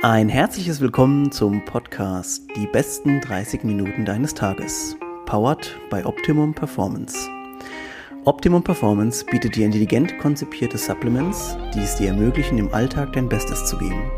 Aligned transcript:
Ein 0.00 0.28
herzliches 0.28 0.80
Willkommen 0.80 1.32
zum 1.32 1.64
Podcast 1.64 2.44
Die 2.54 2.68
besten 2.68 3.20
30 3.20 3.64
Minuten 3.64 4.04
deines 4.04 4.32
Tages. 4.32 4.96
Powered 5.26 5.76
by 5.90 6.04
Optimum 6.04 6.54
Performance. 6.54 7.16
Optimum 8.24 8.62
Performance 8.62 9.24
bietet 9.24 9.56
dir 9.56 9.66
intelligent 9.66 10.16
konzipierte 10.20 10.78
Supplements, 10.78 11.56
die 11.74 11.80
es 11.80 11.96
dir 11.96 12.10
ermöglichen, 12.10 12.58
im 12.58 12.72
Alltag 12.72 13.12
dein 13.14 13.28
Bestes 13.28 13.64
zu 13.64 13.76
geben. 13.76 14.08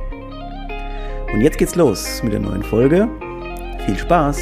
Und 1.32 1.40
jetzt 1.40 1.56
geht's 1.56 1.76
los 1.76 2.22
mit 2.22 2.34
der 2.34 2.40
neuen 2.40 2.62
Folge. 2.62 3.08
Viel 3.86 3.96
Spaß! 3.96 4.38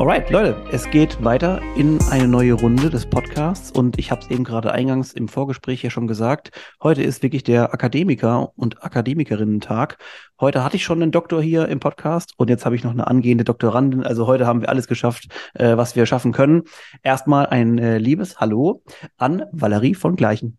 Alright, 0.00 0.30
Leute, 0.30 0.56
es 0.72 0.88
geht 0.88 1.22
weiter 1.22 1.60
in 1.76 1.98
eine 2.10 2.26
neue 2.26 2.54
Runde 2.54 2.88
des 2.88 3.04
Podcasts 3.04 3.70
und 3.70 3.98
ich 3.98 4.10
habe 4.10 4.22
es 4.22 4.30
eben 4.30 4.44
gerade 4.44 4.72
eingangs 4.72 5.12
im 5.12 5.28
Vorgespräch 5.28 5.82
ja 5.82 5.90
schon 5.90 6.06
gesagt. 6.06 6.52
Heute 6.82 7.02
ist 7.02 7.22
wirklich 7.22 7.44
der 7.44 7.74
Akademiker 7.74 8.50
und 8.56 8.82
Akademikerinnen-Tag. 8.82 9.98
Heute 10.40 10.64
hatte 10.64 10.76
ich 10.76 10.84
schon 10.84 11.02
einen 11.02 11.12
Doktor 11.12 11.42
hier 11.42 11.68
im 11.68 11.80
Podcast 11.80 12.32
und 12.38 12.48
jetzt 12.48 12.64
habe 12.64 12.76
ich 12.76 12.82
noch 12.82 12.92
eine 12.92 13.08
angehende 13.08 13.44
Doktorandin. 13.44 14.02
Also 14.02 14.26
heute 14.26 14.46
haben 14.46 14.62
wir 14.62 14.70
alles 14.70 14.88
geschafft, 14.88 15.26
äh, 15.52 15.76
was 15.76 15.94
wir 15.94 16.06
schaffen 16.06 16.32
können. 16.32 16.62
Erstmal 17.02 17.44
ein 17.44 17.76
äh, 17.76 17.98
liebes 17.98 18.40
Hallo 18.40 18.82
an 19.18 19.44
Valerie 19.52 19.94
von 19.94 20.16
Gleichen. 20.16 20.56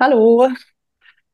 Hallo. 0.00 0.48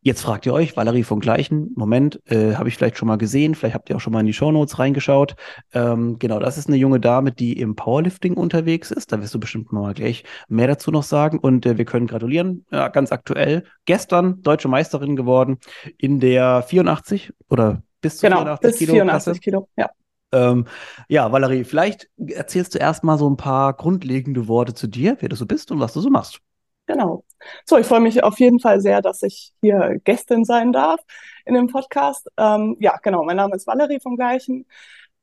Jetzt 0.08 0.22
fragt 0.22 0.46
ihr 0.46 0.54
euch, 0.54 0.74
Valerie 0.74 1.02
von 1.02 1.20
Gleichen, 1.20 1.70
Moment, 1.76 2.18
äh, 2.24 2.54
habe 2.54 2.70
ich 2.70 2.78
vielleicht 2.78 2.96
schon 2.96 3.08
mal 3.08 3.18
gesehen, 3.18 3.54
vielleicht 3.54 3.74
habt 3.74 3.90
ihr 3.90 3.96
auch 3.96 4.00
schon 4.00 4.14
mal 4.14 4.20
in 4.20 4.26
die 4.26 4.32
Shownotes 4.32 4.78
reingeschaut. 4.78 5.36
Ähm, 5.74 6.18
genau, 6.18 6.38
das 6.38 6.56
ist 6.56 6.66
eine 6.66 6.78
junge 6.78 6.98
Dame, 6.98 7.30
die 7.30 7.60
im 7.60 7.76
Powerlifting 7.76 8.32
unterwegs 8.32 8.90
ist. 8.90 9.12
Da 9.12 9.20
wirst 9.20 9.34
du 9.34 9.38
bestimmt 9.38 9.70
mal 9.70 9.92
gleich 9.92 10.24
mehr 10.48 10.66
dazu 10.66 10.90
noch 10.90 11.02
sagen. 11.02 11.38
Und 11.38 11.66
äh, 11.66 11.76
wir 11.76 11.84
können 11.84 12.06
gratulieren, 12.06 12.64
ja, 12.70 12.88
ganz 12.88 13.12
aktuell, 13.12 13.64
gestern 13.84 14.40
deutsche 14.40 14.68
Meisterin 14.68 15.14
geworden 15.14 15.58
in 15.98 16.20
der 16.20 16.62
84 16.62 17.34
oder 17.50 17.82
bis 18.00 18.16
zu 18.16 18.28
genau, 18.28 18.38
84 18.38 18.70
bis 18.70 18.78
Kilo. 18.78 18.92
84 18.94 19.24
Klasse. 19.24 19.40
Kilo, 19.40 19.68
ja. 19.77 19.90
Ähm, 20.33 20.64
ja, 21.08 21.30
Valerie, 21.30 21.64
vielleicht 21.64 22.08
erzählst 22.16 22.74
du 22.74 22.78
erst 22.78 23.05
mal 23.05 23.18
so 23.18 23.28
ein 23.28 23.36
paar 23.36 23.74
grundlegende 23.74 24.48
Worte 24.48 24.72
zu 24.72 24.86
dir, 24.86 25.18
wer 25.20 25.28
du 25.28 25.36
so 25.36 25.44
bist 25.44 25.70
und 25.70 25.80
was 25.80 25.92
du 25.92 26.00
so 26.00 26.08
machst. 26.08 26.40
Genau. 26.86 27.24
So, 27.64 27.78
ich 27.78 27.86
freue 27.86 28.00
mich 28.00 28.22
auf 28.25 28.39
jeden 28.41 28.61
Fall 28.61 28.81
sehr, 28.81 29.03
dass 29.03 29.22
ich 29.22 29.53
hier 29.61 30.00
Gästin 30.05 30.44
sein 30.44 30.72
darf 30.72 31.00
in 31.45 31.55
dem 31.55 31.69
Podcast. 31.69 32.28
Ähm, 32.36 32.77
ja, 32.80 32.97
genau. 33.03 33.25
Mein 33.25 33.36
Name 33.36 33.56
ist 33.56 33.67
Valerie 33.67 34.00
vom 34.00 34.17
Gleichen. 34.17 34.67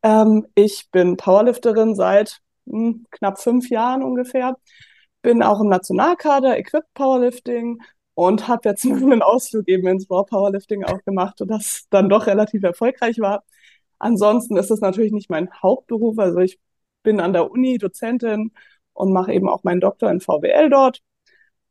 Ähm, 0.04 0.48
ich 0.56 0.90
bin 0.92 1.18
Powerlifterin 1.18 1.96
seit 1.96 2.42
hm, 2.68 3.06
knapp 3.12 3.40
fünf 3.40 3.70
Jahren 3.70 4.04
ungefähr. 4.04 4.58
Bin 5.22 5.44
auch 5.44 5.62
im 5.62 5.70
Nationalkader 5.70 6.58
Equipped 6.58 6.94
Powerlifting 6.94 7.82
und 8.14 8.48
habe 8.48 8.70
jetzt 8.70 8.86
einen 8.86 9.22
Ausflug 9.22 9.68
eben 9.68 9.88
ins 9.88 10.10
Raw 10.10 10.26
Powerlifting 10.26 10.84
auch 10.86 11.04
gemacht 11.06 11.42
und 11.42 11.50
das 11.50 11.86
dann 11.90 12.10
doch 12.10 12.28
relativ 12.28 12.64
erfolgreich 12.64 13.20
war. 13.20 13.44
Ansonsten 14.00 14.58
ist 14.58 14.72
es 14.72 14.82
natürlich 14.82 15.12
nicht 15.12 15.30
mein 15.30 15.50
Hauptberuf. 15.62 16.20
Also 16.20 16.40
ich 16.40 16.60
bin 17.04 17.20
an 17.20 17.34
der 17.34 17.52
Uni 17.52 17.78
Dozentin 17.78 18.52
und 18.94 19.14
mache 19.14 19.34
eben 19.34 19.50
auch 19.50 19.64
meinen 19.64 19.82
Doktor 19.82 20.10
in 20.12 20.22
VWL 20.22 20.70
dort 20.70 21.02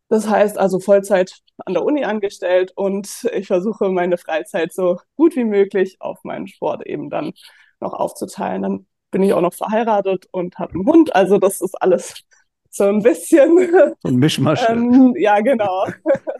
das 0.08 0.28
heißt 0.28 0.58
also 0.58 0.80
Vollzeit 0.80 1.41
an 1.64 1.74
der 1.74 1.84
Uni 1.84 2.05
angestellt 2.05 2.72
und 2.74 3.28
ich 3.33 3.47
versuche 3.47 3.88
meine 3.88 4.19
Freizeit 4.19 4.72
so 4.72 4.98
gut 5.16 5.36
wie 5.36 5.44
möglich 5.44 5.96
auf 6.00 6.19
meinen 6.24 6.46
Sport 6.46 6.86
eben 6.86 7.11
dann 7.11 7.33
noch 7.80 7.94
aufzuteilen. 7.94 8.62
Dann 8.62 8.86
bin 9.11 9.22
ich 9.22 9.33
auch 9.33 9.41
noch 9.41 9.55
verheiratet 9.55 10.27
und 10.33 10.58
habe 10.58 10.74
einen 10.74 10.86
Hund. 10.86 11.14
Also 11.14 11.38
das 11.38 11.61
ist 11.61 11.74
alles 11.80 12.22
so 12.70 12.84
ein 12.84 13.02
bisschen. 13.02 13.94
Ein 14.05 14.16
Mischmasch. 14.16 14.69
ähm, 14.69 15.14
ja, 15.16 15.41
genau. 15.41 15.86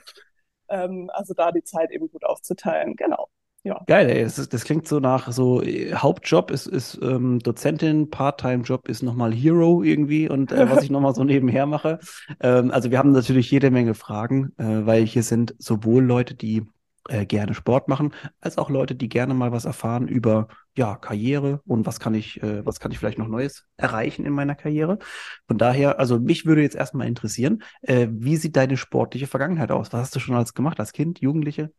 ähm, 0.69 1.11
also 1.13 1.33
da 1.35 1.53
die 1.53 1.63
Zeit 1.63 1.93
eben 1.93 2.11
gut 2.11 2.25
aufzuteilen. 2.25 2.97
Genau 2.97 3.29
ja. 3.65 3.83
Geil, 3.87 4.09
ey. 4.09 4.23
Das, 4.23 4.49
das, 4.49 4.65
klingt 4.65 4.87
so 4.87 5.01
nach 5.01 5.33
so 5.33 5.63
Hauptjob 5.63 6.51
ist, 6.51 6.67
ist 6.67 6.99
ähm, 7.03 7.39
Dozentin, 7.41 8.11
Part-Time-Job 8.11 8.89
ist 8.89 9.03
nochmal 9.03 9.33
Hero 9.33 9.83
irgendwie 9.83 10.29
und 10.29 10.53
äh, 10.53 10.71
was 10.71 10.85
ich 10.85 10.91
nochmal 10.91 11.15
so 11.15 11.25
nebenher 11.25 11.67
mache. 11.67 11.99
Ähm, 12.41 12.71
also 12.71 12.91
wir 12.91 12.99
haben 12.99 13.13
natürlich 13.13 13.51
jede 13.51 13.71
Menge 13.71 13.95
Fragen, 13.95 14.53
äh, 14.59 14.87
weil 14.87 15.05
hier 15.07 15.23
sind 15.23 15.55
sowohl 15.59 16.05
Leute, 16.05 16.35
die 16.35 16.67
äh, 17.09 17.27
gerne 17.27 17.55
Sport 17.55 17.89
machen, 17.89 18.15
als 18.41 18.59
auch 18.59 18.71
Leute, 18.71 18.95
die 18.95 19.09
gerne 19.09 19.35
mal 19.35 19.53
was 19.53 19.65
erfahren 19.65 20.09
über 20.09 20.49
ja, 20.77 20.97
Karriere 20.97 21.61
und 21.67 21.87
was 21.87 22.01
kann 22.01 22.15
ich, 22.15 22.43
äh, 22.43 22.65
was 22.65 22.81
kann 22.81 22.93
ich 22.93 22.99
vielleicht 22.99 23.19
noch 23.19 23.29
Neues 23.29 23.67
erreichen 23.77 24.25
in 24.25 24.33
meiner 24.33 24.55
Karriere. 24.55 24.99
Von 25.47 25.59
daher, 25.59 25.99
also 25.99 26.19
mich 26.19 26.47
würde 26.47 26.63
jetzt 26.63 26.77
erstmal 26.77 27.07
interessieren, 27.07 27.63
äh, 27.83 28.09
wie 28.11 28.37
sieht 28.37 28.57
deine 28.57 28.77
sportliche 28.77 29.27
Vergangenheit 29.27 29.71
aus? 29.71 29.93
Was 29.93 30.01
hast 30.01 30.17
du 30.17 30.21
schon 30.21 30.35
als 30.35 30.55
gemacht, 30.55 30.81
als 30.81 30.93
Kind, 30.93 31.21
Jugendliche? 31.21 31.71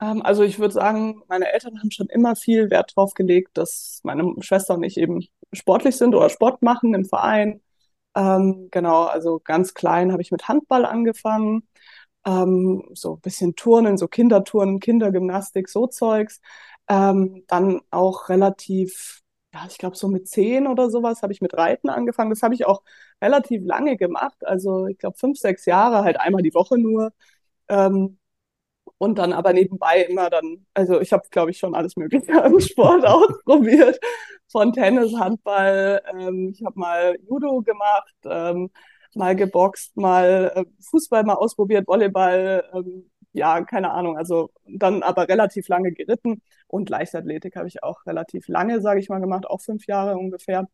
Ähm, 0.00 0.22
also 0.22 0.42
ich 0.42 0.58
würde 0.58 0.74
sagen, 0.74 1.22
meine 1.28 1.52
Eltern 1.52 1.78
haben 1.80 1.90
schon 1.90 2.08
immer 2.08 2.36
viel 2.36 2.70
Wert 2.70 2.92
drauf 2.96 3.14
gelegt, 3.14 3.56
dass 3.58 4.00
meine 4.04 4.34
Schwester 4.40 4.74
und 4.74 4.82
ich 4.82 4.96
eben 4.98 5.26
sportlich 5.52 5.96
sind 5.96 6.14
oder 6.14 6.28
Sport 6.30 6.62
machen 6.62 6.94
im 6.94 7.04
Verein. 7.04 7.62
Ähm, 8.14 8.68
genau, 8.70 9.04
also 9.04 9.40
ganz 9.44 9.74
klein 9.74 10.12
habe 10.12 10.22
ich 10.22 10.32
mit 10.32 10.48
Handball 10.48 10.84
angefangen, 10.86 11.68
ähm, 12.26 12.84
so 12.94 13.14
ein 13.14 13.20
bisschen 13.20 13.56
Turnen, 13.56 13.96
so 13.98 14.08
Kinderturnen, 14.08 14.80
Kindergymnastik, 14.80 15.68
so 15.68 15.86
Zeugs. 15.86 16.40
Ähm, 16.88 17.44
dann 17.48 17.80
auch 17.90 18.28
relativ, 18.28 19.22
ja, 19.54 19.66
ich 19.68 19.78
glaube 19.78 19.96
so 19.96 20.08
mit 20.08 20.28
zehn 20.28 20.66
oder 20.66 20.90
sowas 20.90 21.22
habe 21.22 21.32
ich 21.32 21.40
mit 21.40 21.54
Reiten 21.54 21.88
angefangen. 21.90 22.30
Das 22.30 22.42
habe 22.42 22.54
ich 22.54 22.66
auch 22.66 22.82
relativ 23.22 23.62
lange 23.64 23.96
gemacht, 23.96 24.36
also 24.46 24.86
ich 24.86 24.98
glaube 24.98 25.16
fünf, 25.18 25.38
sechs 25.38 25.66
Jahre, 25.66 26.04
halt 26.04 26.20
einmal 26.20 26.42
die 26.42 26.54
Woche 26.54 26.78
nur. 26.78 27.12
Ähm, 27.68 28.18
und 28.98 29.18
dann 29.18 29.32
aber 29.32 29.52
nebenbei 29.52 30.02
immer 30.02 30.30
dann, 30.30 30.66
also 30.74 31.00
ich 31.00 31.12
habe, 31.12 31.24
glaube 31.30 31.50
ich, 31.50 31.58
schon 31.58 31.74
alles 31.74 31.96
Mögliche 31.96 32.32
an 32.42 32.60
Sport 32.60 33.04
ausprobiert. 33.06 33.98
Von 34.48 34.72
Tennis, 34.72 35.14
Handball, 35.18 36.00
ähm, 36.12 36.52
ich 36.54 36.64
habe 36.64 36.78
mal 36.78 37.18
Judo 37.28 37.62
gemacht, 37.62 38.14
ähm, 38.24 38.70
mal 39.14 39.34
geboxt, 39.36 39.96
mal 39.96 40.52
äh, 40.54 40.64
Fußball 40.90 41.24
mal 41.24 41.34
ausprobiert, 41.34 41.86
Volleyball, 41.88 42.64
ähm, 42.74 43.10
ja, 43.32 43.62
keine 43.64 43.90
Ahnung, 43.90 44.16
also 44.16 44.50
dann 44.66 45.02
aber 45.02 45.28
relativ 45.28 45.68
lange 45.68 45.92
geritten 45.92 46.40
und 46.68 46.88
Leichtathletik 46.88 47.56
habe 47.56 47.68
ich 47.68 47.82
auch 47.82 48.06
relativ 48.06 48.48
lange, 48.48 48.80
sage 48.80 49.00
ich 49.00 49.08
mal, 49.10 49.20
gemacht, 49.20 49.46
auch 49.46 49.60
fünf 49.60 49.86
Jahre 49.86 50.16
ungefähr. 50.16 50.68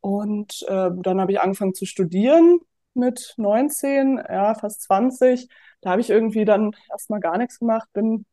Und 0.00 0.64
äh, 0.68 0.90
dann 0.94 1.20
habe 1.20 1.32
ich 1.32 1.40
angefangen 1.40 1.74
zu 1.74 1.86
studieren 1.86 2.60
mit 2.94 3.34
19, 3.36 4.22
ja, 4.28 4.54
fast 4.54 4.82
20 4.82 5.48
da 5.82 5.90
habe 5.90 6.00
ich 6.00 6.10
irgendwie 6.10 6.44
dann 6.44 6.74
erstmal 6.90 7.20
gar 7.20 7.36
nichts 7.36 7.58
gemacht, 7.58 7.88
bin 7.92 8.24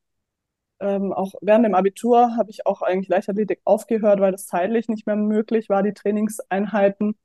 ähm, 0.80 1.12
auch 1.12 1.34
während 1.42 1.66
dem 1.66 1.76
Abitur 1.76 2.38
habe 2.38 2.52
ich 2.52 2.66
auch 2.66 2.82
eigentlich 2.82 3.10
Leichtathletik 3.10 3.60
aufgehört, 3.66 4.22
weil 4.22 4.32
das 4.32 4.46
zeitlich 4.46 4.88
nicht 4.88 5.06
mehr 5.06 5.18
möglich 5.18 5.68
war, 5.68 5.84
die 5.84 5.94
Trainingseinheiten. 5.94 7.18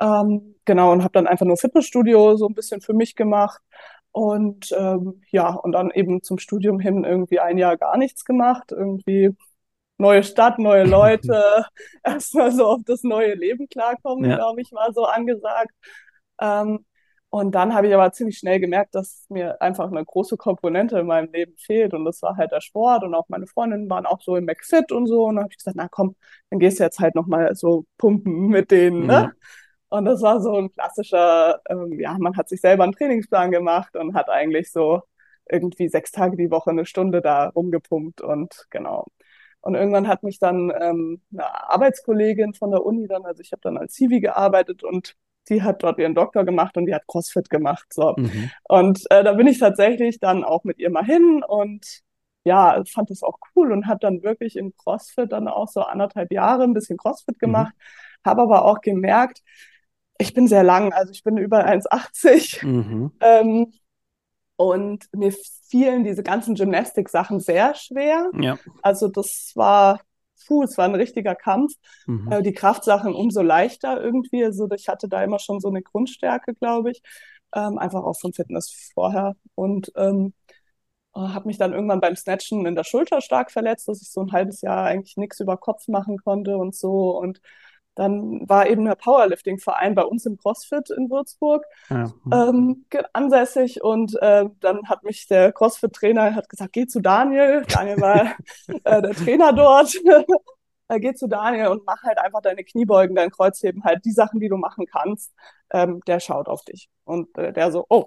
Ähm, 0.00 0.56
genau, 0.64 0.90
und 0.92 1.02
habe 1.04 1.12
dann 1.12 1.28
einfach 1.28 1.46
nur 1.46 1.56
Fitnessstudio 1.56 2.36
so 2.36 2.48
ein 2.48 2.54
bisschen 2.54 2.80
für 2.80 2.94
mich 2.94 3.14
gemacht. 3.14 3.60
Und 4.12 4.72
ähm, 4.76 5.22
ja, 5.30 5.50
und 5.50 5.70
dann 5.72 5.92
eben 5.92 6.22
zum 6.24 6.38
Studium 6.38 6.80
hin 6.80 7.04
irgendwie 7.04 7.38
ein 7.38 7.58
Jahr 7.58 7.76
gar 7.76 7.96
nichts 7.96 8.24
gemacht. 8.24 8.72
Irgendwie 8.72 9.36
neue 9.98 10.24
Stadt, 10.24 10.58
neue 10.58 10.84
Leute, 10.86 11.64
erstmal 12.02 12.50
so 12.50 12.66
auf 12.66 12.80
das 12.86 13.04
neue 13.04 13.34
Leben 13.34 13.68
klarkommen, 13.68 14.28
ja. 14.28 14.36
glaube 14.36 14.62
ich, 14.62 14.72
war 14.72 14.92
so 14.92 15.04
angesagt. 15.04 15.74
Ähm, 16.40 16.84
und 17.30 17.54
dann 17.54 17.74
habe 17.74 17.86
ich 17.86 17.94
aber 17.94 18.10
ziemlich 18.12 18.38
schnell 18.38 18.58
gemerkt, 18.58 18.94
dass 18.96 19.26
mir 19.28 19.62
einfach 19.62 19.86
eine 19.90 20.04
große 20.04 20.36
Komponente 20.36 20.98
in 20.98 21.06
meinem 21.06 21.32
Leben 21.32 21.54
fehlt. 21.56 21.94
Und 21.94 22.04
das 22.04 22.22
war 22.22 22.36
halt 22.36 22.50
der 22.50 22.60
Sport. 22.60 23.04
Und 23.04 23.14
auch 23.14 23.28
meine 23.28 23.46
Freundinnen 23.46 23.88
waren 23.88 24.04
auch 24.04 24.20
so 24.20 24.34
im 24.34 24.46
McFit 24.46 24.90
und 24.90 25.06
so. 25.06 25.26
Und 25.26 25.36
dann 25.36 25.44
habe 25.44 25.52
ich 25.52 25.58
gesagt, 25.58 25.76
na 25.76 25.88
komm, 25.88 26.16
dann 26.50 26.58
gehst 26.58 26.80
du 26.80 26.84
jetzt 26.84 26.98
halt 26.98 27.14
nochmal 27.14 27.54
so 27.54 27.86
pumpen 27.98 28.48
mit 28.48 28.72
denen. 28.72 29.06
Ne? 29.06 29.32
Mhm. 29.32 29.40
Und 29.90 30.04
das 30.06 30.22
war 30.22 30.40
so 30.40 30.56
ein 30.56 30.72
klassischer, 30.72 31.60
ähm, 31.68 31.98
ja, 32.00 32.16
man 32.18 32.36
hat 32.36 32.48
sich 32.48 32.60
selber 32.60 32.84
einen 32.84 32.92
Trainingsplan 32.94 33.50
gemacht 33.52 33.96
und 33.96 34.14
hat 34.14 34.28
eigentlich 34.28 34.72
so 34.72 35.02
irgendwie 35.48 35.88
sechs 35.88 36.12
Tage 36.12 36.36
die 36.36 36.50
Woche 36.50 36.70
eine 36.70 36.86
Stunde 36.86 37.20
da 37.22 37.48
rumgepumpt 37.48 38.20
und 38.20 38.66
genau. 38.70 39.06
Und 39.60 39.74
irgendwann 39.74 40.08
hat 40.08 40.22
mich 40.22 40.38
dann 40.38 40.72
ähm, 40.80 41.20
eine 41.32 41.70
Arbeitskollegin 41.70 42.54
von 42.54 42.70
der 42.70 42.84
Uni 42.84 43.06
dann, 43.08 43.24
also 43.24 43.40
ich 43.42 43.52
habe 43.52 43.60
dann 43.62 43.76
als 43.76 43.94
Civi 43.94 44.20
gearbeitet 44.20 44.84
und 44.84 45.16
die 45.48 45.62
hat 45.62 45.82
dort 45.82 45.98
ihren 45.98 46.14
Doktor 46.14 46.44
gemacht 46.44 46.76
und 46.76 46.86
die 46.86 46.94
hat 46.94 47.06
CrossFit 47.06 47.50
gemacht. 47.50 47.86
So. 47.92 48.14
Mhm. 48.16 48.50
Und 48.68 49.10
äh, 49.10 49.24
da 49.24 49.32
bin 49.32 49.46
ich 49.46 49.58
tatsächlich 49.58 50.20
dann 50.20 50.44
auch 50.44 50.64
mit 50.64 50.78
ihr 50.78 50.90
mal 50.90 51.04
hin 51.04 51.42
und 51.46 52.02
ja, 52.44 52.82
fand 52.90 53.10
das 53.10 53.22
auch 53.22 53.38
cool 53.54 53.72
und 53.72 53.86
habe 53.86 54.00
dann 54.00 54.22
wirklich 54.22 54.56
im 54.56 54.74
CrossFit 54.76 55.32
dann 55.32 55.48
auch 55.48 55.68
so 55.68 55.82
anderthalb 55.82 56.32
Jahre 56.32 56.64
ein 56.64 56.72
bisschen 56.72 56.96
CrossFit 56.96 57.36
mhm. 57.36 57.46
gemacht, 57.46 57.74
mhm. 57.76 58.30
habe 58.30 58.42
aber 58.42 58.64
auch 58.64 58.80
gemerkt, 58.80 59.42
ich 60.18 60.34
bin 60.34 60.46
sehr 60.46 60.62
lang, 60.62 60.92
also 60.92 61.12
ich 61.12 61.22
bin 61.22 61.36
über 61.38 61.66
1,80 61.66 62.66
mhm. 62.66 63.12
ähm, 63.20 63.72
und 64.56 65.06
mir 65.14 65.32
fielen 65.68 66.04
diese 66.04 66.22
ganzen 66.22 66.54
Gymnastik-Sachen 66.54 67.40
sehr 67.40 67.74
schwer. 67.74 68.30
Ja. 68.38 68.58
Also 68.82 69.08
das 69.08 69.52
war 69.54 70.00
puh, 70.46 70.62
es 70.62 70.76
war 70.78 70.86
ein 70.86 70.94
richtiger 70.94 71.34
Kampf. 71.34 71.74
Mhm. 72.06 72.32
Äh, 72.32 72.42
die 72.42 72.52
Kraftsachen 72.52 73.14
umso 73.14 73.42
leichter 73.42 74.02
irgendwie. 74.02 74.44
Also 74.44 74.68
ich 74.72 74.88
hatte 74.88 75.08
da 75.08 75.22
immer 75.22 75.38
schon 75.38 75.60
so 75.60 75.68
eine 75.68 75.82
Grundstärke, 75.82 76.54
glaube 76.54 76.92
ich. 76.92 77.02
Ähm, 77.54 77.78
einfach 77.78 78.04
auch 78.04 78.18
von 78.18 78.32
Fitness 78.32 78.90
vorher. 78.94 79.34
Und 79.54 79.92
ähm, 79.96 80.34
äh, 81.14 81.20
habe 81.20 81.48
mich 81.48 81.58
dann 81.58 81.72
irgendwann 81.72 82.00
beim 82.00 82.16
Snatchen 82.16 82.66
in 82.66 82.74
der 82.74 82.84
Schulter 82.84 83.20
stark 83.20 83.50
verletzt, 83.50 83.88
dass 83.88 84.02
ich 84.02 84.10
so 84.10 84.20
ein 84.22 84.32
halbes 84.32 84.60
Jahr 84.60 84.84
eigentlich 84.84 85.16
nichts 85.16 85.40
über 85.40 85.56
Kopf 85.56 85.88
machen 85.88 86.18
konnte 86.18 86.56
und 86.56 86.74
so. 86.74 87.18
Und 87.18 87.40
dann 87.94 88.48
war 88.48 88.68
eben 88.68 88.84
der 88.84 88.94
Powerlifting-Verein 88.94 89.94
bei 89.94 90.04
uns 90.04 90.24
im 90.24 90.36
CrossFit 90.36 90.90
in 90.90 91.10
Würzburg 91.10 91.64
ja. 91.90 92.12
ähm, 92.32 92.86
ansässig 93.12 93.82
und 93.82 94.16
äh, 94.22 94.46
dann 94.60 94.88
hat 94.88 95.02
mich 95.02 95.26
der 95.26 95.52
CrossFit-Trainer 95.52 96.34
hat 96.34 96.48
gesagt, 96.48 96.72
geh 96.72 96.86
zu 96.86 97.00
Daniel. 97.00 97.64
Daniel 97.68 98.00
war 98.00 98.36
äh, 98.84 99.02
der 99.02 99.12
Trainer 99.12 99.52
dort. 99.52 99.94
äh, 100.88 101.00
geh 101.00 101.14
zu 101.14 101.28
Daniel 101.28 101.68
und 101.68 101.84
mach 101.84 102.02
halt 102.02 102.18
einfach 102.18 102.40
deine 102.40 102.64
Kniebeugen, 102.64 103.16
dein 103.16 103.30
Kreuzheben, 103.30 103.84
halt 103.84 104.04
die 104.04 104.12
Sachen, 104.12 104.40
die 104.40 104.48
du 104.48 104.56
machen 104.56 104.86
kannst. 104.86 105.32
Ähm, 105.72 106.00
der 106.06 106.20
schaut 106.20 106.48
auf 106.48 106.62
dich. 106.64 106.88
Und 107.04 107.36
äh, 107.38 107.52
der 107.52 107.72
so, 107.72 107.86
oh, 107.88 108.06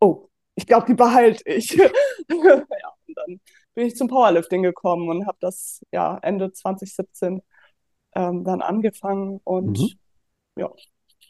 oh, 0.00 0.28
ich 0.54 0.66
glaube, 0.66 0.86
die 0.86 0.94
behalte 0.94 1.42
ich. 1.46 1.70
ja, 1.76 1.90
und 2.28 3.16
dann 3.16 3.40
bin 3.74 3.86
ich 3.86 3.96
zum 3.96 4.08
Powerlifting 4.08 4.62
gekommen 4.62 5.08
und 5.08 5.26
habe 5.26 5.38
das 5.40 5.80
ja 5.92 6.18
Ende 6.22 6.52
2017 6.52 7.42
ähm, 8.14 8.44
dann 8.44 8.62
angefangen 8.62 9.40
und 9.44 9.78
mhm. 9.78 9.88
ja, 10.56 10.70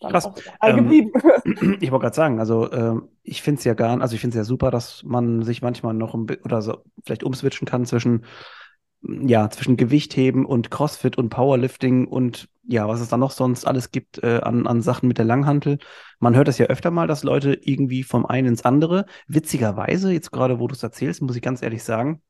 dann 0.01 0.13
Krass. 0.13 0.27
auch 0.27 0.37
ähm, 0.63 0.77
geblieben. 0.77 1.13
ich 1.81 1.91
wollte 1.91 2.05
gerade 2.05 2.17
sagen, 2.17 2.39
also 2.41 2.71
ähm, 2.73 3.09
ich 3.23 3.43
finde 3.43 3.59
es 3.59 3.65
ja 3.65 3.75
gar, 3.75 4.01
also 4.01 4.15
ich 4.15 4.21
finde 4.21 4.37
es 4.37 4.39
ja 4.39 4.45
super, 4.45 4.71
dass 4.71 5.03
man 5.05 5.43
sich 5.43 5.63
manchmal 5.63 5.95
noch 5.95 6.15
ein, 6.15 6.27
oder 6.45 6.63
so 6.63 6.79
vielleicht 7.05 7.23
umswitchen 7.23 7.67
kann 7.67 7.85
zwischen 7.85 8.25
ja, 9.03 9.49
zwischen 9.49 9.77
Gewichtheben 9.77 10.45
und 10.45 10.71
Crossfit 10.71 11.17
und 11.17 11.31
Powerlifting 11.31 12.07
und 12.07 12.49
ja, 12.65 12.87
was 12.87 13.01
es 13.01 13.09
da 13.09 13.17
noch 13.17 13.31
sonst 13.31 13.67
alles 13.67 13.91
gibt 13.91 14.23
äh, 14.23 14.41
an, 14.43 14.67
an 14.67 14.83
Sachen 14.83 15.09
mit 15.09 15.19
der 15.19 15.25
Langhantel. 15.25 15.79
Man 16.19 16.37
hört 16.37 16.49
das 16.49 16.59
ja 16.59 16.67
öfter 16.67 16.91
mal, 16.91 17.07
dass 17.07 17.25
Leute 17.25 17.55
irgendwie 17.63 18.03
vom 18.03 18.27
einen 18.27 18.49
ins 18.49 18.65
andere. 18.65 19.07
Witzigerweise, 19.27 20.13
jetzt 20.13 20.31
gerade 20.31 20.61
wo 20.61 20.67
du 20.67 20.75
es 20.75 20.83
erzählst, 20.83 21.23
muss 21.23 21.37
ich 21.37 21.43
ganz 21.43 21.63
ehrlich 21.63 21.83
sagen, 21.83 22.21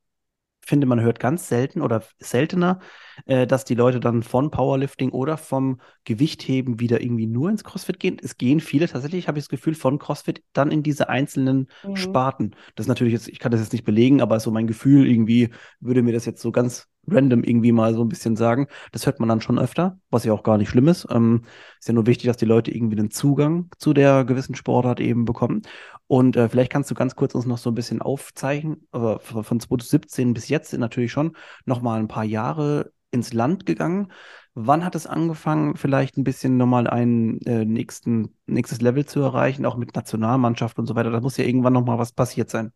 finde, 0.63 0.87
man 0.87 1.01
hört 1.01 1.19
ganz 1.19 1.47
selten 1.47 1.81
oder 1.81 2.03
seltener, 2.19 2.79
äh, 3.25 3.47
dass 3.47 3.65
die 3.65 3.75
Leute 3.75 3.99
dann 3.99 4.23
von 4.23 4.51
Powerlifting 4.51 5.09
oder 5.09 5.37
vom 5.37 5.81
Gewichtheben 6.05 6.79
wieder 6.79 7.01
irgendwie 7.01 7.27
nur 7.27 7.49
ins 7.49 7.63
CrossFit 7.63 7.99
gehen. 7.99 8.17
Es 8.21 8.37
gehen 8.37 8.59
viele 8.59 8.87
tatsächlich, 8.87 9.27
habe 9.27 9.39
ich 9.39 9.45
das 9.45 9.49
Gefühl, 9.49 9.75
von 9.75 9.99
CrossFit 9.99 10.43
dann 10.53 10.71
in 10.71 10.83
diese 10.83 11.09
einzelnen 11.09 11.67
mhm. 11.83 11.95
Sparten. 11.95 12.55
Das 12.75 12.85
ist 12.85 12.89
natürlich 12.89 13.13
jetzt, 13.13 13.27
ich 13.27 13.39
kann 13.39 13.51
das 13.51 13.61
jetzt 13.61 13.73
nicht 13.73 13.85
belegen, 13.85 14.21
aber 14.21 14.39
so 14.39 14.51
mein 14.51 14.67
Gefühl 14.67 15.07
irgendwie 15.07 15.49
würde 15.79 16.03
mir 16.03 16.13
das 16.13 16.25
jetzt 16.25 16.41
so 16.41 16.51
ganz 16.51 16.87
random 17.07 17.43
irgendwie 17.43 17.71
mal 17.71 17.93
so 17.93 18.03
ein 18.03 18.09
bisschen 18.09 18.35
sagen. 18.35 18.67
Das 18.91 19.05
hört 19.05 19.19
man 19.19 19.29
dann 19.29 19.41
schon 19.41 19.59
öfter, 19.59 19.99
was 20.09 20.23
ja 20.23 20.33
auch 20.33 20.43
gar 20.43 20.57
nicht 20.57 20.69
schlimm 20.69 20.87
ist. 20.87 21.07
Ähm, 21.09 21.43
ist 21.79 21.87
ja 21.87 21.93
nur 21.93 22.07
wichtig, 22.07 22.27
dass 22.27 22.37
die 22.37 22.45
Leute 22.45 22.71
irgendwie 22.71 22.95
den 22.95 23.11
Zugang 23.11 23.69
zu 23.77 23.93
der 23.93 24.25
gewissen 24.25 24.55
Sportart 24.55 24.99
eben 24.99 25.25
bekommen. 25.25 25.63
Und 26.07 26.35
äh, 26.35 26.49
vielleicht 26.49 26.71
kannst 26.71 26.91
du 26.91 26.95
ganz 26.95 27.15
kurz 27.15 27.35
uns 27.35 27.45
noch 27.45 27.57
so 27.57 27.71
ein 27.71 27.75
bisschen 27.75 28.01
aufzeichnen, 28.01 28.87
äh, 28.93 29.17
von 29.19 29.59
2017 29.59 30.33
bis 30.33 30.49
jetzt 30.49 30.71
sind 30.71 30.81
natürlich 30.81 31.11
schon 31.11 31.35
noch 31.65 31.81
mal 31.81 31.99
ein 31.99 32.07
paar 32.07 32.25
Jahre 32.25 32.91
ins 33.11 33.33
Land 33.33 33.65
gegangen. 33.65 34.11
Wann 34.53 34.83
hat 34.83 34.95
es 34.95 35.07
angefangen, 35.07 35.75
vielleicht 35.77 36.17
ein 36.17 36.23
bisschen 36.25 36.57
nochmal 36.57 36.87
ein 36.87 37.39
äh, 37.45 37.63
nächsten, 37.65 38.35
nächstes 38.45 38.81
Level 38.81 39.05
zu 39.05 39.21
erreichen, 39.21 39.65
auch 39.65 39.77
mit 39.77 39.95
Nationalmannschaft 39.95 40.77
und 40.79 40.87
so 40.87 40.95
weiter? 40.95 41.11
Da 41.11 41.21
muss 41.21 41.37
ja 41.37 41.45
irgendwann 41.45 41.73
nochmal 41.73 41.97
was 41.97 42.11
passiert 42.11 42.49
sein. 42.49 42.73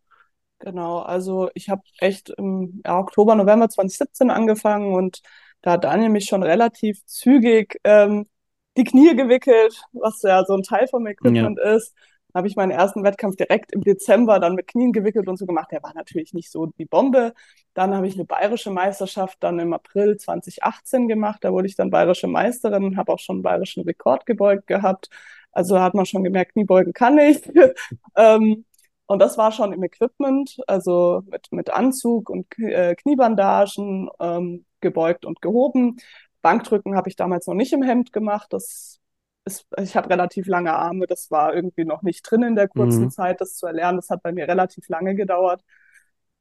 Genau, 0.65 0.97
also 0.97 1.51
ich 1.53 1.69
habe 1.69 1.83
echt 2.00 2.31
im 2.31 2.81
ja, 2.83 2.97
Oktober, 2.97 3.35
November 3.35 3.69
2017 3.69 4.31
angefangen 4.31 4.95
und 4.95 5.21
da 5.62 5.73
hat 5.73 5.83
Daniel 5.83 6.09
mich 6.09 6.25
schon 6.25 6.41
relativ 6.41 7.06
zügig 7.06 7.79
ähm, 7.83 8.27
die 8.75 8.83
Knie 8.83 9.15
gewickelt, 9.15 9.79
was 9.94 10.23
ja 10.23 10.44
so 10.44 10.56
ein 10.56 10.63
Teil 10.63 10.88
vom 10.88 11.06
Equipment 11.06 11.59
ja. 11.63 11.75
ist. 11.75 11.94
Da 12.33 12.39
habe 12.39 12.47
ich 12.47 12.56
meinen 12.56 12.71
ersten 12.71 13.03
Wettkampf 13.03 13.35
direkt 13.35 13.73
im 13.73 13.81
Dezember 13.81 14.39
dann 14.39 14.56
mit 14.56 14.65
Knien 14.65 14.91
gewickelt 14.91 15.27
und 15.27 15.38
so 15.38 15.45
gemacht. 15.45 15.71
Der 15.71 15.83
war 15.83 15.94
natürlich 15.94 16.33
nicht 16.33 16.51
so 16.51 16.65
die 16.65 16.85
Bombe. 16.85 17.35
Dann 17.75 17.94
habe 17.94 18.07
ich 18.07 18.15
eine 18.15 18.25
bayerische 18.25 18.71
Meisterschaft 18.71 19.38
dann 19.41 19.59
im 19.59 19.71
April 19.71 20.17
2018 20.17 21.07
gemacht. 21.07 21.44
Da 21.44 21.53
wurde 21.53 21.67
ich 21.67 21.75
dann 21.75 21.91
bayerische 21.91 22.25
Meisterin, 22.25 22.97
habe 22.97 23.13
auch 23.13 23.19
schon 23.19 23.35
einen 23.35 23.44
bayerischen 23.44 23.83
Rekord 23.83 24.25
gebeugt 24.25 24.65
gehabt. 24.65 25.12
Also 25.51 25.79
hat 25.79 25.94
man 25.94 26.07
schon 26.07 26.23
gemerkt, 26.23 26.53
Kniebeugen 26.53 26.91
kann 26.91 27.19
ich. 27.19 27.39
ähm, 28.15 28.65
und 29.07 29.19
das 29.19 29.37
war 29.37 29.51
schon 29.51 29.73
im 29.73 29.83
Equipment, 29.83 30.57
also 30.67 31.21
mit, 31.27 31.51
mit 31.51 31.69
Anzug 31.69 32.29
und 32.29 32.47
äh, 32.59 32.95
Kniebandagen 32.95 34.09
ähm, 34.19 34.65
gebeugt 34.81 35.25
und 35.25 35.41
gehoben. 35.41 35.97
Bankdrücken 36.41 36.95
habe 36.95 37.09
ich 37.09 37.15
damals 37.15 37.47
noch 37.47 37.53
nicht 37.53 37.73
im 37.73 37.83
Hemd 37.83 38.13
gemacht. 38.13 38.47
Das 38.51 38.99
ist, 39.45 39.67
ich 39.77 39.95
habe 39.95 40.09
relativ 40.09 40.47
lange 40.47 40.73
Arme. 40.73 41.07
Das 41.07 41.29
war 41.31 41.53
irgendwie 41.53 41.85
noch 41.85 42.01
nicht 42.01 42.23
drin 42.29 42.43
in 42.43 42.55
der 42.55 42.67
kurzen 42.67 43.05
mhm. 43.05 43.11
Zeit, 43.11 43.41
das 43.41 43.55
zu 43.55 43.67
erlernen. 43.67 43.97
Das 43.97 44.09
hat 44.09 44.23
bei 44.23 44.31
mir 44.31 44.47
relativ 44.47 44.87
lange 44.89 45.15
gedauert. 45.15 45.61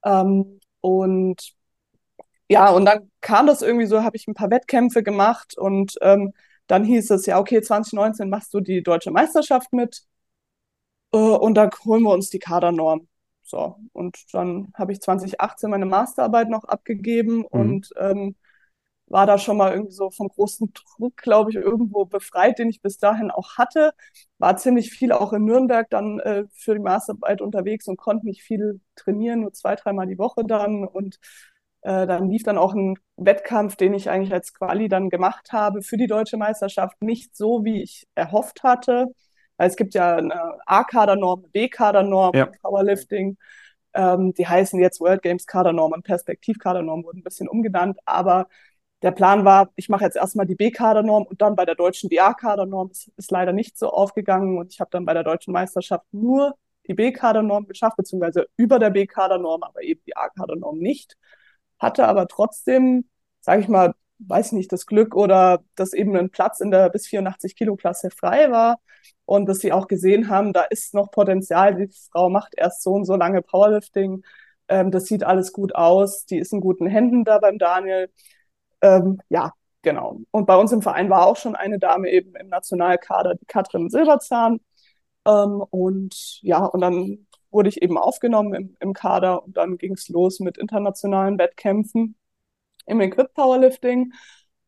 Ähm, 0.04 0.60
und 0.80 1.54
ja, 2.48 2.70
und 2.70 2.84
dann 2.84 3.10
kam 3.20 3.46
das 3.46 3.62
irgendwie 3.62 3.86
so, 3.86 4.02
habe 4.02 4.16
ich 4.16 4.28
ein 4.28 4.34
paar 4.34 4.50
Wettkämpfe 4.50 5.02
gemacht 5.02 5.56
und 5.56 5.94
ähm, 6.02 6.32
dann 6.66 6.84
hieß 6.84 7.10
es 7.10 7.26
ja, 7.26 7.38
okay, 7.38 7.62
2019 7.62 8.28
machst 8.28 8.52
du 8.54 8.60
die 8.60 8.82
deutsche 8.82 9.10
Meisterschaft 9.10 9.72
mit. 9.72 10.02
Äh, 11.14 11.16
und 11.16 11.54
dann 11.54 11.70
holen 11.84 12.02
wir 12.02 12.12
uns 12.12 12.30
die 12.30 12.38
Kadernorm. 12.40 13.08
So, 13.42 13.76
und 13.92 14.16
dann 14.32 14.72
habe 14.74 14.92
ich 14.92 15.00
2018 15.00 15.70
meine 15.70 15.86
Masterarbeit 15.86 16.48
noch 16.48 16.64
abgegeben 16.64 17.38
mhm. 17.38 17.44
und 17.50 17.90
ähm, 17.98 18.36
war 19.06 19.26
da 19.26 19.38
schon 19.38 19.58
mal 19.58 19.72
irgendwie 19.72 19.92
so 19.92 20.10
vom 20.10 20.28
großen 20.28 20.72
Druck, 20.72 21.18
glaube 21.18 21.50
ich, 21.50 21.56
irgendwo 21.56 22.06
befreit, 22.06 22.58
den 22.58 22.70
ich 22.70 22.80
bis 22.80 22.98
dahin 22.98 23.30
auch 23.30 23.58
hatte. 23.58 23.92
War 24.38 24.56
ziemlich 24.56 24.90
viel 24.90 25.12
auch 25.12 25.32
in 25.34 25.44
Nürnberg 25.44 25.88
dann 25.90 26.20
äh, 26.20 26.44
für 26.54 26.74
die 26.74 26.80
Masterarbeit 26.80 27.42
unterwegs 27.42 27.86
und 27.86 27.98
konnte 27.98 28.26
nicht 28.26 28.42
viel 28.42 28.80
trainieren, 28.96 29.40
nur 29.42 29.52
zwei, 29.52 29.76
dreimal 29.76 30.06
die 30.06 30.18
Woche 30.18 30.42
dann. 30.44 30.84
Und 30.86 31.18
äh, 31.82 32.06
dann 32.06 32.30
lief 32.30 32.44
dann 32.44 32.58
auch 32.58 32.74
ein 32.74 32.96
Wettkampf, 33.16 33.76
den 33.76 33.92
ich 33.94 34.08
eigentlich 34.10 34.32
als 34.32 34.54
Quali 34.54 34.88
dann 34.88 35.10
gemacht 35.10 35.52
habe 35.52 35.82
für 35.82 35.98
die 35.98 36.06
deutsche 36.06 36.38
Meisterschaft, 36.38 37.02
nicht 37.02 37.36
so, 37.36 37.64
wie 37.64 37.82
ich 37.82 38.06
erhofft 38.14 38.62
hatte. 38.62 39.08
Es 39.56 39.76
gibt 39.76 39.94
ja 39.94 40.16
eine 40.16 40.58
A-Kadernorm, 40.66 41.44
B-Kadernorm, 41.52 42.34
ja. 42.34 42.46
Powerlifting. 42.62 43.36
Ähm, 43.94 44.34
die 44.34 44.46
heißen 44.46 44.80
jetzt 44.80 45.00
World 45.00 45.22
Games 45.22 45.46
Kadernorm 45.46 45.92
und 45.92 46.04
Perspektiv-Kadernorm 46.04 47.04
wurden 47.04 47.18
ein 47.18 47.22
bisschen 47.24 47.48
umgenannt. 47.48 47.98
Aber 48.04 48.48
der 49.02 49.12
Plan 49.12 49.44
war, 49.44 49.70
ich 49.76 49.88
mache 49.88 50.04
jetzt 50.04 50.16
erstmal 50.16 50.46
die 50.46 50.56
B-Kadernorm 50.56 51.24
und 51.24 51.42
dann 51.42 51.54
bei 51.56 51.64
der 51.64 51.74
deutschen 51.74 52.10
die 52.10 52.20
A-Kadernorm. 52.20 52.88
Das 52.88 53.10
ist 53.16 53.30
leider 53.30 53.52
nicht 53.52 53.78
so 53.78 53.90
aufgegangen 53.90 54.58
und 54.58 54.72
ich 54.72 54.80
habe 54.80 54.90
dann 54.90 55.04
bei 55.04 55.14
der 55.14 55.24
deutschen 55.24 55.52
Meisterschaft 55.52 56.06
nur 56.12 56.54
die 56.86 56.94
B-Kadernorm 56.94 57.66
geschafft, 57.66 57.96
beziehungsweise 57.96 58.46
über 58.56 58.78
der 58.78 58.90
B-Kadernorm, 58.90 59.62
aber 59.62 59.82
eben 59.82 60.00
die 60.06 60.16
A-Kadernorm 60.16 60.78
nicht. 60.78 61.16
Hatte 61.78 62.06
aber 62.08 62.26
trotzdem, 62.28 63.08
sage 63.40 63.62
ich 63.62 63.68
mal, 63.68 63.94
weiß 64.18 64.52
nicht, 64.52 64.72
das 64.72 64.86
Glück 64.86 65.14
oder 65.14 65.62
dass 65.74 65.92
eben 65.92 66.16
ein 66.16 66.30
Platz 66.30 66.60
in 66.60 66.70
der 66.70 66.90
bis 66.90 67.06
84 67.06 67.56
Kilo 67.56 67.76
Klasse 67.76 68.10
frei 68.10 68.50
war 68.50 68.78
und 69.24 69.46
dass 69.46 69.60
sie 69.60 69.72
auch 69.72 69.88
gesehen 69.88 70.28
haben, 70.28 70.52
da 70.52 70.62
ist 70.62 70.94
noch 70.94 71.10
Potenzial. 71.10 71.74
Die 71.76 71.88
Frau 72.12 72.30
macht 72.30 72.54
erst 72.56 72.82
so 72.82 72.92
und 72.92 73.04
so 73.04 73.16
lange 73.16 73.42
Powerlifting. 73.42 74.22
Ähm, 74.68 74.90
das 74.90 75.06
sieht 75.06 75.24
alles 75.24 75.52
gut 75.52 75.74
aus. 75.74 76.26
Die 76.26 76.38
ist 76.38 76.52
in 76.52 76.60
guten 76.60 76.86
Händen 76.86 77.24
da 77.24 77.38
beim 77.38 77.58
Daniel. 77.58 78.10
Ähm, 78.82 79.20
ja, 79.28 79.52
genau. 79.82 80.20
Und 80.30 80.46
bei 80.46 80.56
uns 80.56 80.72
im 80.72 80.82
Verein 80.82 81.10
war 81.10 81.26
auch 81.26 81.36
schon 81.36 81.56
eine 81.56 81.78
Dame 81.78 82.10
eben 82.10 82.34
im 82.36 82.48
Nationalkader, 82.48 83.34
die 83.36 83.46
Katrin 83.46 83.90
Silberzahn. 83.90 84.60
Ähm, 85.26 85.62
und 85.70 86.40
ja, 86.42 86.64
und 86.66 86.80
dann 86.80 87.26
wurde 87.50 87.68
ich 87.68 87.82
eben 87.82 87.98
aufgenommen 87.98 88.54
im, 88.54 88.76
im 88.80 88.92
Kader 88.94 89.44
und 89.44 89.56
dann 89.56 89.78
ging 89.78 89.94
es 89.94 90.08
los 90.08 90.40
mit 90.40 90.58
internationalen 90.58 91.38
Wettkämpfen 91.38 92.16
im 92.86 93.00
Equip 93.00 93.32
Powerlifting. 93.34 94.12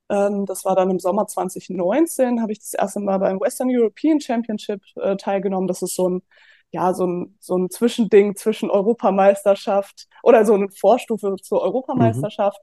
Ähm, 0.09 0.47
das 0.47 0.65
war 0.65 0.77
dann 0.77 0.91
im 0.91 0.99
Sommer 0.99 1.27
2019, 1.27 2.41
habe 2.41 2.53
ich 2.53 2.61
das 2.61 2.75
erste 2.75 3.01
Mal 3.01 3.19
beim 3.19 3.41
Western 3.41 3.69
European 3.71 4.21
Championship 4.21 4.83
äh, 4.97 5.17
teilgenommen. 5.17 5.69
Das 5.69 5.83
ist 5.83 5.97
so 5.97 6.09
ein, 6.09 6.23
ja, 6.71 6.95
so 6.95 7.07
ein, 7.07 7.37
so 7.41 7.57
ein 7.57 7.71
Zwischending 7.71 8.37
zwischen 8.37 8.71
Europameisterschaft 8.71 10.09
oder 10.23 10.45
so 10.45 10.55
eine 10.55 10.69
Vorstufe 10.71 11.37
zur 11.43 11.63
Europameisterschaft. 11.63 12.61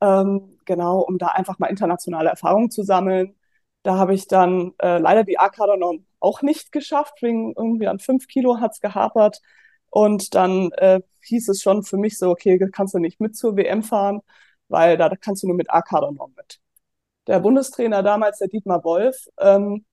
Mhm. 0.00 0.06
Ähm, 0.08 0.58
genau, 0.64 1.00
um 1.00 1.18
da 1.18 1.28
einfach 1.28 1.58
mal 1.58 1.68
internationale 1.68 2.30
Erfahrungen 2.30 2.70
zu 2.70 2.82
sammeln. 2.82 3.36
Da 3.84 3.96
habe 3.96 4.14
ich 4.14 4.28
dann 4.28 4.72
äh, 4.80 4.98
leider 4.98 5.24
die 5.24 5.38
A-Kader-Norm 5.38 6.06
auch 6.20 6.42
nicht 6.42 6.72
geschafft, 6.72 7.22
wegen 7.22 7.52
irgendwie 7.56 7.88
an 7.88 7.98
fünf 7.98 8.28
Kilo 8.28 8.60
hat 8.60 8.72
es 8.72 8.80
gehapert. 8.80 9.40
Und 9.90 10.34
dann 10.34 10.72
äh, 10.72 11.00
hieß 11.24 11.48
es 11.50 11.62
schon 11.62 11.82
für 11.84 11.98
mich 11.98 12.18
so, 12.18 12.30
okay, 12.30 12.58
kannst 12.72 12.94
du 12.94 12.98
nicht 12.98 13.20
mit 13.20 13.36
zur 13.36 13.56
WM 13.56 13.82
fahren 13.82 14.22
weil 14.72 14.96
da, 14.96 15.08
da 15.08 15.16
kannst 15.16 15.42
du 15.42 15.46
nur 15.46 15.56
mit 15.56 15.70
A-Kader 15.70 16.10
noch 16.10 16.30
mit. 16.34 16.58
Der 17.26 17.38
Bundestrainer 17.38 18.02
damals, 18.02 18.38
der 18.38 18.48
Dietmar 18.48 18.82
Wolf, 18.84 19.28
ähm, 19.38 19.84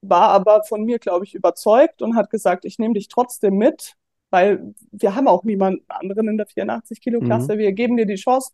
war 0.00 0.30
aber 0.30 0.64
von 0.64 0.84
mir, 0.84 0.98
glaube 0.98 1.24
ich, 1.24 1.34
überzeugt 1.34 2.02
und 2.02 2.16
hat 2.16 2.30
gesagt, 2.30 2.64
ich 2.64 2.78
nehme 2.78 2.94
dich 2.94 3.08
trotzdem 3.08 3.56
mit, 3.56 3.94
weil 4.30 4.74
wir 4.90 5.14
haben 5.14 5.28
auch 5.28 5.44
niemanden 5.44 5.84
anderen 5.88 6.28
in 6.28 6.38
der 6.38 6.46
84-Kilo-Klasse, 6.46 7.54
mhm. 7.54 7.58
wir 7.58 7.72
geben 7.72 7.96
dir 7.96 8.06
die 8.06 8.16
Chance. 8.16 8.52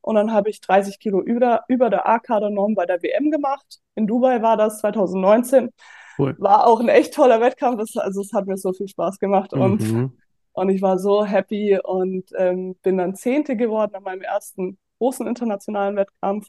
Und 0.00 0.14
dann 0.14 0.32
habe 0.32 0.50
ich 0.50 0.60
30 0.60 1.00
Kilo 1.00 1.20
über, 1.20 1.64
über 1.68 1.90
der 1.90 2.06
A-Kader-Norm 2.08 2.74
bei 2.74 2.86
der 2.86 3.02
WM 3.02 3.30
gemacht. 3.30 3.80
In 3.94 4.06
Dubai 4.06 4.42
war 4.42 4.56
das 4.56 4.80
2019. 4.80 5.70
Cool. 6.18 6.36
War 6.38 6.66
auch 6.66 6.80
ein 6.80 6.88
echt 6.88 7.14
toller 7.14 7.40
Wettkampf. 7.40 7.80
also 7.96 8.20
es 8.20 8.32
hat 8.32 8.46
mir 8.46 8.56
so 8.56 8.72
viel 8.72 8.88
Spaß 8.88 9.18
gemacht. 9.18 9.52
Mhm. 9.52 9.60
Und 9.60 10.12
Und 10.58 10.70
ich 10.70 10.82
war 10.82 10.98
so 10.98 11.24
happy 11.24 11.78
und 11.82 12.30
ähm, 12.36 12.74
bin 12.82 12.98
dann 12.98 13.14
Zehnte 13.14 13.56
geworden 13.56 13.94
an 13.94 14.02
meinem 14.02 14.22
ersten 14.22 14.76
großen 14.98 15.26
internationalen 15.26 15.96
Wettkampf. 15.96 16.48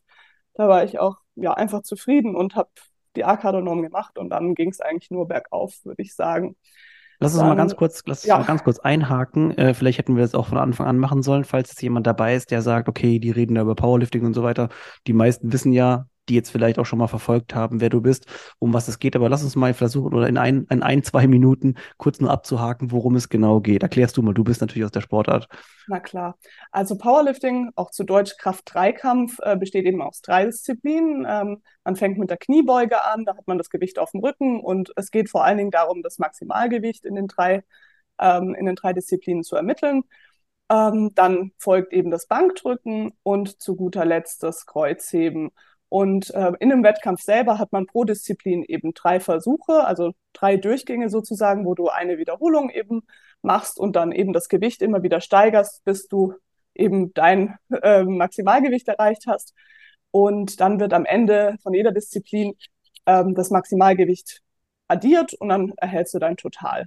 Da 0.54 0.68
war 0.68 0.84
ich 0.84 1.00
auch 1.00 1.18
ja 1.36 1.54
einfach 1.54 1.84
zufrieden 1.84 2.36
und 2.36 2.56
habe 2.56 2.70
die 3.16 3.26
A-Kader-Norm 3.26 3.82
gemacht 3.82 4.18
und 4.18 4.30
dann 4.30 4.56
ging 4.56 4.70
es 4.70 4.82
eigentlich 4.82 5.12
nur 5.12 5.28
bergauf, 5.28 5.74
würde 5.84 6.02
ich 6.02 6.16
sagen. 6.16 6.56
Lass 7.22 7.34
uns 7.34 7.40
Dann, 7.42 7.50
mal 7.50 7.56
ganz 7.56 7.76
kurz, 7.76 8.02
lass 8.06 8.20
uns 8.20 8.28
ja. 8.28 8.38
mal 8.38 8.46
ganz 8.46 8.64
kurz 8.64 8.80
einhaken. 8.80 9.58
Äh, 9.58 9.74
vielleicht 9.74 9.98
hätten 9.98 10.16
wir 10.16 10.24
das 10.24 10.36
auch 10.36 10.48
von 10.48 10.58
Anfang 10.58 10.88
an 10.88 10.98
machen 10.98 11.22
sollen, 11.22 11.44
falls 11.44 11.70
jetzt 11.70 11.82
jemand 11.82 12.08
dabei 12.08 12.36
ist, 12.36 12.50
der 12.50 12.62
sagt, 12.62 12.88
okay, 12.88 13.20
die 13.20 13.32
reden 13.32 13.56
da 13.56 13.62
über 13.62 13.76
Powerlifting 13.76 14.26
und 14.26 14.34
so 14.34 14.44
weiter. 14.44 14.70
Die 15.06 15.14
meisten 15.14 15.52
wissen 15.52 15.74
ja, 15.74 16.06
die 16.30 16.36
jetzt 16.36 16.52
vielleicht 16.52 16.80
auch 16.80 16.86
schon 16.86 17.00
mal 17.00 17.08
verfolgt 17.08 17.56
haben, 17.56 17.82
wer 17.82 17.90
du 17.90 18.02
bist, 18.02 18.26
um 18.60 18.74
was 18.74 18.88
es 18.88 19.00
geht. 19.00 19.16
Aber 19.16 19.30
lass 19.30 19.44
uns 19.44 19.56
mal 19.56 19.74
versuchen, 19.74 20.14
oder 20.14 20.28
in 20.28 20.38
ein, 20.38 20.66
in 20.70 20.84
ein, 20.84 21.04
zwei 21.04 21.28
Minuten 21.28 21.76
kurz 21.98 22.20
nur 22.20 22.32
abzuhaken, 22.32 22.92
worum 22.92 23.16
es 23.16 23.30
genau 23.30 23.60
geht. 23.60 23.84
Erklärst 23.84 24.18
du 24.18 24.22
mal, 24.22 24.34
du 24.34 24.44
bist 24.44 24.62
natürlich 24.62 24.86
aus 24.86 24.92
der 24.92 25.02
Sportart. 25.02 25.48
Na 25.88 26.00
klar. 26.00 26.38
Also 26.72 26.98
Powerlifting, 26.98 27.72
auch 27.76 27.90
zu 27.90 28.04
Deutsch 28.04 28.38
Kraft-Dreikampf, 28.38 29.40
äh, 29.42 29.58
besteht 29.58 29.86
eben 29.86 30.02
aus 30.02 30.22
drei 30.22 30.46
Disziplinen. 30.46 31.26
Ähm, 31.28 31.62
man 31.84 31.96
fängt 31.96 32.20
mit 32.20 32.30
der 32.30 32.38
Kniebeuge 32.38 33.04
an, 33.04 33.26
da 33.26 33.36
hat 33.36 33.48
man 33.48 33.58
das 33.58 33.70
Gewicht 33.72 33.98
auf 33.98 34.12
dem 34.12 34.22
Rücken 34.22 34.60
und 34.60 34.92
es 34.96 35.10
geht 35.10 35.30
vor 35.30 35.44
allen 35.44 35.58
Dingen 35.58 35.72
darum, 35.72 36.04
das 36.04 36.20
Maximalgewicht 36.20 37.06
in 37.06 37.16
den 37.16 37.28
drei, 37.28 37.64
ähm, 38.20 38.54
in 38.54 38.68
den 38.68 38.76
drei 38.76 38.94
Disziplinen 38.94 39.44
zu 39.44 39.56
ermitteln. 39.56 40.04
Ähm, 40.70 41.12
dann 41.16 41.52
folgt 41.58 41.94
eben 41.94 42.12
das 42.12 42.28
Bankdrücken 42.28 43.14
und 43.24 43.60
zu 43.60 43.76
guter 43.76 44.06
Letzt 44.06 44.44
das 44.44 44.68
Kreuzheben. 44.68 45.50
Und 45.90 46.34
äh, 46.36 46.52
in 46.60 46.72
einem 46.72 46.84
Wettkampf 46.84 47.22
selber 47.22 47.58
hat 47.58 47.72
man 47.72 47.88
pro 47.88 48.04
Disziplin 48.04 48.64
eben 48.64 48.94
drei 48.94 49.20
Versuche, 49.20 49.86
also 49.86 50.14
drei 50.34 50.56
Durchgänge 50.58 51.10
sozusagen, 51.10 51.66
wo 51.66 51.74
du 51.74 51.90
eine 51.90 52.20
Wiederholung 52.20 52.70
eben 52.70 53.02
machst 53.42 53.80
und 53.80 53.96
dann 53.96 54.12
eben 54.12 54.32
das 54.32 54.50
Gewicht 54.50 54.82
immer 54.84 55.02
wieder 55.02 55.20
steigerst, 55.20 55.84
bis 55.86 56.08
du 56.08 56.36
eben 56.76 57.14
dein 57.14 57.58
äh, 57.82 58.04
Maximalgewicht 58.04 58.88
erreicht 58.88 59.26
hast. 59.28 59.56
Und 60.12 60.60
dann 60.60 60.80
wird 60.80 60.94
am 60.94 61.06
Ende 61.06 61.58
von 61.64 61.74
jeder 61.74 61.92
Disziplin 61.92 62.56
ähm, 63.06 63.34
das 63.36 63.50
Maximalgewicht 63.50 64.42
addiert 64.88 65.34
und 65.36 65.50
dann 65.50 65.74
erhältst 65.78 66.14
du 66.14 66.20
dein 66.20 66.38
Total. 66.38 66.86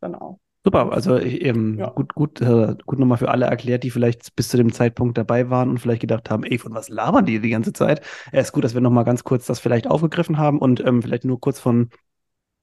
Genau. 0.00 0.38
Super, 0.66 0.90
also 0.90 1.16
ähm, 1.16 1.78
Ja. 1.78 1.90
gut, 1.90 2.12
gut, 2.16 2.40
äh, 2.40 2.74
gut 2.86 2.98
nochmal 2.98 3.18
für 3.18 3.28
alle 3.28 3.46
erklärt, 3.46 3.84
die 3.84 3.90
vielleicht 3.92 4.34
bis 4.34 4.48
zu 4.48 4.56
dem 4.56 4.72
Zeitpunkt 4.72 5.16
dabei 5.16 5.48
waren 5.48 5.70
und 5.70 5.78
vielleicht 5.78 6.00
gedacht 6.00 6.28
haben, 6.28 6.42
ey, 6.42 6.58
von 6.58 6.74
was 6.74 6.88
labern 6.88 7.24
die 7.24 7.38
die 7.38 7.50
ganze 7.50 7.72
Zeit? 7.72 8.00
Es 8.32 8.46
ist 8.48 8.52
gut, 8.52 8.64
dass 8.64 8.74
wir 8.74 8.80
nochmal 8.80 9.04
ganz 9.04 9.22
kurz 9.22 9.46
das 9.46 9.60
vielleicht 9.60 9.86
aufgegriffen 9.86 10.38
haben 10.38 10.58
und 10.58 10.80
ähm, 10.84 11.02
vielleicht 11.02 11.24
nur 11.24 11.38
kurz 11.40 11.60
von 11.60 11.90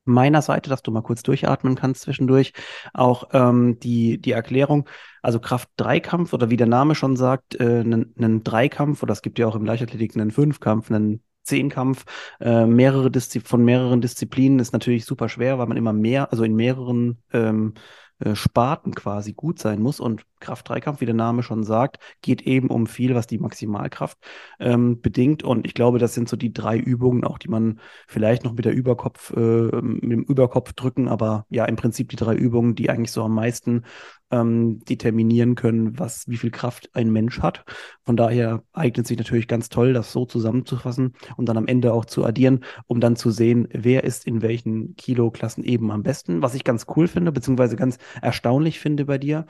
meiner 0.05 0.41
Seite, 0.41 0.69
dass 0.69 0.83
du 0.83 0.91
mal 0.91 1.01
kurz 1.01 1.23
durchatmen 1.23 1.75
kannst 1.75 2.01
zwischendurch. 2.03 2.53
Auch 2.93 3.29
ähm, 3.33 3.79
die, 3.79 4.21
die 4.21 4.33
Erklärung, 4.33 4.89
also 5.21 5.39
Kraft-Dreikampf 5.39 6.33
oder 6.33 6.49
wie 6.49 6.57
der 6.57 6.67
Name 6.67 6.95
schon 6.95 7.15
sagt, 7.17 7.59
äh, 7.59 7.81
einen, 7.81 8.15
einen 8.17 8.43
Dreikampf 8.43 9.03
oder 9.03 9.13
es 9.13 9.21
gibt 9.21 9.39
ja 9.39 9.47
auch 9.47 9.55
im 9.55 9.65
Leichtathletik 9.65 10.15
einen 10.15 10.31
Fünfkampf, 10.31 10.91
einen 10.91 11.23
Zehnkampf, 11.43 12.05
äh, 12.39 12.65
mehrere 12.65 13.11
Diszi 13.11 13.39
von 13.39 13.63
mehreren 13.63 14.01
Disziplinen 14.01 14.59
ist 14.59 14.73
natürlich 14.73 15.05
super 15.05 15.29
schwer, 15.29 15.59
weil 15.59 15.67
man 15.67 15.77
immer 15.77 15.93
mehr, 15.93 16.31
also 16.31 16.43
in 16.43 16.55
mehreren 16.55 17.21
ähm, 17.31 17.73
äh, 18.19 18.35
Sparten 18.35 18.95
quasi 18.95 19.33
gut 19.33 19.59
sein 19.59 19.81
muss. 19.81 19.99
Und 19.99 20.23
Kraft-Dreikampf, 20.43 21.01
wie 21.01 21.05
der 21.05 21.15
Name 21.15 21.43
schon 21.43 21.63
sagt, 21.63 21.97
geht 22.21 22.41
eben 22.43 22.69
um 22.69 22.85
viel, 22.87 23.15
was 23.15 23.27
die 23.27 23.39
Maximalkraft 23.39 24.17
ähm, 24.59 25.01
bedingt. 25.01 25.43
Und 25.43 25.65
ich 25.65 25.73
glaube, 25.73 25.99
das 25.99 26.13
sind 26.13 26.29
so 26.29 26.37
die 26.37 26.53
drei 26.53 26.77
Übungen, 26.77 27.23
auch 27.23 27.37
die 27.37 27.49
man 27.49 27.79
vielleicht 28.07 28.43
noch 28.43 28.53
mit 28.53 28.65
der 28.65 28.73
Überkopf, 28.73 29.31
äh, 29.35 29.81
mit 29.81 30.11
dem 30.11 30.23
Überkopf 30.23 30.73
drücken, 30.73 31.07
aber 31.07 31.45
ja, 31.49 31.65
im 31.65 31.75
Prinzip 31.75 32.09
die 32.09 32.15
drei 32.15 32.35
Übungen, 32.35 32.75
die 32.75 32.89
eigentlich 32.89 33.11
so 33.11 33.23
am 33.23 33.33
meisten 33.33 33.83
ähm, 34.33 34.79
determinieren 34.85 35.55
können, 35.55 35.99
was, 35.99 36.27
wie 36.27 36.37
viel 36.37 36.51
Kraft 36.51 36.89
ein 36.93 37.11
Mensch 37.11 37.39
hat. 37.39 37.63
Von 38.03 38.17
daher 38.17 38.63
eignet 38.73 39.05
sich 39.05 39.17
natürlich 39.17 39.47
ganz 39.47 39.69
toll, 39.69 39.93
das 39.93 40.11
so 40.11 40.25
zusammenzufassen 40.25 41.13
und 41.37 41.47
dann 41.47 41.57
am 41.57 41.67
Ende 41.67 41.93
auch 41.93 42.05
zu 42.05 42.25
addieren, 42.25 42.63
um 42.87 42.99
dann 42.99 43.15
zu 43.15 43.29
sehen, 43.29 43.67
wer 43.71 44.03
ist 44.03 44.25
in 44.25 44.41
welchen 44.41 44.95
Kiloklassen 44.95 45.63
eben 45.63 45.91
am 45.91 46.01
besten. 46.03 46.41
Was 46.41 46.55
ich 46.55 46.63
ganz 46.63 46.87
cool 46.95 47.07
finde, 47.07 47.31
beziehungsweise 47.31 47.75
ganz 47.75 47.97
erstaunlich 48.21 48.79
finde 48.79 49.05
bei 49.05 49.19
dir, 49.19 49.45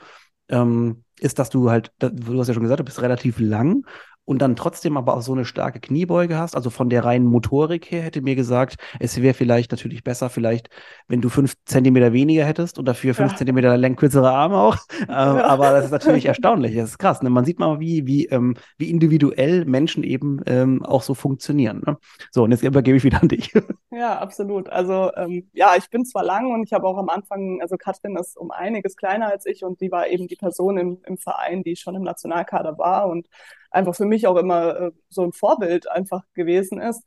ähm, 0.48 1.04
ist, 1.20 1.38
dass 1.38 1.50
du 1.50 1.70
halt, 1.70 1.92
du 1.98 2.38
hast 2.40 2.48
ja 2.48 2.54
schon 2.54 2.62
gesagt, 2.62 2.80
du 2.80 2.84
bist 2.84 3.00
relativ 3.02 3.38
lang 3.38 3.84
und 4.24 4.40
dann 4.40 4.56
trotzdem 4.56 4.96
aber 4.96 5.16
auch 5.16 5.20
so 5.22 5.32
eine 5.32 5.44
starke 5.44 5.80
Kniebeuge 5.80 6.38
hast. 6.38 6.56
Also 6.56 6.70
von 6.70 6.88
der 6.88 7.04
reinen 7.04 7.26
Motorik 7.26 7.90
her 7.90 8.02
hätte 8.02 8.22
mir 8.22 8.34
gesagt, 8.34 8.76
es 9.00 9.20
wäre 9.20 9.34
vielleicht 9.34 9.70
natürlich 9.72 10.02
besser, 10.04 10.30
vielleicht, 10.30 10.68
wenn 11.08 11.20
du 11.20 11.28
fünf 11.28 11.54
Zentimeter 11.66 12.12
weniger 12.12 12.44
hättest 12.44 12.78
und 12.78 12.86
dafür 12.86 13.14
fünf 13.14 13.32
Ja. 13.32 13.38
Zentimeter 13.38 13.76
lang 13.76 13.96
kürzere 13.96 14.30
Arme 14.30 14.56
auch. 14.56 14.76
Ähm, 15.04 15.08
Ja. 15.08 15.44
Aber 15.46 15.70
das 15.72 15.86
ist 15.86 15.90
natürlich 15.90 16.24
erstaunlich. 16.26 16.74
Das 16.74 16.90
ist 16.90 16.98
krass. 16.98 17.20
Ne? 17.22 17.28
Man 17.30 17.44
sieht 17.44 17.58
mal, 17.58 17.78
wie, 17.80 18.06
wie, 18.06 18.26
ähm, 18.26 18.54
wie 18.78 18.90
individuell 18.90 19.64
Menschen 19.66 20.02
eben 20.02 20.40
ähm, 20.46 20.82
auch 20.84 21.02
so 21.02 21.14
funktionieren. 21.14 21.82
Ne? 21.86 21.98
So, 22.30 22.44
und 22.44 22.50
jetzt 22.52 22.62
übergebe 22.62 22.96
ich 22.96 23.04
wieder 23.04 23.20
an 23.22 23.28
dich. 23.28 23.52
Ja, 23.96 24.18
absolut. 24.18 24.68
Also 24.70 25.12
ähm, 25.14 25.48
ja, 25.52 25.76
ich 25.76 25.88
bin 25.88 26.04
zwar 26.04 26.24
lang 26.24 26.50
und 26.52 26.64
ich 26.64 26.72
habe 26.72 26.84
auch 26.84 26.98
am 26.98 27.08
Anfang, 27.08 27.60
also 27.62 27.76
Katrin 27.76 28.16
ist 28.16 28.36
um 28.36 28.50
einiges 28.50 28.96
kleiner 28.96 29.28
als 29.30 29.46
ich 29.46 29.62
und 29.62 29.80
die 29.80 29.92
war 29.92 30.08
eben 30.08 30.26
die 30.26 30.34
Person 30.34 30.78
im, 30.78 30.98
im 31.06 31.16
Verein, 31.16 31.62
die 31.62 31.76
schon 31.76 31.94
im 31.94 32.02
Nationalkader 32.02 32.76
war 32.76 33.06
und 33.06 33.28
einfach 33.74 33.94
für 33.94 34.06
mich 34.06 34.26
auch 34.26 34.36
immer 34.36 34.76
äh, 34.80 34.92
so 35.08 35.22
ein 35.24 35.32
Vorbild 35.32 35.90
einfach 35.90 36.22
gewesen 36.34 36.80
ist. 36.80 37.02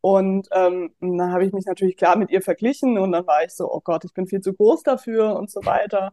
Und 0.00 0.48
ähm, 0.52 0.94
dann 1.00 1.32
habe 1.32 1.44
ich 1.44 1.52
mich 1.52 1.66
natürlich 1.66 1.96
klar 1.96 2.16
mit 2.16 2.30
ihr 2.30 2.42
verglichen 2.42 2.98
und 2.98 3.12
dann 3.12 3.26
war 3.26 3.44
ich 3.44 3.52
so, 3.52 3.70
oh 3.72 3.80
Gott, 3.80 4.04
ich 4.04 4.14
bin 4.14 4.26
viel 4.28 4.40
zu 4.40 4.54
groß 4.54 4.82
dafür 4.84 5.36
und 5.36 5.50
so 5.50 5.64
weiter. 5.64 6.12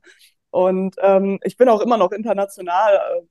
Und 0.49 0.95
ähm, 1.01 1.39
ich 1.43 1.57
bin 1.57 1.69
auch 1.69 1.81
immer 1.81 1.97
noch 1.97 2.11
international, 2.11 2.95
äh, 2.95 3.21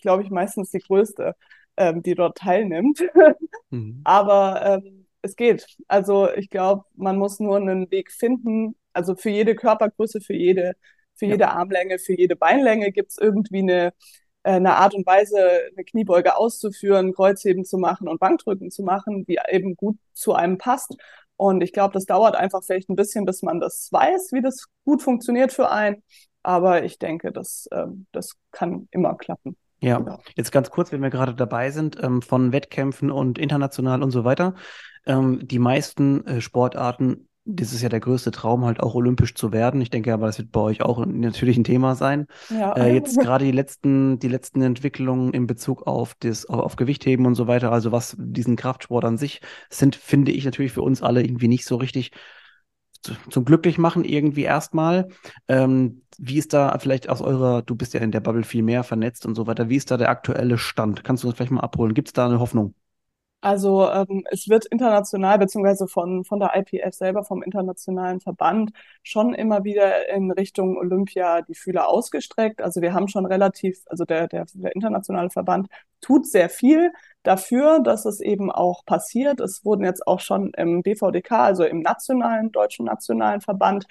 glaube 0.00 0.22
ich, 0.22 0.30
meistens 0.30 0.70
die 0.70 0.80
größte, 0.80 1.34
ähm, 1.76 2.02
die 2.02 2.14
dort 2.14 2.38
teilnimmt. 2.38 3.02
Mhm. 3.70 4.00
Aber 4.04 4.64
ähm, 4.84 5.06
es 5.22 5.36
geht. 5.36 5.66
Also 5.88 6.30
ich 6.32 6.50
glaube, 6.50 6.84
man 6.94 7.18
muss 7.18 7.40
nur 7.40 7.56
einen 7.56 7.90
Weg 7.90 8.12
finden. 8.12 8.76
Also 8.92 9.16
für 9.16 9.30
jede 9.30 9.56
Körpergröße, 9.56 10.20
für 10.20 10.34
jede, 10.34 10.74
für 11.16 11.26
Ja. 11.26 11.32
jede 11.32 11.48
Armlänge, 11.50 11.98
für 11.98 12.14
jede 12.16 12.36
Beinlänge 12.36 12.92
gibt 12.92 13.10
es 13.10 13.18
irgendwie 13.18 13.58
eine, 13.58 13.92
eine 14.52 14.76
Art 14.76 14.94
und 14.94 15.06
Weise, 15.06 15.38
eine 15.72 15.84
Kniebeuge 15.84 16.36
auszuführen, 16.36 17.14
Kreuzheben 17.14 17.64
zu 17.64 17.78
machen 17.78 18.08
und 18.08 18.20
Bankdrücken 18.20 18.70
zu 18.70 18.82
machen, 18.82 19.24
die 19.26 19.38
eben 19.50 19.76
gut 19.76 19.96
zu 20.12 20.34
einem 20.34 20.58
passt. 20.58 20.96
Und 21.36 21.62
ich 21.62 21.72
glaube, 21.72 21.92
das 21.92 22.06
dauert 22.06 22.34
einfach 22.34 22.62
vielleicht 22.64 22.88
ein 22.88 22.96
bisschen, 22.96 23.24
bis 23.26 23.42
man 23.42 23.60
das 23.60 23.88
weiß, 23.92 24.32
wie 24.32 24.40
das 24.40 24.66
gut 24.84 25.02
funktioniert 25.02 25.52
für 25.52 25.70
einen. 25.70 26.02
Aber 26.42 26.84
ich 26.84 26.98
denke, 26.98 27.32
das, 27.32 27.68
ähm, 27.72 28.06
das 28.12 28.32
kann 28.52 28.88
immer 28.90 29.16
klappen. 29.16 29.56
Ja, 29.80 30.20
jetzt 30.36 30.52
ganz 30.52 30.70
kurz, 30.70 30.90
wenn 30.90 31.02
wir 31.02 31.10
gerade 31.10 31.34
dabei 31.34 31.70
sind, 31.70 32.02
ähm, 32.02 32.22
von 32.22 32.52
Wettkämpfen 32.52 33.10
und 33.10 33.38
international 33.38 34.02
und 34.02 34.10
so 34.10 34.24
weiter. 34.24 34.54
Ähm, 35.06 35.40
die 35.46 35.58
meisten 35.58 36.26
äh, 36.26 36.40
Sportarten, 36.40 37.28
das 37.48 37.72
ist 37.72 37.80
ja 37.80 37.88
der 37.88 38.00
größte 38.00 38.32
Traum, 38.32 38.64
halt 38.64 38.80
auch 38.80 38.94
olympisch 38.94 39.34
zu 39.34 39.52
werden. 39.52 39.80
Ich 39.80 39.90
denke 39.90 40.12
aber, 40.12 40.26
das 40.26 40.38
wird 40.38 40.50
bei 40.50 40.60
euch 40.60 40.82
auch 40.82 41.06
natürlich 41.06 41.56
ein 41.56 41.64
Thema 41.64 41.94
sein. 41.94 42.26
Ja. 42.50 42.72
Äh, 42.72 42.92
jetzt 42.94 43.18
gerade 43.20 43.44
die 43.44 43.52
letzten, 43.52 44.18
die 44.18 44.28
letzten 44.28 44.62
Entwicklungen 44.62 45.32
in 45.32 45.46
Bezug 45.46 45.86
auf 45.86 46.14
das, 46.18 46.46
auf, 46.46 46.74
Gewichtheben 46.74 47.24
und 47.24 47.36
so 47.36 47.46
weiter, 47.46 47.70
also 47.70 47.92
was 47.92 48.16
diesen 48.18 48.56
Kraftsport 48.56 49.04
an 49.04 49.16
sich 49.16 49.40
sind, 49.70 49.94
finde 49.94 50.32
ich 50.32 50.44
natürlich 50.44 50.72
für 50.72 50.82
uns 50.82 51.02
alle 51.02 51.22
irgendwie 51.22 51.48
nicht 51.48 51.66
so 51.66 51.76
richtig 51.76 52.10
zu- 53.02 53.14
zum 53.30 53.44
Glücklichmachen 53.44 54.04
irgendwie 54.04 54.42
erstmal. 54.42 55.08
Ähm, 55.46 56.02
wie 56.18 56.38
ist 56.38 56.52
da 56.52 56.76
vielleicht 56.80 57.08
aus 57.08 57.20
eurer, 57.20 57.62
du 57.62 57.76
bist 57.76 57.94
ja 57.94 58.00
in 58.00 58.10
der 58.10 58.20
Bubble 58.20 58.42
viel 58.42 58.64
mehr 58.64 58.82
vernetzt 58.82 59.24
und 59.24 59.36
so 59.36 59.46
weiter, 59.46 59.68
wie 59.68 59.76
ist 59.76 59.90
da 59.92 59.96
der 59.96 60.10
aktuelle 60.10 60.58
Stand? 60.58 61.04
Kannst 61.04 61.22
du 61.22 61.28
uns 61.28 61.36
vielleicht 61.36 61.52
mal 61.52 61.60
abholen? 61.60 61.94
Gibt 61.94 62.08
es 62.08 62.12
da 62.12 62.26
eine 62.26 62.40
Hoffnung? 62.40 62.74
Also 63.40 63.88
ähm, 63.90 64.24
es 64.30 64.48
wird 64.48 64.66
international, 64.66 65.38
beziehungsweise 65.38 65.86
von, 65.86 66.24
von 66.24 66.40
der 66.40 66.56
IPF 66.56 66.94
selber, 66.94 67.22
vom 67.22 67.42
internationalen 67.42 68.20
Verband, 68.20 68.72
schon 69.02 69.34
immer 69.34 69.62
wieder 69.62 70.08
in 70.08 70.30
Richtung 70.32 70.76
Olympia 70.76 71.42
die 71.42 71.54
Fühler 71.54 71.88
ausgestreckt. 71.88 72.62
Also 72.62 72.80
wir 72.80 72.92
haben 72.94 73.08
schon 73.08 73.26
relativ, 73.26 73.82
also 73.86 74.04
der, 74.04 74.26
der, 74.26 74.46
der 74.54 74.74
internationale 74.74 75.30
Verband 75.30 75.68
tut 76.00 76.26
sehr 76.26 76.48
viel 76.48 76.92
dafür, 77.22 77.80
dass 77.80 78.04
es 78.04 78.20
eben 78.20 78.50
auch 78.50 78.84
passiert. 78.84 79.40
Es 79.40 79.64
wurden 79.64 79.84
jetzt 79.84 80.06
auch 80.06 80.20
schon 80.20 80.52
im 80.56 80.82
BVDK, 80.82 81.32
also 81.32 81.64
im 81.64 81.80
nationalen, 81.80 82.52
deutschen 82.52 82.86
nationalen 82.86 83.42
Verband, 83.42 83.86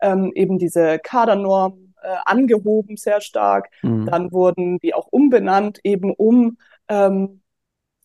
ähm, 0.00 0.30
eben 0.34 0.58
diese 0.58 0.98
Kadernormen 0.98 1.94
äh, 2.02 2.16
angehoben 2.24 2.96
sehr 2.96 3.20
stark. 3.20 3.70
Mhm. 3.82 4.06
Dann 4.06 4.32
wurden 4.32 4.78
die 4.78 4.94
auch 4.94 5.08
umbenannt, 5.10 5.80
eben 5.84 6.12
um 6.14 6.58
ähm, 6.88 7.40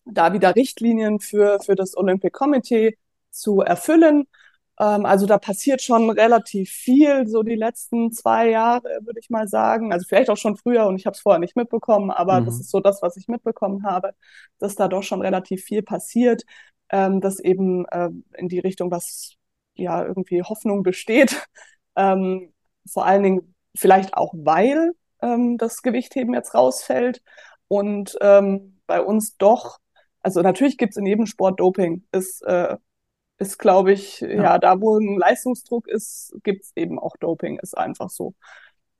da 0.06 0.32
wieder 0.32 0.54
Richtlinien 0.56 1.20
für, 1.20 1.60
für 1.60 1.74
das 1.74 1.96
Olympic 1.96 2.32
Committee 2.32 2.96
zu 3.30 3.60
erfüllen. 3.60 4.26
Ähm, 4.78 5.06
also 5.06 5.26
da 5.26 5.38
passiert 5.38 5.82
schon 5.82 6.10
relativ 6.10 6.70
viel, 6.70 7.26
so 7.26 7.42
die 7.42 7.54
letzten 7.56 8.12
zwei 8.12 8.50
Jahre, 8.50 8.84
würde 9.02 9.20
ich 9.20 9.30
mal 9.30 9.48
sagen. 9.48 9.92
Also 9.92 10.06
vielleicht 10.08 10.30
auch 10.30 10.36
schon 10.36 10.56
früher 10.56 10.86
und 10.86 10.96
ich 10.96 11.06
habe 11.06 11.14
es 11.14 11.20
vorher 11.20 11.40
nicht 11.40 11.56
mitbekommen, 11.56 12.10
aber 12.10 12.40
Mhm. 12.40 12.46
das 12.46 12.60
ist 12.60 12.70
so 12.70 12.80
das, 12.80 13.02
was 13.02 13.16
ich 13.16 13.28
mitbekommen 13.28 13.84
habe, 13.84 14.14
dass 14.58 14.76
da 14.76 14.88
doch 14.88 15.02
schon 15.02 15.22
relativ 15.22 15.64
viel 15.64 15.82
passiert, 15.82 16.44
ähm, 16.90 17.20
dass 17.20 17.40
eben 17.40 17.86
äh, 17.88 18.10
in 18.36 18.48
die 18.48 18.60
Richtung, 18.60 18.90
was 18.90 19.34
ja 19.74 20.04
irgendwie 20.04 20.42
Hoffnung 20.42 20.82
besteht. 20.82 21.46
Ähm, 21.98 22.52
vor 22.92 23.06
allen 23.06 23.22
Dingen 23.22 23.54
vielleicht 23.74 24.12
auch, 24.18 24.34
weil 24.36 24.92
ähm, 25.22 25.56
das 25.56 25.80
Gewichtheben 25.80 26.34
jetzt 26.34 26.54
rausfällt 26.54 27.22
und 27.68 28.18
ähm, 28.20 28.80
bei 28.86 29.00
uns 29.00 29.36
doch, 29.38 29.78
also 30.26 30.42
natürlich 30.42 30.76
gibt 30.76 30.90
es 30.90 30.96
in 30.96 31.06
jedem 31.06 31.24
Sport 31.26 31.60
Doping, 31.60 32.02
ist, 32.10 32.42
äh, 32.42 32.76
ist 33.38 33.60
glaube 33.60 33.92
ich, 33.92 34.20
ja. 34.22 34.28
ja. 34.28 34.58
da 34.58 34.80
wo 34.80 34.98
ein 34.98 35.18
Leistungsdruck 35.18 35.86
ist, 35.86 36.34
gibt 36.42 36.64
es 36.64 36.72
eben 36.74 36.98
auch 36.98 37.16
Doping, 37.16 37.60
ist 37.60 37.78
einfach 37.78 38.10
so. 38.10 38.34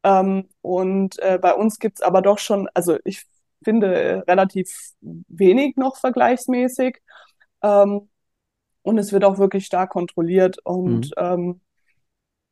Ähm, 0.04 0.48
und 0.62 1.18
äh, 1.18 1.40
bei 1.42 1.52
uns 1.52 1.80
gibt 1.80 1.98
es 1.98 2.02
aber 2.02 2.22
doch 2.22 2.38
schon, 2.38 2.68
also 2.74 2.98
ich 3.02 3.26
finde 3.64 4.22
relativ 4.28 4.92
wenig 5.00 5.76
noch 5.76 5.96
vergleichsmäßig. 5.96 7.02
Ähm, 7.60 8.08
und 8.82 8.98
es 8.98 9.12
wird 9.12 9.24
auch 9.24 9.38
wirklich 9.38 9.66
stark 9.66 9.90
kontrolliert 9.90 10.58
und 10.62 11.06
mhm. 11.06 11.12
ähm, 11.16 11.60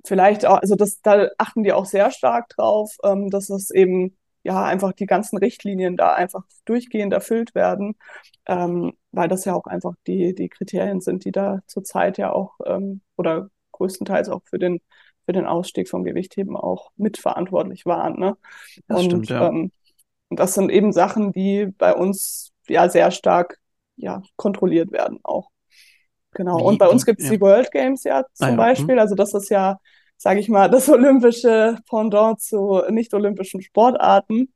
vielleicht 0.04 0.46
auch, 0.46 0.58
also 0.60 0.74
das, 0.74 1.00
da 1.00 1.28
achten 1.38 1.62
die 1.62 1.72
auch 1.72 1.86
sehr 1.86 2.10
stark 2.10 2.48
drauf, 2.48 2.96
ähm, 3.04 3.30
dass 3.30 3.50
es 3.50 3.70
eben 3.70 4.16
ja 4.44 4.62
einfach 4.62 4.92
die 4.92 5.06
ganzen 5.06 5.38
Richtlinien 5.38 5.96
da 5.96 6.12
einfach 6.14 6.44
durchgehend 6.64 7.12
erfüllt 7.12 7.54
werden, 7.54 7.96
ähm, 8.46 8.92
weil 9.10 9.28
das 9.28 9.44
ja 9.44 9.54
auch 9.54 9.66
einfach 9.66 9.94
die, 10.06 10.34
die 10.34 10.48
Kriterien 10.48 11.00
sind, 11.00 11.24
die 11.24 11.32
da 11.32 11.60
zurzeit 11.66 12.18
ja 12.18 12.32
auch 12.32 12.60
ähm, 12.64 13.00
oder 13.16 13.48
größtenteils 13.72 14.28
auch 14.28 14.42
für 14.44 14.58
den, 14.58 14.80
für 15.24 15.32
den 15.32 15.46
Ausstieg 15.46 15.88
vom 15.88 16.04
Gewichtheben 16.04 16.56
auch 16.56 16.92
mitverantwortlich 16.96 17.86
waren. 17.86 18.20
Ne? 18.20 18.36
Das 18.86 19.00
und 19.00 19.06
stimmt, 19.06 19.30
ja. 19.30 19.48
ähm, 19.48 19.72
das 20.30 20.54
sind 20.54 20.70
eben 20.70 20.92
Sachen, 20.92 21.32
die 21.32 21.66
bei 21.78 21.94
uns 21.94 22.52
ja 22.68 22.88
sehr 22.88 23.10
stark 23.10 23.58
ja, 23.96 24.22
kontrolliert 24.36 24.92
werden 24.92 25.20
auch. 25.22 25.50
Genau. 26.32 26.58
Wie, 26.58 26.62
und 26.62 26.78
bei 26.78 26.88
uns 26.88 27.06
gibt 27.06 27.20
es 27.20 27.26
ja. 27.26 27.32
die 27.32 27.40
World 27.40 27.70
Games 27.70 28.04
ja 28.04 28.24
zum 28.32 28.46
ah, 28.46 28.50
ja. 28.50 28.56
Beispiel. 28.56 28.94
Hm. 28.94 28.98
Also 28.98 29.14
das 29.14 29.32
ist 29.34 29.48
ja, 29.48 29.78
sage 30.24 30.40
ich 30.40 30.48
mal, 30.48 30.70
das 30.70 30.88
olympische 30.88 31.76
Pendant 31.86 32.40
zu 32.40 32.82
nicht-olympischen 32.88 33.60
Sportarten, 33.60 34.54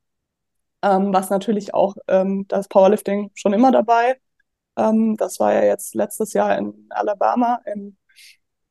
ähm, 0.81 1.13
was 1.13 1.29
natürlich 1.29 1.75
auch 1.75 1.95
ähm, 2.07 2.45
das 2.47 2.67
Powerlifting 2.67 3.29
schon 3.35 3.53
immer 3.53 3.71
dabei. 3.71 4.19
Ähm, 4.77 5.15
das 5.15 5.39
war 5.39 5.53
ja 5.53 5.63
jetzt 5.63 5.93
letztes 5.93 6.33
Jahr 6.33 6.57
in 6.57 6.87
Alabama 6.89 7.61
in, 7.71 7.97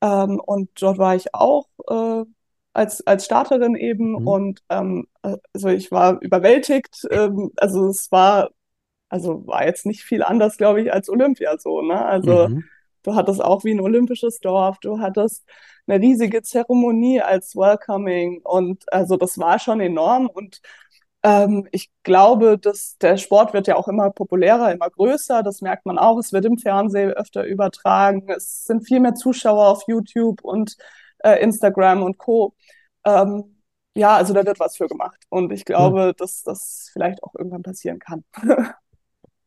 ähm, 0.01 0.41
und 0.45 0.71
dort 0.83 0.99
war 0.99 1.15
ich 1.15 1.33
auch 1.37 1.69
äh, 1.89 2.25
als, 2.73 3.07
als 3.07 3.27
Starterin 3.27 3.77
eben 3.77 4.11
mhm. 4.21 4.27
und 4.27 4.63
ähm, 4.69 5.07
also 5.23 5.69
ich 5.69 5.93
war 5.93 6.21
überwältigt. 6.21 7.07
Ähm, 7.13 7.53
also 7.59 7.87
es 7.87 8.11
war 8.11 8.51
also 9.09 9.47
war 9.47 9.65
jetzt 9.65 9.87
nicht 9.87 10.03
viel 10.03 10.25
anders, 10.25 10.57
glaube 10.57 10.83
ich, 10.83 10.93
als 10.93 11.09
Olympia 11.09 11.59
so. 11.59 11.81
Ne? 11.81 12.05
Also 12.05 12.49
mhm. 12.49 12.65
Du 13.03 13.15
hattest 13.15 13.43
auch 13.43 13.65
wie 13.65 13.73
ein 13.73 13.81
olympisches 13.81 14.41
Dorf, 14.41 14.79
du 14.81 15.01
hattest 15.01 15.45
eine 15.87 16.01
riesige 16.01 16.43
Zeremonie 16.43 17.21
als 17.21 17.57
Welcoming 17.57 18.41
und 18.45 18.85
also 18.93 19.17
das 19.17 19.39
war 19.39 19.59
schon 19.59 19.81
enorm 19.81 20.29
und 20.29 20.61
ähm, 21.23 21.67
ich 21.73 21.91
glaube, 22.05 22.59
dass 22.59 22.97
der 22.99 23.17
Sport 23.17 23.53
wird 23.53 23.67
ja 23.67 23.77
auch 23.77 23.89
immer 23.89 24.11
populärer, 24.11 24.73
immer 24.73 24.89
größer. 24.89 25.43
Das 25.43 25.61
merkt 25.63 25.85
man 25.85 25.99
auch. 25.99 26.19
Es 26.19 26.33
wird 26.33 26.45
im 26.45 26.59
Fernsehen 26.59 27.11
öfter 27.13 27.45
übertragen. 27.45 28.29
Es 28.29 28.65
sind 28.65 28.87
viel 28.87 29.01
mehr 29.01 29.15
Zuschauer 29.15 29.69
auf 29.69 29.83
YouTube 29.89 30.45
und 30.45 30.77
äh, 31.19 31.43
Instagram 31.43 32.03
und 32.03 32.19
Co. 32.19 32.55
Ähm, 33.05 33.57
ja, 33.95 34.17
also 34.17 34.33
da 34.33 34.47
wird 34.47 34.61
was 34.61 34.77
für 34.77 34.87
gemacht. 34.87 35.25
Und 35.29 35.53
ich 35.53 35.65
glaube, 35.65 36.09
hm. 36.09 36.13
dass 36.17 36.43
das 36.45 36.91
vielleicht 36.93 37.23
auch 37.25 37.35
irgendwann 37.35 37.63
passieren 37.63 37.99
kann. 37.99 38.25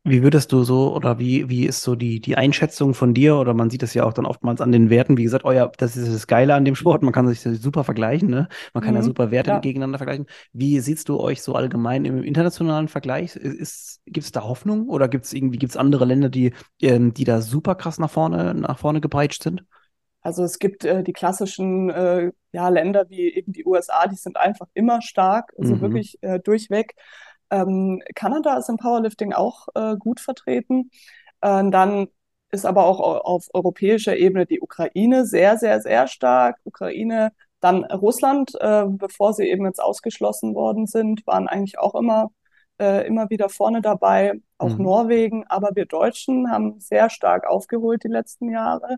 Wie 0.03 0.23
würdest 0.23 0.51
du 0.51 0.63
so 0.63 0.95
oder 0.95 1.19
wie, 1.19 1.47
wie 1.47 1.67
ist 1.67 1.83
so 1.83 1.95
die, 1.95 2.19
die 2.19 2.35
Einschätzung 2.35 2.95
von 2.95 3.13
dir? 3.13 3.37
Oder 3.37 3.53
man 3.53 3.69
sieht 3.69 3.83
es 3.83 3.93
ja 3.93 4.03
auch 4.03 4.13
dann 4.13 4.25
oftmals 4.25 4.59
an 4.59 4.71
den 4.71 4.89
Werten. 4.89 5.15
Wie 5.15 5.23
gesagt, 5.23 5.45
oh 5.45 5.51
ja, 5.51 5.67
das 5.77 5.95
ist 5.95 6.11
das 6.11 6.25
Geile 6.25 6.55
an 6.55 6.65
dem 6.65 6.73
Sport. 6.73 7.03
Man 7.03 7.13
kann 7.13 7.27
sich 7.27 7.41
super 7.41 7.83
vergleichen, 7.83 8.27
ne? 8.27 8.47
Man 8.73 8.83
kann 8.83 8.93
mhm, 8.93 9.01
ja 9.01 9.03
super 9.03 9.29
Werte 9.29 9.51
ja. 9.51 9.59
gegeneinander 9.59 9.99
vergleichen. 9.99 10.25
Wie 10.53 10.79
siehst 10.79 11.07
du 11.07 11.19
euch 11.19 11.43
so 11.43 11.53
allgemein 11.53 12.05
im 12.05 12.23
internationalen 12.23 12.87
Vergleich? 12.87 13.33
Gibt 13.33 14.25
es 14.25 14.31
da 14.31 14.43
Hoffnung 14.43 14.89
oder 14.89 15.07
gibt 15.07 15.25
es 15.25 15.33
irgendwie 15.33 15.59
gibt's 15.59 15.77
andere 15.77 16.05
Länder, 16.05 16.29
die, 16.29 16.53
ähm, 16.81 17.13
die 17.13 17.23
da 17.23 17.41
super 17.41 17.75
krass 17.75 17.99
nach 17.99 18.09
vorne, 18.09 18.55
nach 18.55 18.79
vorne 18.79 19.01
gepeitscht 19.01 19.43
sind? 19.43 19.63
Also 20.21 20.43
es 20.43 20.57
gibt 20.57 20.83
äh, 20.83 21.03
die 21.03 21.13
klassischen 21.13 21.91
äh, 21.91 22.31
ja, 22.51 22.69
Länder 22.69 23.09
wie 23.09 23.33
eben 23.33 23.53
die 23.53 23.65
USA, 23.65 24.07
die 24.07 24.15
sind 24.15 24.37
einfach 24.37 24.67
immer 24.73 25.01
stark, 25.01 25.53
also 25.57 25.75
mhm. 25.75 25.81
wirklich 25.81 26.17
äh, 26.21 26.39
durchweg. 26.39 26.95
Ähm, 27.51 28.01
Kanada 28.15 28.57
ist 28.57 28.69
im 28.69 28.77
Powerlifting 28.77 29.33
auch 29.33 29.67
äh, 29.75 29.95
gut 29.97 30.19
vertreten. 30.19 30.89
Äh, 31.41 31.69
dann 31.69 32.07
ist 32.51 32.65
aber 32.65 32.85
auch 32.85 32.99
auf 32.99 33.47
europäischer 33.53 34.17
Ebene 34.17 34.45
die 34.45 34.61
Ukraine 34.61 35.25
sehr, 35.25 35.57
sehr, 35.57 35.81
sehr 35.81 36.07
stark. 36.07 36.57
Ukraine, 36.63 37.31
dann 37.59 37.85
Russland, 37.85 38.53
äh, 38.59 38.85
bevor 38.87 39.33
sie 39.33 39.47
eben 39.47 39.65
jetzt 39.65 39.81
ausgeschlossen 39.81 40.55
worden 40.55 40.87
sind, 40.87 41.25
waren 41.27 41.47
eigentlich 41.47 41.79
auch 41.79 41.95
immer, 41.95 42.31
äh, 42.79 43.07
immer 43.07 43.29
wieder 43.29 43.49
vorne 43.49 43.81
dabei. 43.81 44.33
Auch 44.57 44.77
mhm. 44.77 44.83
Norwegen, 44.83 45.47
aber 45.47 45.69
wir 45.75 45.85
Deutschen 45.85 46.51
haben 46.51 46.79
sehr 46.79 47.09
stark 47.09 47.47
aufgeholt 47.47 48.03
die 48.03 48.09
letzten 48.09 48.49
Jahre. 48.49 48.97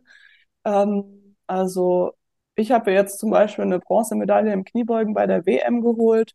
Ähm, 0.65 1.35
also 1.47 2.13
ich 2.55 2.71
habe 2.71 2.91
jetzt 2.91 3.19
zum 3.19 3.31
Beispiel 3.31 3.65
eine 3.65 3.79
Bronzemedaille 3.79 4.53
im 4.53 4.63
Kniebeugen 4.63 5.13
bei 5.13 5.27
der 5.27 5.45
WM 5.45 5.81
geholt. 5.81 6.33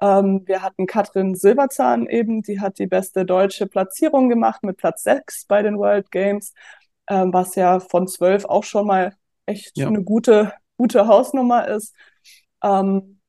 Ähm, 0.00 0.42
wir 0.46 0.62
hatten 0.62 0.86
Katrin 0.86 1.34
Silberzahn 1.34 2.06
eben, 2.06 2.42
die 2.42 2.60
hat 2.60 2.78
die 2.78 2.86
beste 2.86 3.24
deutsche 3.26 3.66
Platzierung 3.66 4.28
gemacht 4.28 4.62
mit 4.62 4.78
Platz 4.78 5.02
6 5.02 5.44
bei 5.46 5.62
den 5.62 5.78
World 5.78 6.10
Games, 6.10 6.54
ähm, 7.08 7.32
was 7.32 7.54
ja 7.54 7.80
von 7.80 8.08
12 8.08 8.46
auch 8.46 8.64
schon 8.64 8.86
mal 8.86 9.14
echt 9.46 9.76
ja. 9.76 9.88
eine 9.88 10.02
gute, 10.02 10.52
gute 10.78 11.06
Hausnummer 11.06 11.68
ist. 11.68 11.94
Ähm, 12.62 13.20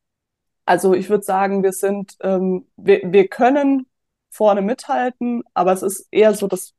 also 0.66 0.94
ich 0.94 1.10
würde 1.10 1.24
sagen, 1.24 1.64
wir 1.64 1.74
sind, 1.74 2.16
ähm, 2.22 2.68
wir, 2.78 3.02
wir 3.04 3.28
können 3.28 3.88
vorne 4.30 4.62
mithalten, 4.62 5.44
aber 5.54 5.74
es 5.74 5.84
ist 5.84 6.08
eher 6.12 6.34
so, 6.34 6.48
dass 6.48 6.74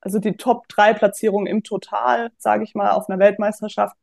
also 0.00 0.18
die 0.18 0.36
Top 0.36 0.68
3 0.68 0.94
Platzierungen 0.94 1.46
im 1.46 1.62
Total, 1.62 2.30
sage 2.38 2.64
ich 2.64 2.74
mal, 2.74 2.90
auf 2.90 3.08
einer 3.08 3.18
Weltmeisterschaft 3.18 3.96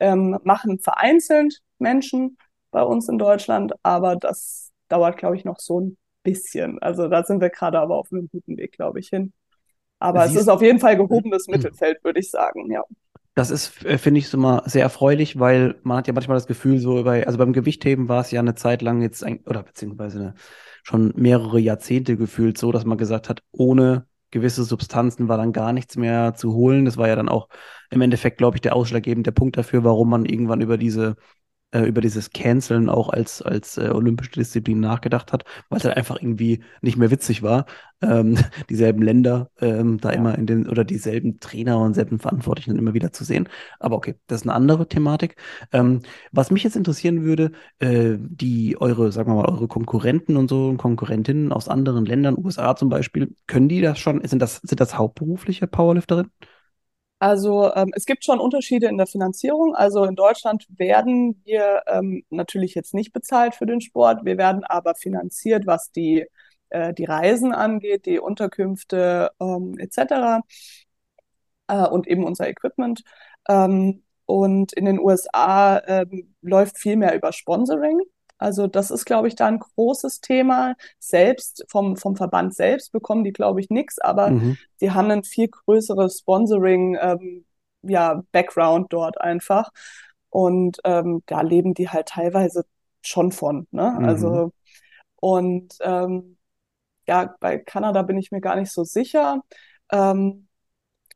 ähm, 0.00 0.38
machen 0.44 0.78
vereinzelt 0.80 1.60
Menschen 1.78 2.38
bei 2.70 2.82
uns 2.82 3.08
in 3.08 3.18
Deutschland, 3.18 3.72
aber 3.82 4.16
das 4.16 4.70
dauert, 4.88 5.16
glaube 5.16 5.36
ich, 5.36 5.44
noch 5.44 5.58
so 5.58 5.80
ein 5.80 5.96
bisschen. 6.22 6.78
Also 6.80 7.08
da 7.08 7.24
sind 7.24 7.40
wir 7.40 7.50
gerade 7.50 7.78
aber 7.78 7.96
auf 7.96 8.12
einem 8.12 8.28
guten 8.28 8.56
Weg, 8.56 8.72
glaube 8.72 9.00
ich, 9.00 9.08
hin. 9.08 9.32
Aber 9.98 10.22
Siehst 10.24 10.36
es 10.36 10.42
ist 10.42 10.48
auf 10.48 10.62
jeden 10.62 10.78
Fall 10.78 10.96
gehobenes 10.96 11.46
hm. 11.46 11.52
Mittelfeld, 11.52 12.02
würde 12.04 12.20
ich 12.20 12.30
sagen, 12.30 12.70
ja. 12.70 12.82
Das 13.34 13.50
ist, 13.50 13.84
äh, 13.84 13.98
finde 13.98 14.18
ich, 14.18 14.32
immer 14.34 14.62
sehr 14.66 14.82
erfreulich, 14.82 15.38
weil 15.38 15.76
man 15.82 15.98
hat 15.98 16.06
ja 16.06 16.12
manchmal 16.12 16.36
das 16.36 16.46
Gefühl, 16.46 16.78
so 16.78 17.04
bei, 17.04 17.26
also 17.26 17.38
beim 17.38 17.52
Gewichtheben 17.52 18.08
war 18.08 18.20
es 18.20 18.30
ja 18.30 18.40
eine 18.40 18.54
Zeit 18.54 18.82
lang 18.82 19.00
jetzt, 19.00 19.22
ein, 19.22 19.40
oder 19.46 19.62
beziehungsweise 19.62 20.18
eine, 20.18 20.34
schon 20.82 21.12
mehrere 21.16 21.60
Jahrzehnte 21.60 22.16
gefühlt 22.16 22.58
so, 22.58 22.72
dass 22.72 22.84
man 22.84 22.98
gesagt 22.98 23.28
hat, 23.28 23.42
ohne 23.52 24.06
gewisse 24.30 24.64
Substanzen 24.64 25.28
war 25.28 25.36
dann 25.36 25.52
gar 25.52 25.72
nichts 25.72 25.96
mehr 25.96 26.34
zu 26.34 26.52
holen. 26.54 26.84
Das 26.84 26.96
war 26.96 27.08
ja 27.08 27.16
dann 27.16 27.28
auch 27.28 27.48
im 27.90 28.00
Endeffekt, 28.00 28.38
glaube 28.38 28.56
ich, 28.56 28.60
der 28.60 28.74
ausschlaggebende 28.74 29.32
Punkt 29.32 29.56
dafür, 29.56 29.84
warum 29.84 30.10
man 30.10 30.24
irgendwann 30.24 30.60
über 30.60 30.76
diese 30.76 31.16
äh, 31.72 31.82
über 31.82 32.00
dieses 32.00 32.30
Canceln 32.30 32.88
auch 32.88 33.10
als, 33.10 33.42
als 33.42 33.76
äh, 33.78 33.90
olympische 33.90 34.32
Disziplin 34.32 34.80
nachgedacht 34.80 35.32
hat, 35.32 35.44
weil 35.68 35.78
es 35.78 35.84
halt 35.84 35.96
einfach 35.96 36.20
irgendwie 36.20 36.62
nicht 36.80 36.96
mehr 36.96 37.10
witzig 37.10 37.42
war, 37.42 37.66
ähm, 38.00 38.38
dieselben 38.70 39.02
Länder 39.02 39.50
ähm, 39.60 39.98
da 39.98 40.10
ja. 40.10 40.16
immer 40.16 40.36
in 40.38 40.46
den 40.46 40.68
oder 40.68 40.84
dieselben 40.84 41.40
Trainer 41.40 41.78
und 41.80 41.94
selben 41.94 42.18
Verantwortlichen 42.18 42.78
immer 42.78 42.94
wieder 42.94 43.12
zu 43.12 43.24
sehen. 43.24 43.48
Aber 43.80 43.96
okay, 43.96 44.14
das 44.26 44.42
ist 44.42 44.46
eine 44.46 44.54
andere 44.54 44.88
Thematik. 44.88 45.36
Ähm, 45.72 46.00
was 46.32 46.50
mich 46.50 46.64
jetzt 46.64 46.76
interessieren 46.76 47.24
würde, 47.24 47.52
äh, 47.80 48.16
die 48.18 48.80
eure, 48.80 49.12
sagen 49.12 49.30
wir 49.30 49.36
mal, 49.42 49.48
eure 49.48 49.68
Konkurrenten 49.68 50.36
und 50.36 50.48
so 50.48 50.74
Konkurrentinnen 50.76 51.52
aus 51.52 51.68
anderen 51.68 52.06
Ländern, 52.06 52.36
USA 52.38 52.76
zum 52.76 52.88
Beispiel, 52.88 53.34
können 53.46 53.68
die 53.68 53.80
das 53.80 53.98
schon? 53.98 54.24
Sind 54.26 54.40
das, 54.40 54.56
sind 54.56 54.80
das 54.80 54.96
hauptberufliche 54.96 55.66
Powerlifterinnen? 55.66 56.30
Also 57.20 57.72
ähm, 57.74 57.90
es 57.94 58.06
gibt 58.06 58.24
schon 58.24 58.38
Unterschiede 58.38 58.86
in 58.86 58.96
der 58.96 59.06
Finanzierung. 59.08 59.74
Also 59.74 60.04
in 60.04 60.14
Deutschland 60.14 60.66
werden 60.76 61.42
wir 61.44 61.82
ähm, 61.88 62.24
natürlich 62.30 62.74
jetzt 62.74 62.94
nicht 62.94 63.12
bezahlt 63.12 63.54
für 63.56 63.66
den 63.66 63.80
Sport. 63.80 64.24
Wir 64.24 64.38
werden 64.38 64.64
aber 64.64 64.94
finanziert, 64.94 65.66
was 65.66 65.90
die, 65.90 66.26
äh, 66.70 66.94
die 66.94 67.04
Reisen 67.06 67.52
angeht, 67.52 68.06
die 68.06 68.20
Unterkünfte 68.20 69.30
ähm, 69.40 69.76
etc. 69.78 70.42
Äh, 71.68 71.86
und 71.88 72.06
eben 72.06 72.24
unser 72.24 72.48
Equipment. 72.48 73.02
Ähm, 73.48 74.04
und 74.26 74.72
in 74.74 74.84
den 74.84 75.00
USA 75.00 75.78
ähm, 75.86 76.34
läuft 76.42 76.78
viel 76.78 76.96
mehr 76.96 77.14
über 77.16 77.32
Sponsoring. 77.32 78.00
Also 78.38 78.66
das 78.66 78.90
ist, 78.90 79.04
glaube 79.04 79.28
ich, 79.28 79.34
da 79.34 79.46
ein 79.46 79.58
großes 79.58 80.20
Thema. 80.20 80.74
Selbst 80.98 81.64
vom, 81.68 81.96
vom 81.96 82.16
Verband 82.16 82.54
selbst 82.54 82.92
bekommen 82.92 83.24
die, 83.24 83.32
glaube 83.32 83.60
ich, 83.60 83.68
nichts, 83.68 83.98
aber 83.98 84.30
mhm. 84.30 84.56
die 84.80 84.92
haben 84.92 85.10
ein 85.10 85.24
viel 85.24 85.48
größeres 85.48 86.20
Sponsoring, 86.20 86.96
ähm, 87.00 87.44
ja, 87.82 88.22
Background 88.32 88.92
dort 88.92 89.20
einfach. 89.20 89.70
Und 90.30 90.78
ähm, 90.84 91.22
da 91.26 91.40
leben 91.42 91.74
die 91.74 91.88
halt 91.88 92.08
teilweise 92.08 92.64
schon 93.02 93.32
von. 93.32 93.66
Ne? 93.70 93.96
Mhm. 93.98 94.04
Also 94.04 94.52
und 95.16 95.74
ähm, 95.80 96.36
ja, 97.06 97.34
bei 97.40 97.58
Kanada 97.58 98.02
bin 98.02 98.18
ich 98.18 98.30
mir 98.30 98.40
gar 98.40 98.56
nicht 98.56 98.70
so 98.70 98.84
sicher. 98.84 99.42
Ähm, 99.90 100.48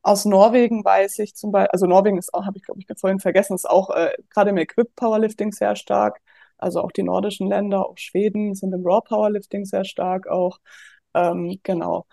aus 0.03 0.25
Norwegen 0.25 0.85
weiß 0.85 1.19
ich 1.21 1.37
zum 1.37 1.53
Beispiel, 1.53 1.71
also 1.73 1.87
Norwegen 1.87 2.19
ist 2.19 2.35
auch, 2.35 2.45
habe 2.45 2.59
ich 2.59 2.65
glaube 2.65 2.81
ich 2.81 2.87
vorhin 2.99 3.21
vergessen, 3.21 3.55
ist 3.55 3.69
auch 3.69 3.91
äh, 3.91 4.13
gerade 4.31 4.51
im 4.51 4.57
Equip 4.59 4.95
Powerlifting 4.97 5.53
sehr 5.53 5.77
stark. 5.77 6.21
Also 6.63 6.81
auch 6.81 6.93
die 6.93 7.03
nordischen 7.03 7.49
Länder, 7.49 7.87
auch 7.89 7.99
Schweden 7.99 8.55
sind 8.55 8.73
im 8.73 8.87
Raw 8.87 9.01
Powerlifting 9.05 9.65
sehr 9.65 9.85
stark 9.85 10.29
auch. 10.29 10.59
Ähm, 11.15 11.59
genau. 11.63 12.07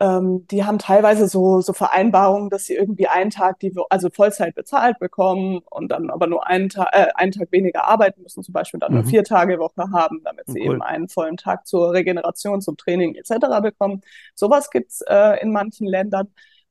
Ähm, 0.00 0.46
die 0.50 0.64
haben 0.64 0.78
teilweise 0.78 1.28
so, 1.28 1.60
so 1.60 1.74
Vereinbarungen, 1.74 2.48
dass 2.48 2.64
sie 2.64 2.74
irgendwie 2.74 3.06
einen 3.06 3.28
Tag, 3.28 3.60
die, 3.60 3.74
also 3.90 4.08
Vollzeit 4.08 4.54
bezahlt 4.54 4.98
bekommen 4.98 5.60
und 5.70 5.92
dann 5.92 6.08
aber 6.08 6.26
nur 6.26 6.46
einen, 6.46 6.70
Ta 6.70 6.88
äh, 6.92 7.08
einen 7.14 7.32
Tag 7.32 7.52
weniger 7.52 7.86
arbeiten 7.86 8.22
müssen, 8.22 8.42
zum 8.42 8.54
Beispiel 8.54 8.80
dann 8.80 8.92
mhm. 8.92 9.00
nur 9.00 9.06
vier 9.06 9.24
Tage 9.24 9.58
Woche 9.58 9.90
haben, 9.92 10.22
damit 10.24 10.46
sie 10.46 10.60
cool. 10.60 10.74
eben 10.76 10.82
einen 10.82 11.08
vollen 11.10 11.36
Tag 11.36 11.66
zur 11.66 11.92
Regeneration, 11.92 12.62
zum 12.62 12.78
Training 12.78 13.14
etc. 13.14 13.60
bekommen. 13.62 14.00
Sowas 14.34 14.70
gibt's 14.70 15.02
äh, 15.02 15.38
in 15.42 15.52
manchen 15.52 15.86
Ländern. 15.86 16.28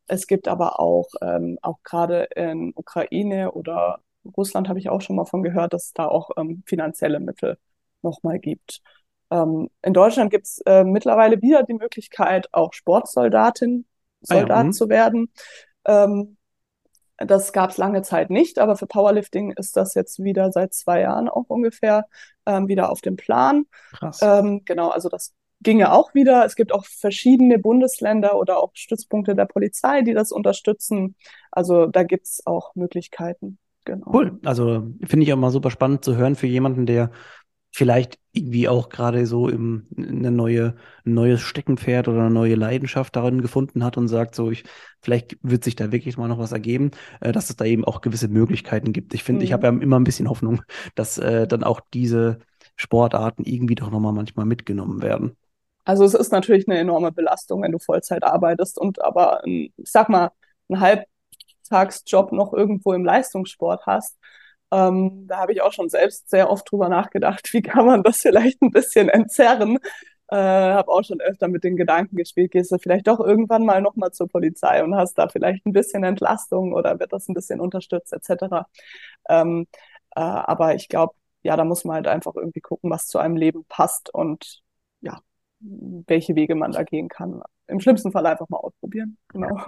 Es 0.08 0.26
gibt 0.26 0.48
aber 0.48 0.80
auch, 0.80 1.10
ähm, 1.22 1.60
auch 1.62 1.84
gerade 1.84 2.24
in 2.36 2.74
Ukraine 2.76 3.52
oder 3.52 4.00
Russland 4.38 4.70
habe 4.70 4.80
ich 4.80 4.90
auch 4.90 5.02
schon 5.02 5.16
mal 5.16 5.26
von 5.26 5.44
gehört, 5.44 5.74
dass 5.74 5.86
es 5.86 5.94
da 5.94 6.08
auch 6.08 6.32
ähm, 6.38 6.64
finanzielle 6.66 7.20
Mittel 7.20 7.58
nochmal 8.02 8.40
gibt. 8.40 8.82
Ähm, 9.32 9.70
in 9.82 9.94
Deutschland 9.94 10.32
gibt 10.32 10.48
es 10.48 10.62
äh, 10.66 10.84
mittlerweile 10.84 11.42
wieder 11.42 11.64
die 11.64 11.74
Möglichkeit, 11.74 12.48
auch 12.52 12.74
Sportsoldatin, 12.74 13.86
Soldat 14.22 14.52
ah 14.52 14.58
ja, 14.58 14.64
mhm. 14.64 14.74
zu 14.74 14.90
werden. 14.90 15.32
Ähm, 15.86 16.38
das 17.18 17.52
gab 17.52 17.72
es 17.72 17.78
lange 17.78 18.02
Zeit 18.02 18.30
nicht, 18.30 18.60
aber 18.60 18.78
für 18.78 18.88
Powerlifting 18.88 19.52
ist 19.52 19.76
das 19.76 19.94
jetzt 19.94 20.24
wieder 20.24 20.52
seit 20.52 20.74
zwei 20.74 21.02
Jahren 21.02 21.28
auch 21.28 21.46
ungefähr 21.50 22.06
ähm, 22.46 22.68
wieder 22.68 22.90
auf 22.90 23.02
dem 23.02 23.18
Plan. 23.18 23.66
Krass. 23.92 24.22
Ähm, 24.22 24.62
genau, 24.64 24.90
also 24.90 25.10
das 25.10 25.34
ginge 25.62 25.92
auch 25.92 26.14
wieder. 26.14 26.46
Es 26.46 26.56
gibt 26.56 26.72
auch 26.72 26.86
verschiedene 26.86 27.60
Bundesländer 27.60 28.38
oder 28.38 28.60
auch 28.60 28.72
Stützpunkte 28.74 29.36
der 29.36 29.46
Polizei, 29.46 30.02
die 30.02 30.14
das 30.14 30.32
unterstützen. 30.32 31.16
Also 31.52 31.88
da 31.88 32.04
gibt 32.04 32.28
es 32.28 32.46
auch 32.46 32.76
Möglichkeiten. 32.76 33.58
Genau. 33.90 34.12
Cool. 34.14 34.40
Also 34.46 34.94
finde 35.04 35.26
ich 35.26 35.34
auch 35.34 35.38
mal 35.38 35.50
super 35.50 35.72
spannend 35.72 36.06
zu 36.06 36.16
hören 36.16 36.36
für 36.36 36.46
jemanden, 36.46 36.86
der 36.86 37.10
vielleicht 37.72 38.20
irgendwie 38.32 38.68
auch 38.68 38.90
gerade 38.90 39.26
so 39.26 39.50
im, 39.50 39.88
eine 39.98 40.30
neue, 40.30 40.76
ein 41.06 41.16
neues 41.16 41.42
Steckenpferd 41.42 42.08
oder 42.08 42.20
eine 42.20 42.30
neue 42.30 42.54
Leidenschaft 42.54 43.16
darin 43.16 43.42
gefunden 43.42 43.84
hat 43.84 43.98
und 43.98 44.08
sagt, 44.08 44.36
so 44.36 44.52
ich, 44.52 44.64
vielleicht 45.02 45.38
wird 45.42 45.64
sich 45.64 45.76
da 45.76 45.92
wirklich 45.92 46.18
mal 46.18 46.28
noch 46.28 46.38
was 46.38 46.52
ergeben, 46.52 46.92
äh, 47.20 47.32
dass 47.32 47.50
es 47.50 47.56
da 47.56 47.66
eben 47.66 47.84
auch 47.84 48.02
gewisse 48.02 48.28
Möglichkeiten 48.28 48.94
gibt. 48.94 49.16
Ich 49.16 49.24
finde, 49.24 49.40
mhm. 49.40 49.46
ich 49.46 49.54
habe 49.54 49.66
ja 49.68 49.74
immer 49.74 50.00
ein 50.00 50.04
bisschen 50.04 50.30
Hoffnung, 50.30 50.62
dass 50.94 51.18
äh, 51.18 51.48
dann 51.48 51.64
auch 51.64 51.82
diese 51.94 52.40
Sportarten 52.76 53.44
irgendwie 53.44 53.76
doch 53.76 53.90
nochmal 53.90 54.14
manchmal 54.14 54.46
mitgenommen 54.46 55.02
werden. 55.02 55.36
Also 55.84 56.06
es 56.06 56.14
ist 56.14 56.32
natürlich 56.32 56.68
eine 56.68 56.78
enorme 56.78 57.12
Belastung, 57.12 57.64
wenn 57.64 57.72
du 57.72 57.80
Vollzeit 57.80 58.24
arbeitest 58.24 58.78
und 58.78 59.02
aber, 59.02 59.42
ich 59.46 59.72
sag 59.84 60.10
mal, 60.10 60.30
einen 60.70 60.80
Halbtagsjob 61.72 62.32
noch 62.32 62.54
irgendwo 62.54 62.94
im 62.94 63.06
Leistungssport 63.06 63.86
hast 63.86 64.18
ähm, 64.72 65.26
da 65.28 65.38
habe 65.40 65.54
ich 65.54 65.62
auch 65.62 65.74
schon 65.74 65.90
selbst 65.90 66.30
sehr 66.30 66.50
oft 66.50 66.70
drüber 66.72 66.90
nachgedacht, 66.90 67.50
wie 67.54 67.62
kann 67.62 67.86
man 67.86 68.04
das 68.04 68.22
vielleicht 68.22 68.62
ein 68.62 68.72
bisschen 68.72 69.10
entzerren. 69.10 69.80
Äh, 70.28 70.36
habe 70.36 70.92
auch 70.92 71.04
schon 71.04 71.22
öfter 71.22 71.48
mit 71.48 71.64
den 71.64 71.76
Gedanken 71.76 72.16
gespielt, 72.16 72.52
gehst 72.52 72.72
du 72.72 72.78
vielleicht 72.78 73.08
doch 73.08 73.20
irgendwann 73.20 73.66
mal 73.66 73.82
nochmal 73.82 74.12
zur 74.12 74.28
Polizei 74.28 74.84
und 74.84 74.96
hast 74.96 75.16
da 75.18 75.28
vielleicht 75.28 75.66
ein 75.66 75.74
bisschen 75.74 76.04
Entlastung 76.04 76.74
oder 76.74 77.00
wird 77.00 77.14
das 77.14 77.28
ein 77.28 77.34
bisschen 77.34 77.60
unterstützt 77.60 78.14
etc. 78.14 78.68
Ähm, 79.28 79.68
äh, 80.16 80.20
aber 80.22 80.76
ich 80.76 80.88
glaube, 80.88 81.14
ja, 81.42 81.56
da 81.58 81.64
muss 81.66 81.84
man 81.86 81.96
halt 81.96 82.08
einfach 82.08 82.36
irgendwie 82.36 82.62
gucken, 82.62 82.92
was 82.92 83.08
zu 83.08 83.18
einem 83.18 83.38
Leben 83.38 83.66
passt 83.70 84.14
und 84.14 84.62
welche 85.60 86.36
Wege 86.36 86.56
man 86.56 86.72
da 86.72 86.84
gehen 86.84 87.10
kann. 87.10 87.42
Im 87.68 87.80
schlimmsten 87.80 88.12
Fall 88.12 88.26
einfach 88.26 88.50
mal 88.50 88.58
ausprobieren. 88.58 89.18
Genau. 89.28 89.62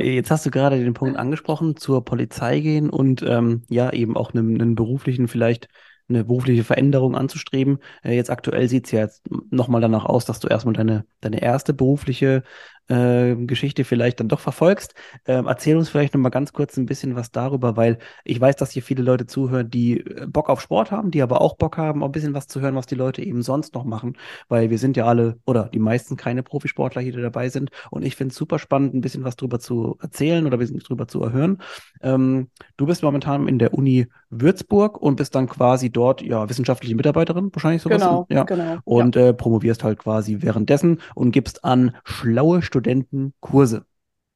Jetzt 0.00 0.30
hast 0.30 0.46
du 0.46 0.50
gerade 0.50 0.78
den 0.78 0.94
Punkt 0.94 1.16
angesprochen, 1.16 1.76
zur 1.76 2.04
Polizei 2.04 2.60
gehen 2.60 2.90
und 2.90 3.22
ähm, 3.22 3.62
ja, 3.68 3.92
eben 3.92 4.16
auch 4.16 4.34
einen, 4.34 4.60
einen 4.60 4.74
beruflichen 4.74 5.28
vielleicht 5.28 5.68
eine 6.08 6.24
berufliche 6.24 6.64
Veränderung 6.64 7.16
anzustreben. 7.16 7.78
Äh, 8.02 8.14
jetzt 8.14 8.30
aktuell 8.30 8.68
sieht 8.68 8.86
es 8.86 8.92
ja 8.92 9.00
jetzt 9.00 9.24
nochmal 9.50 9.80
danach 9.80 10.04
aus, 10.04 10.24
dass 10.24 10.40
du 10.40 10.48
erstmal 10.48 10.74
deine, 10.74 11.04
deine 11.20 11.42
erste 11.42 11.74
berufliche 11.74 12.44
äh, 12.88 13.34
Geschichte 13.34 13.84
vielleicht 13.84 14.20
dann 14.20 14.28
doch 14.28 14.40
verfolgst. 14.40 14.94
Ähm, 15.26 15.46
erzähl 15.46 15.76
uns 15.76 15.88
vielleicht 15.88 16.14
nochmal 16.14 16.30
ganz 16.30 16.52
kurz 16.52 16.76
ein 16.76 16.86
bisschen 16.86 17.16
was 17.16 17.30
darüber, 17.30 17.76
weil 17.76 17.98
ich 18.24 18.40
weiß, 18.40 18.56
dass 18.56 18.70
hier 18.70 18.82
viele 18.82 19.02
Leute 19.02 19.26
zuhören, 19.26 19.70
die 19.70 20.00
äh, 20.00 20.26
Bock 20.26 20.48
auf 20.48 20.60
Sport 20.60 20.90
haben, 20.90 21.10
die 21.10 21.22
aber 21.22 21.40
auch 21.40 21.56
Bock 21.56 21.76
haben, 21.76 22.02
auch 22.02 22.06
ein 22.06 22.12
bisschen 22.12 22.34
was 22.34 22.46
zu 22.46 22.60
hören, 22.60 22.76
was 22.76 22.86
die 22.86 22.94
Leute 22.94 23.22
eben 23.22 23.42
sonst 23.42 23.74
noch 23.74 23.84
machen, 23.84 24.16
weil 24.48 24.70
wir 24.70 24.78
sind 24.78 24.96
ja 24.96 25.06
alle 25.06 25.38
oder 25.46 25.64
die 25.72 25.78
meisten 25.78 26.16
keine 26.16 26.42
Profisportler 26.42 27.02
hier, 27.02 27.12
die 27.12 27.22
dabei 27.22 27.48
sind. 27.48 27.70
Und 27.90 28.04
ich 28.04 28.16
finde 28.16 28.32
es 28.32 28.38
super 28.38 28.58
spannend, 28.58 28.94
ein 28.94 29.00
bisschen 29.00 29.24
was 29.24 29.36
drüber 29.36 29.58
zu 29.58 29.98
erzählen 30.00 30.46
oder 30.46 30.56
ein 30.56 30.60
bisschen 30.60 30.78
drüber 30.78 31.08
zu 31.08 31.22
erhören. 31.22 31.58
Ähm, 32.02 32.48
du 32.76 32.86
bist 32.86 33.02
momentan 33.02 33.48
in 33.48 33.58
der 33.58 33.74
Uni 33.74 34.06
Würzburg 34.30 35.00
und 35.00 35.16
bist 35.16 35.34
dann 35.34 35.48
quasi 35.48 35.90
dort 35.90 36.22
ja 36.22 36.48
wissenschaftliche 36.48 36.94
Mitarbeiterin, 36.96 37.50
wahrscheinlich 37.52 37.82
sowas. 37.82 38.00
Genau, 38.00 38.26
ja. 38.28 38.44
genau. 38.44 38.78
Und 38.84 39.16
ja. 39.16 39.28
Äh, 39.28 39.34
promovierst 39.34 39.84
halt 39.84 39.98
quasi 39.98 40.38
währenddessen 40.40 41.00
und 41.14 41.30
gibst 41.30 41.64
an 41.64 41.96
schlaue 42.04 42.62
Studenten 42.62 42.75
Studenten 42.76 43.32
Kurse. 43.40 43.86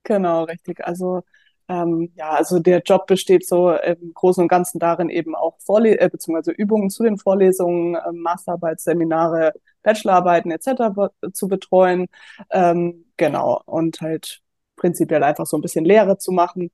Genau, 0.05 0.45
richtig. 0.45 0.85
Also 0.87 1.23
ähm, 1.69 2.11
ja, 2.17 2.31
also 2.31 2.59
der 2.59 2.81
Job 2.81 3.07
besteht 3.07 3.47
so 3.47 3.71
im 3.71 4.13
Großen 4.15 4.43
und 4.43 4.49
Ganzen 4.49 4.79
darin, 4.79 5.11
eben 5.11 5.35
auch 5.35 5.59
Vorle 5.61 6.01
äh, 6.01 6.09
beziehungsweise 6.09 6.53
Übungen 6.53 6.91
zu 6.91 7.05
den 7.05 7.19
Vorlesungen, 7.19 7.95
äh, 7.95 8.13
Masterarbeitsseminare, 8.13 9.53
Bachelorarbeiten 9.83 10.51
etc. 10.51 11.13
zu 11.33 11.49
betreuen. 11.49 12.07
Ähm, 12.51 13.05
genau, 13.17 13.63
und 13.67 14.01
halt 14.01 14.41
prinzipiell 14.77 15.23
einfach 15.23 15.47
so 15.47 15.59
ein 15.59 15.61
bisschen 15.61 15.85
Lehre 15.85 16.17
zu 16.17 16.33
machen 16.33 16.71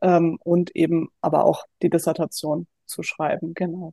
ähm, 0.00 0.38
und 0.44 0.74
eben 0.76 1.08
aber 1.20 1.44
auch 1.44 1.64
die 1.82 1.90
Dissertation 1.90 2.68
zu 2.88 3.02
schreiben, 3.02 3.54
genau. 3.54 3.92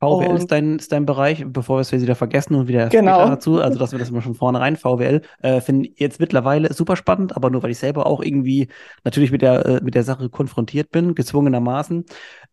VWL 0.00 0.28
und, 0.28 0.36
ist, 0.36 0.50
dein, 0.50 0.76
ist 0.76 0.92
dein 0.92 1.06
Bereich, 1.06 1.44
bevor 1.46 1.78
wir 1.78 1.80
es 1.80 1.92
wieder 1.92 2.14
vergessen 2.14 2.54
und 2.54 2.68
wieder 2.68 2.88
genau. 2.88 3.14
später 3.14 3.30
dazu, 3.30 3.60
also 3.60 3.78
dass 3.78 3.92
wir 3.92 3.98
das 3.98 4.10
mal 4.10 4.20
schon 4.20 4.34
vorne 4.34 4.60
rein, 4.60 4.76
VWL, 4.76 5.22
äh, 5.42 5.60
finde 5.60 5.90
jetzt 5.96 6.20
mittlerweile 6.20 6.72
super 6.72 6.96
spannend, 6.96 7.36
aber 7.36 7.50
nur 7.50 7.62
weil 7.62 7.70
ich 7.70 7.78
selber 7.78 8.06
auch 8.06 8.22
irgendwie 8.22 8.68
natürlich 9.02 9.32
mit 9.32 9.42
der, 9.42 9.66
äh, 9.66 9.80
mit 9.82 9.94
der 9.94 10.04
Sache 10.04 10.28
konfrontiert 10.28 10.90
bin, 10.90 11.14
gezwungenermaßen. 11.14 12.04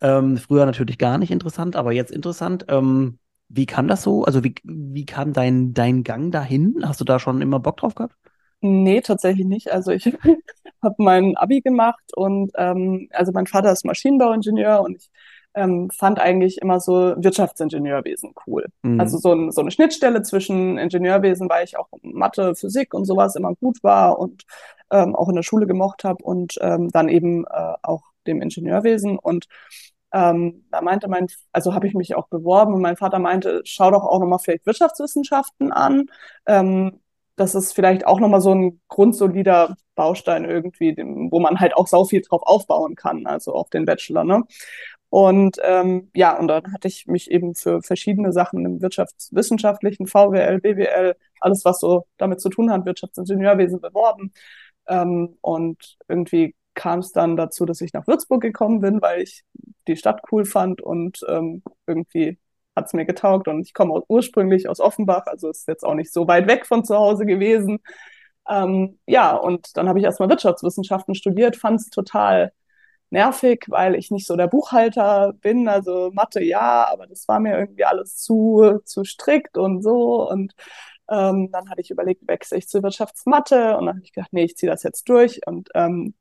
Ähm, 0.01 0.38
früher 0.38 0.65
natürlich 0.65 0.97
gar 0.97 1.17
nicht 1.17 1.32
interessant, 1.32 1.75
aber 1.75 1.91
jetzt 1.91 2.12
interessant. 2.12 2.65
Ähm, 2.69 3.19
wie 3.49 3.65
kann 3.65 3.88
das 3.88 4.04
so? 4.04 4.23
Also 4.23 4.43
wie, 4.43 4.56
wie 4.63 5.06
kam 5.06 5.34
dein, 5.34 5.73
dein 5.73 6.04
Gang 6.04 6.32
dahin? 6.32 6.82
Hast 6.84 7.01
du 7.01 7.06
da 7.06 7.19
schon 7.19 7.41
immer 7.41 7.60
Bock 7.60 7.77
drauf 7.77 7.95
gehabt? 7.95 8.15
Nee, 8.62 9.01
tatsächlich 9.01 9.45
nicht. 9.45 9.71
Also 9.71 9.91
ich 9.91 10.06
habe 10.84 10.95
mein 10.97 11.36
Abi 11.36 11.62
gemacht 11.62 12.15
und 12.15 12.51
ähm, 12.56 13.10
also 13.12 13.32
mein 13.32 13.47
Vater 13.47 13.71
ist 13.71 13.86
Maschinenbauingenieur 13.86 14.82
und 14.82 14.97
ich 14.97 15.10
ähm, 15.54 15.90
fand 15.92 16.20
eigentlich 16.20 16.60
immer 16.62 16.80
so 16.80 17.14
Wirtschaftsingenieurwesen 17.18 18.34
cool. 18.48 18.68
Mhm. 18.84 19.00
Also 19.00 19.18
so, 19.18 19.34
ein, 19.34 19.52
so 19.52 19.62
eine 19.62 19.72
Schnittstelle 19.72 20.22
zwischen 20.22 20.78
Ingenieurwesen, 20.78 21.50
weil 21.50 21.66
ich 21.66 21.78
auch 21.78 21.88
Mathe, 22.02 22.56
Physik 22.56 22.94
und 22.94 23.06
sowas 23.06 23.36
immer 23.36 23.56
gut 23.56 23.84
war 23.84 24.20
und 24.20 24.44
ähm, 24.92 25.16
auch 25.16 25.30
in 25.30 25.36
der 25.36 25.44
Schule 25.44 25.68
gemocht 25.68 26.04
habe 26.04 26.24
und 26.24 26.56
ähm, 26.62 26.90
dann 26.92 27.10
eben 27.10 27.46
äh, 27.46 27.74
auch 27.82 28.04
dem 28.28 28.42
Ingenieurwesen 28.42 29.18
und 29.18 29.48
ähm, 30.14 30.66
da 30.72 30.82
meinte 30.82 31.08
mein, 31.08 31.28
also 31.54 31.74
habe 31.74 31.88
ich 31.88 31.94
mich 31.94 32.16
auch 32.16 32.28
beworben 32.28 32.74
und 32.74 32.82
mein 32.82 32.98
Vater 32.98 33.20
meinte, 33.20 33.62
schau 33.64 33.92
doch 33.92 34.04
auch 34.04 34.20
nochmal 34.20 34.40
vielleicht 34.40 34.66
Wirtschaftswissenschaften 34.66 35.72
an. 35.72 36.08
Ähm, 36.46 37.00
das 37.38 37.56
ist 37.56 37.74
vielleicht 37.74 38.06
auch 38.06 38.20
nochmal 38.20 38.42
so 38.42 38.54
ein 38.54 38.82
grundsolider 38.90 39.76
Baustein 39.96 40.46
irgendwie, 40.46 40.96
wo 41.32 41.40
man 41.40 41.60
halt 41.60 41.76
auch 41.76 41.88
sau 41.88 42.04
viel 42.06 42.22
drauf 42.22 42.42
aufbauen 42.44 42.96
kann, 42.96 43.26
also 43.26 43.54
auf 43.54 43.70
den 43.70 43.86
Bachelor. 43.86 44.24
Ne? 44.24 44.44
Und 45.12 45.58
ähm, 45.62 46.10
ja, 46.15 46.39
und 46.39 46.47
dann 46.47 46.71
hatte 46.71 46.88
ich 46.88 47.06
mich 47.06 47.30
eben 47.32 47.54
für 47.54 47.82
verschiedene 47.82 48.32
Sachen 48.32 48.65
im 48.65 48.82
wirtschaftswissenschaftlichen, 48.82 50.08
VWL, 50.08 50.62
BWL, 50.62 51.15
alles, 51.41 51.65
was 51.65 51.82
so 51.82 52.08
damit 52.17 52.39
zu 52.39 52.47
tun 52.47 52.71
hat, 52.71 52.86
Wirtschaftsingenieurwesen 52.86 53.82
beworben. 53.82 54.32
Ähm, 54.88 55.38
und 55.41 55.97
irgendwie 56.08 56.56
kam 56.76 57.00
es 57.00 57.12
dann 57.12 57.36
dazu, 57.36 57.65
dass 57.65 57.82
ich 57.82 57.91
nach 57.91 58.08
Würzburg 58.08 58.41
gekommen 58.41 58.80
bin, 58.80 59.02
weil 59.02 59.21
ich 59.24 59.43
die 59.89 59.97
Stadt 59.97 60.21
cool 60.32 60.45
fand 60.45 60.82
und 60.82 61.19
ähm, 61.28 61.62
irgendwie 61.88 62.39
hat 62.74 62.86
es 62.86 62.93
mir 62.93 63.06
getaugt. 63.06 63.50
Und 63.50 63.60
ich 63.60 63.74
komme 63.74 64.02
ursprünglich 64.08 64.69
aus 64.69 64.80
Offenbach, 64.80 65.26
also 65.26 65.50
ist 65.50 65.67
jetzt 65.67 65.84
auch 65.84 65.95
nicht 65.95 66.13
so 66.13 66.26
weit 66.30 66.47
weg 66.47 66.65
von 66.65 66.86
zu 66.86 66.95
Hause 66.95 67.26
gewesen. 67.26 67.80
Ähm, 68.50 68.97
ja, 69.08 69.36
und 69.36 69.76
dann 69.76 69.89
habe 69.89 70.00
ich 70.00 70.06
erstmal 70.06 70.30
Wirtschaftswissenschaften 70.30 71.15
studiert, 71.15 71.58
fand 71.58 71.82
es 71.82 71.89
total 71.89 72.54
nervig, 73.12 73.65
weil 73.69 73.95
ich 73.95 74.12
nicht 74.12 74.28
so 74.28 74.36
der 74.36 74.47
Buchhalter 74.47 75.34
bin. 75.41 75.67
Also 75.67 76.12
Mathe 76.13 76.43
ja, 76.43 76.88
aber 76.91 77.08
das 77.08 77.28
war 77.28 77.39
mir 77.39 77.58
irgendwie 77.58 77.86
alles 77.86 78.17
zu, 78.17 78.80
zu 78.86 79.04
strikt 79.04 79.58
und 79.58 79.82
so. 79.84 80.30
Und 80.30 80.54
ähm, 81.10 81.52
dann 81.52 81.69
hatte 81.69 81.82
ich 81.82 81.91
überlegt, 81.91 82.28
wechsle 82.28 82.58
ich 82.58 82.67
zur 82.69 82.84
Wirtschaftsmathe 82.84 83.78
und 83.78 83.86
dann 83.88 83.95
habe 83.97 84.06
ich 84.06 84.13
gedacht, 84.13 84.34
nee, 84.34 84.43
ich 84.45 84.58
ziehe 84.58 84.71
das 84.71 84.84
jetzt 84.84 85.08
durch. 85.10 85.41
Und 85.45 85.69
ähm, 85.76 86.15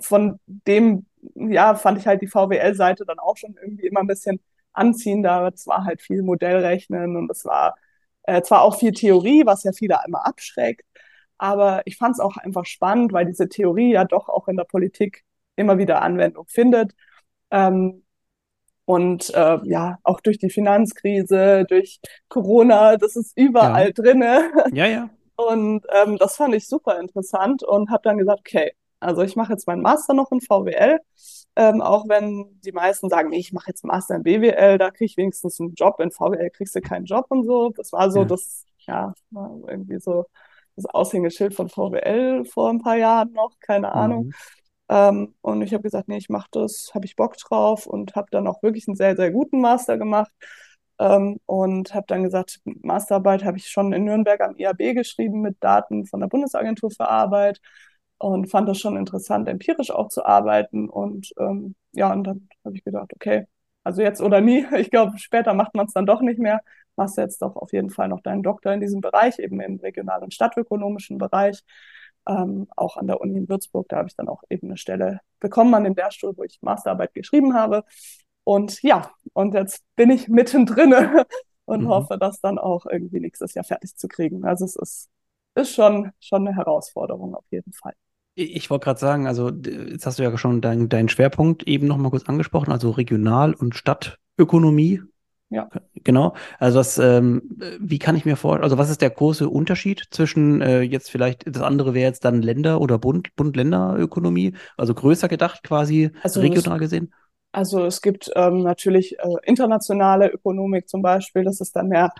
von 0.00 0.38
dem, 0.46 1.06
ja, 1.34 1.74
fand 1.74 1.98
ich 1.98 2.06
halt 2.06 2.22
die 2.22 2.26
VWL-Seite 2.28 3.04
dann 3.06 3.18
auch 3.18 3.36
schon 3.36 3.56
irgendwie 3.60 3.86
immer 3.86 4.00
ein 4.00 4.06
bisschen 4.06 4.40
anziehender. 4.72 5.50
Es 5.54 5.66
war 5.66 5.84
halt 5.84 6.02
viel 6.02 6.22
Modellrechnen 6.22 7.16
und 7.16 7.30
es 7.30 7.44
war 7.44 7.76
äh, 8.24 8.42
zwar 8.42 8.62
auch 8.62 8.78
viel 8.78 8.92
Theorie, 8.92 9.44
was 9.46 9.64
ja 9.64 9.72
viele 9.72 10.02
einmal 10.02 10.22
abschreckt, 10.24 10.86
aber 11.38 11.82
ich 11.86 11.96
fand 11.96 12.14
es 12.14 12.20
auch 12.20 12.36
einfach 12.36 12.66
spannend, 12.66 13.12
weil 13.12 13.26
diese 13.26 13.48
Theorie 13.48 13.92
ja 13.92 14.04
doch 14.04 14.28
auch 14.28 14.48
in 14.48 14.56
der 14.56 14.64
Politik 14.64 15.24
immer 15.56 15.78
wieder 15.78 16.02
Anwendung 16.02 16.46
findet. 16.48 16.92
Ähm, 17.50 18.04
Und 18.84 19.30
äh, 19.34 19.58
ja, 19.64 19.98
auch 20.02 20.20
durch 20.20 20.38
die 20.38 20.50
Finanzkrise, 20.50 21.64
durch 21.68 22.00
Corona, 22.28 22.96
das 22.96 23.16
ist 23.16 23.36
überall 23.38 23.88
Ja, 23.88 23.92
drinne. 23.92 24.50
ja, 24.74 24.86
ja. 24.86 25.10
Und 25.36 25.86
ähm, 25.90 26.18
das 26.18 26.36
fand 26.36 26.54
ich 26.54 26.68
super 26.68 26.98
interessant 27.00 27.62
und 27.62 27.90
habe 27.90 28.02
dann 28.04 28.18
gesagt, 28.18 28.40
okay, 28.40 28.72
also 29.00 29.22
ich 29.22 29.36
mache 29.36 29.52
jetzt 29.52 29.66
meinen 29.66 29.82
Master 29.82 30.14
noch 30.14 30.30
in 30.32 30.40
VWL, 30.40 31.00
ähm, 31.56 31.80
auch 31.82 32.08
wenn 32.08 32.60
die 32.64 32.72
meisten 32.72 33.08
sagen, 33.08 33.30
nee, 33.30 33.38
ich 33.38 33.52
mache 33.52 33.68
jetzt 33.68 33.84
Master 33.84 34.16
in 34.16 34.22
BWL, 34.24 34.78
da 34.78 34.90
kriege 34.90 35.06
ich 35.06 35.16
wenigstens 35.16 35.60
einen 35.60 35.74
Job, 35.74 36.00
in 36.00 36.10
VWL 36.12 36.50
kriegst 36.50 36.74
du 36.76 36.80
keinen 36.82 37.06
Job 37.06 37.26
und 37.30 37.44
so. 37.44 37.70
Das 37.70 37.92
war 37.92 38.10
so 38.10 38.22
Ja. 38.22 38.26
das, 38.26 38.64
ja, 38.86 39.14
irgendwie 39.32 39.98
so 40.00 40.26
das 40.76 40.86
Aushängeschild 40.86 41.54
von 41.54 41.68
VWL 41.68 42.44
vor 42.44 42.70
ein 42.70 42.80
paar 42.80 42.96
Jahren 42.96 43.32
noch, 43.32 43.58
keine 43.60 43.92
Ahnung. 43.92 44.26
Mhm. 44.26 44.34
Ähm, 44.92 45.34
und 45.40 45.62
ich 45.62 45.72
habe 45.72 45.82
gesagt, 45.82 46.08
nee, 46.08 46.18
ich 46.18 46.28
mache 46.28 46.48
das, 46.52 46.90
habe 46.94 47.06
ich 47.06 47.16
Bock 47.16 47.36
drauf 47.38 47.86
und 47.86 48.14
habe 48.14 48.28
dann 48.30 48.46
auch 48.46 48.62
wirklich 48.62 48.86
einen 48.88 48.96
sehr, 48.96 49.16
sehr 49.16 49.30
guten 49.30 49.60
Master 49.60 49.96
gemacht. 49.98 50.30
Ähm, 50.98 51.40
und 51.46 51.94
habe 51.94 52.04
dann 52.08 52.22
gesagt, 52.24 52.60
Masterarbeit 52.64 53.44
habe 53.44 53.56
ich 53.58 53.68
schon 53.68 53.92
in 53.94 54.04
Nürnberg 54.04 54.40
am 54.42 54.54
IAB 54.56 54.94
geschrieben 54.94 55.40
mit 55.40 55.56
Daten 55.60 56.04
von 56.06 56.20
der 56.20 56.26
Bundesagentur 56.28 56.90
für 56.90 57.08
Arbeit 57.08 57.60
und 58.18 58.50
fand 58.50 58.68
das 58.68 58.78
schon 58.78 58.96
interessant, 58.96 59.48
empirisch 59.48 59.90
auch 59.90 60.08
zu 60.08 60.24
arbeiten. 60.26 60.88
Und 60.90 61.32
ähm, 61.38 61.74
ja, 61.92 62.12
und 62.12 62.24
dann 62.24 62.48
habe 62.64 62.76
ich 62.76 62.84
gedacht, 62.84 63.12
okay, 63.14 63.46
also 63.84 64.02
jetzt 64.02 64.20
oder 64.20 64.40
nie. 64.42 64.66
Ich 64.78 64.90
glaube, 64.90 65.18
später 65.18 65.54
macht 65.54 65.74
man 65.74 65.86
es 65.86 65.92
dann 65.94 66.06
doch 66.06 66.20
nicht 66.20 66.38
mehr. 66.38 66.60
Machst 66.96 67.16
jetzt 67.16 67.40
doch 67.42 67.56
auf 67.56 67.72
jeden 67.72 67.88
Fall 67.90 68.08
noch 68.08 68.20
deinen 68.20 68.42
Doktor 68.42 68.72
in 68.74 68.80
diesem 68.80 69.00
Bereich, 69.00 69.38
eben 69.38 69.60
im 69.60 69.76
regional- 69.80 70.22
und 70.22 70.34
stadtökonomischen 70.34 71.16
Bereich 71.18 71.62
ähm, 72.28 72.68
auch 72.76 72.96
an 72.96 73.06
der 73.06 73.20
Uni 73.20 73.38
in 73.38 73.48
Würzburg. 73.48 73.88
Da 73.88 73.98
habe 73.98 74.08
ich 74.08 74.16
dann 74.16 74.28
auch 74.28 74.42
eben 74.50 74.68
eine 74.68 74.76
Stelle 74.76 75.20
bekommen 75.40 75.74
an 75.74 75.84
dem 75.84 75.94
Lehrstuhl, 75.94 76.36
wo 76.36 76.44
ich 76.44 76.58
Masterarbeit 76.62 77.14
geschrieben 77.14 77.54
habe. 77.54 77.84
Und 78.44 78.82
ja, 78.82 79.10
und 79.34 79.54
jetzt 79.54 79.84
bin 79.96 80.10
ich 80.10 80.28
mittendrin 80.28 80.94
und 81.64 81.86
Mhm. 81.86 81.88
hoffe, 81.88 82.18
das 82.18 82.40
dann 82.40 82.58
auch 82.58 82.86
irgendwie 82.86 83.20
nächstes 83.20 83.54
Jahr 83.54 83.64
fertig 83.64 83.96
zu 83.96 84.08
kriegen. 84.08 84.44
Also 84.44 84.64
es 84.64 84.76
ist, 84.76 85.10
ist 85.54 85.74
schon, 85.74 86.12
schon 86.20 86.46
eine 86.46 86.56
Herausforderung 86.56 87.34
auf 87.34 87.44
jeden 87.50 87.72
Fall. 87.72 87.94
Ich 88.34 88.70
wollte 88.70 88.84
gerade 88.84 89.00
sagen, 89.00 89.26
also 89.26 89.50
jetzt 89.50 90.06
hast 90.06 90.18
du 90.18 90.22
ja 90.22 90.36
schon 90.38 90.60
deinen 90.62 90.88
deinen 90.88 91.08
Schwerpunkt 91.10 91.64
eben 91.68 91.86
noch 91.86 91.98
mal 91.98 92.10
kurz 92.10 92.24
angesprochen, 92.28 92.72
also 92.72 92.90
Regional- 92.90 93.54
und 93.54 93.74
Stadtökonomie. 93.74 95.02
Ja. 95.52 95.70
Genau. 96.04 96.34
Also 96.58 96.78
das, 96.78 96.98
ähm, 96.98 97.42
wie 97.80 97.98
kann 97.98 98.16
ich 98.16 98.24
mir 98.24 98.36
vorstellen, 98.36 98.64
also 98.64 98.78
was 98.78 98.90
ist 98.90 99.02
der 99.02 99.10
große 99.10 99.48
Unterschied 99.48 100.02
zwischen 100.10 100.60
äh, 100.60 100.80
jetzt 100.82 101.10
vielleicht, 101.10 101.44
das 101.54 101.62
andere 101.62 101.94
wäre 101.94 102.08
jetzt 102.08 102.24
dann 102.24 102.42
Länder- 102.42 102.80
oder 102.80 102.98
Bund, 102.98 103.34
Bund-Länder-Ökonomie, 103.36 104.54
also 104.76 104.94
größer 104.94 105.28
gedacht 105.28 105.62
quasi, 105.62 106.10
Also 106.20 106.52
es 106.52 106.64
regional 106.64 106.78
gesehen? 106.78 107.12
Also 107.52 107.84
es 107.86 108.02
gibt 108.02 108.30
ähm, 108.36 108.62
natürlich 108.62 109.18
äh, 109.18 109.28
internationale 109.44 110.28
Ökonomik 110.30 110.88
zum 110.88 111.02
Beispiel, 111.02 111.44
das 111.44 111.60
ist 111.60 111.76
dann 111.76 111.88
mehr 111.88 112.12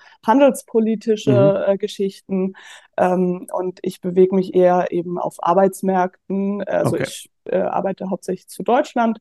Mhm. 1.27 1.53
handelspolitische 1.57 1.65
äh, 1.69 1.79
Geschichten 1.79 2.55
ähm, 2.99 3.49
und 3.53 3.81
ich 3.83 4.01
bewege 4.01 4.35
mich 4.37 4.55
eher 4.55 4.93
eben 4.93 5.19
auf 5.19 5.37
Arbeitsmärkten. 5.41 6.65
Also 6.65 6.97
Okay. 6.97 7.07
ich 7.07 7.31
äh, 7.47 7.59
arbeite 7.61 8.11
hauptsächlich 8.11 8.49
zu 8.49 8.63
Deutschland. 8.65 9.19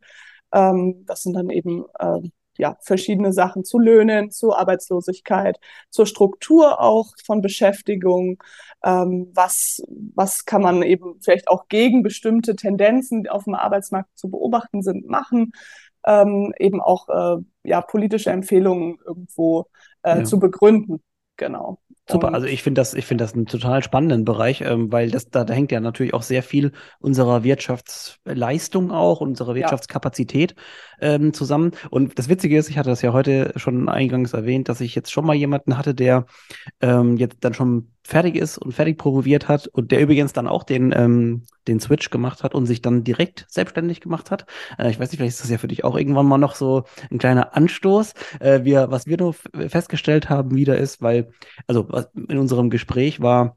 Ähm, 0.54 1.06
das 1.08 1.24
sind 1.24 1.34
dann 1.36 1.50
eben 1.50 1.86
äh, 2.00 2.20
ja, 2.62 2.78
verschiedene 2.82 3.34
Sachen 3.34 3.64
zu 3.66 3.80
Löhnen, 3.80 4.30
zu 4.30 4.54
Arbeitslosigkeit, 4.56 5.60
zur 5.90 6.06
Struktur 6.06 6.80
auch 6.80 7.08
von 7.26 7.42
Beschäftigung. 7.42 8.38
Ähm, 8.84 9.32
was, 9.34 9.82
was 10.16 10.46
kann 10.46 10.62
man 10.62 10.84
eben 10.84 11.20
vielleicht 11.22 11.48
auch 11.48 11.68
gegen 11.70 12.04
bestimmte 12.04 12.56
Tendenzen, 12.56 13.24
die 13.24 13.32
auf 13.32 13.46
dem 13.46 13.56
Arbeitsmarkt 13.56 14.12
zu 14.16 14.30
beobachten 14.30 14.84
sind, 14.84 15.08
machen? 15.08 15.54
ähm, 16.06 16.54
eben 16.58 16.82
auch 16.82 17.10
äh, 17.10 17.44
ja, 17.64 17.82
politische 17.82 18.32
Empfehlungen 18.32 18.98
irgendwo 19.06 19.68
äh, 20.04 20.20
Ja. 20.20 20.24
zu 20.24 20.40
begründen. 20.40 21.02
Genau. 21.38 21.80
Super, 22.10 22.34
also 22.34 22.46
ich 22.48 22.62
finde 22.62 22.82
das, 22.82 22.94
ich 22.94 23.06
finde 23.06 23.24
das 23.24 23.34
einen 23.34 23.46
total 23.46 23.84
spannenden 23.84 24.26
Bereich, 24.26 24.62
ähm, 24.62 24.92
weil 24.92 25.12
das, 25.12 25.30
da, 25.30 25.44
da 25.46 25.54
hängt 25.54 25.72
ja 25.72 25.80
natürlich 25.80 26.14
auch 26.14 26.24
sehr 26.24 26.44
viel 26.44 26.72
unserer 27.00 27.44
Wirtschaftsleistung 27.44 28.92
auch, 28.92 29.22
unserer 29.22 29.52
ja, 29.52 29.62
Wirtschaftskapazität 29.62 30.56
ähm, 31.02 31.34
zusammen. 31.34 31.72
Und 31.90 32.18
das 32.18 32.30
Witzige 32.30 32.58
ist, 32.58 32.70
ich 32.70 32.78
hatte 32.78 32.90
das 32.90 33.02
ja 33.02 33.14
heute 33.14 33.54
schon 33.58 33.90
eingangs 33.90 34.34
erwähnt, 34.34 34.70
dass 34.70 34.82
ich 34.82 34.96
jetzt 34.96 35.12
schon 35.12 35.26
mal 35.26 35.36
jemanden 35.36 35.78
hatte, 35.78 35.94
der 35.94 36.26
ähm, 36.82 37.18
jetzt 37.18 37.38
dann 37.42 37.54
schon 37.54 37.92
fertig 38.04 38.36
ist 38.36 38.58
und 38.58 38.74
fertig 38.74 38.98
promoviert 38.98 39.48
hat 39.48 39.68
und 39.68 39.92
der 39.92 40.02
übrigens 40.02 40.34
dann 40.34 40.48
auch 40.48 40.64
den, 40.64 40.94
ähm, 40.96 41.44
den 41.68 41.80
Switch 41.80 42.10
gemacht 42.10 42.44
hat 42.44 42.56
und 42.56 42.66
sich 42.66 42.82
dann 42.82 43.04
direkt 43.04 43.46
selbstständig 43.48 44.02
gemacht 44.02 44.32
hat. 44.32 44.46
Äh, 44.78 44.90
ich 44.90 45.00
weiß 45.00 45.12
nicht, 45.12 45.20
vielleicht 45.20 45.36
ist 45.36 45.44
das 45.44 45.52
ja 45.52 45.58
für 45.58 45.68
dich 45.68 45.84
auch 45.84 45.98
irgendwann 45.98 46.26
mal 46.26 46.38
noch 46.38 46.56
so 46.56 46.84
ein 47.12 47.20
kleiner 47.20 47.56
Anstoß. 47.56 48.14
Äh, 48.40 48.64
wir, 48.64 48.90
was 48.92 49.06
wir 49.06 49.18
nur 49.18 49.34
festgestellt 49.34 50.30
haben 50.30 50.56
wieder 50.56 50.78
ist, 50.78 51.02
weil, 51.02 51.32
also 51.68 51.88
in 52.28 52.38
unserem 52.38 52.70
Gespräch 52.70 53.22
war, 53.22 53.56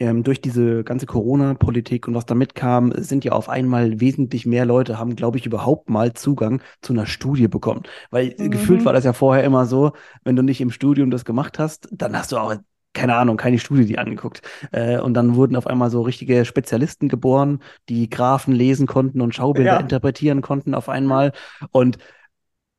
ähm, 0.00 0.22
durch 0.24 0.40
diese 0.40 0.82
ganze 0.82 1.06
Corona-Politik 1.06 2.08
und 2.08 2.14
was 2.14 2.26
damit 2.26 2.54
kam, 2.54 2.92
sind 2.96 3.24
ja 3.24 3.32
auf 3.32 3.48
einmal 3.48 4.00
wesentlich 4.00 4.46
mehr 4.46 4.64
Leute, 4.64 4.98
haben, 4.98 5.14
glaube 5.14 5.38
ich, 5.38 5.46
überhaupt 5.46 5.90
mal 5.90 6.14
Zugang 6.14 6.62
zu 6.80 6.92
einer 6.92 7.06
Studie 7.06 7.48
bekommen. 7.48 7.82
Weil 8.10 8.34
äh, 8.38 8.48
gefühlt 8.48 8.84
war 8.84 8.92
mhm. 8.92 8.96
das 8.96 9.04
ja 9.04 9.12
vorher 9.12 9.44
immer 9.44 9.66
so, 9.66 9.92
wenn 10.24 10.36
du 10.36 10.42
nicht 10.42 10.60
im 10.60 10.70
Studium 10.70 11.10
das 11.10 11.24
gemacht 11.24 11.58
hast, 11.58 11.88
dann 11.92 12.16
hast 12.16 12.32
du 12.32 12.38
auch 12.38 12.56
keine 12.92 13.14
Ahnung, 13.14 13.36
keine 13.36 13.58
Studie 13.58 13.84
die 13.84 13.98
angeguckt. 13.98 14.42
Äh, 14.72 14.98
und 14.98 15.14
dann 15.14 15.36
wurden 15.36 15.54
auf 15.54 15.66
einmal 15.66 15.90
so 15.90 16.02
richtige 16.02 16.44
Spezialisten 16.44 17.08
geboren, 17.08 17.60
die 17.88 18.10
Graphen 18.10 18.52
lesen 18.52 18.86
konnten 18.86 19.20
und 19.20 19.34
Schaubilder 19.34 19.74
ja, 19.74 19.80
interpretieren 19.80 20.42
konnten 20.42 20.74
auf 20.74 20.88
einmal. 20.88 21.32
Und 21.70 21.98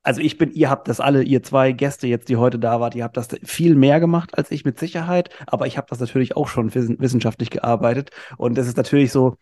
also 0.03 0.21
ich 0.21 0.37
bin, 0.37 0.51
ihr 0.51 0.69
habt 0.69 0.87
das 0.87 0.99
alle, 0.99 1.23
ihr 1.23 1.43
zwei 1.43 1.71
Gäste 1.73 2.07
jetzt, 2.07 2.29
die 2.29 2.37
heute 2.37 2.57
da 2.59 2.79
wart, 2.79 2.95
ihr 2.95 3.03
habt 3.03 3.17
das 3.17 3.29
viel 3.43 3.75
mehr 3.75 3.99
gemacht 3.99 4.37
als 4.37 4.51
ich 4.51 4.65
mit 4.65 4.79
Sicherheit, 4.79 5.29
aber 5.47 5.67
ich 5.67 5.77
habe 5.77 5.87
das 5.89 5.99
natürlich 5.99 6.35
auch 6.35 6.47
schon 6.47 6.73
wissen- 6.73 6.99
wissenschaftlich 6.99 7.49
gearbeitet. 7.51 8.09
Und 8.37 8.57
es 8.57 8.67
ist 8.67 8.77
natürlich 8.77 9.11
so, 9.11 9.37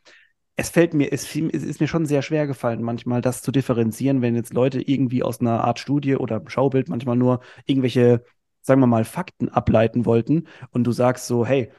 es 0.58 0.70
fällt 0.70 0.94
mir, 0.94 1.14
es, 1.14 1.24
es 1.36 1.64
ist 1.64 1.80
mir 1.80 1.88
schon 1.88 2.06
sehr 2.06 2.22
schwer 2.22 2.46
gefallen, 2.48 2.82
manchmal 2.82 3.22
das 3.22 3.42
zu 3.42 3.52
differenzieren, 3.52 4.22
wenn 4.22 4.36
jetzt 4.36 4.54
Leute 4.54 4.82
irgendwie 4.82 5.24
aus 5.24 5.40
einer 5.40 5.64
Art 5.64 5.80
Studie 5.80 6.18
oder 6.18 6.42
Schaubild 6.48 6.90
manchmal 6.90 7.16
nur 7.16 7.40
irgendwelche, 7.66 8.24
sagen 8.62 8.82
wir 8.82 8.88
mal, 8.88 9.06
Fakten 9.06 9.48
ableiten 9.50 10.06
wollten. 10.06 10.48
Und 10.72 10.84
du 10.84 10.92
sagst 10.92 11.28
so, 11.28 11.46
hey, 11.46 11.72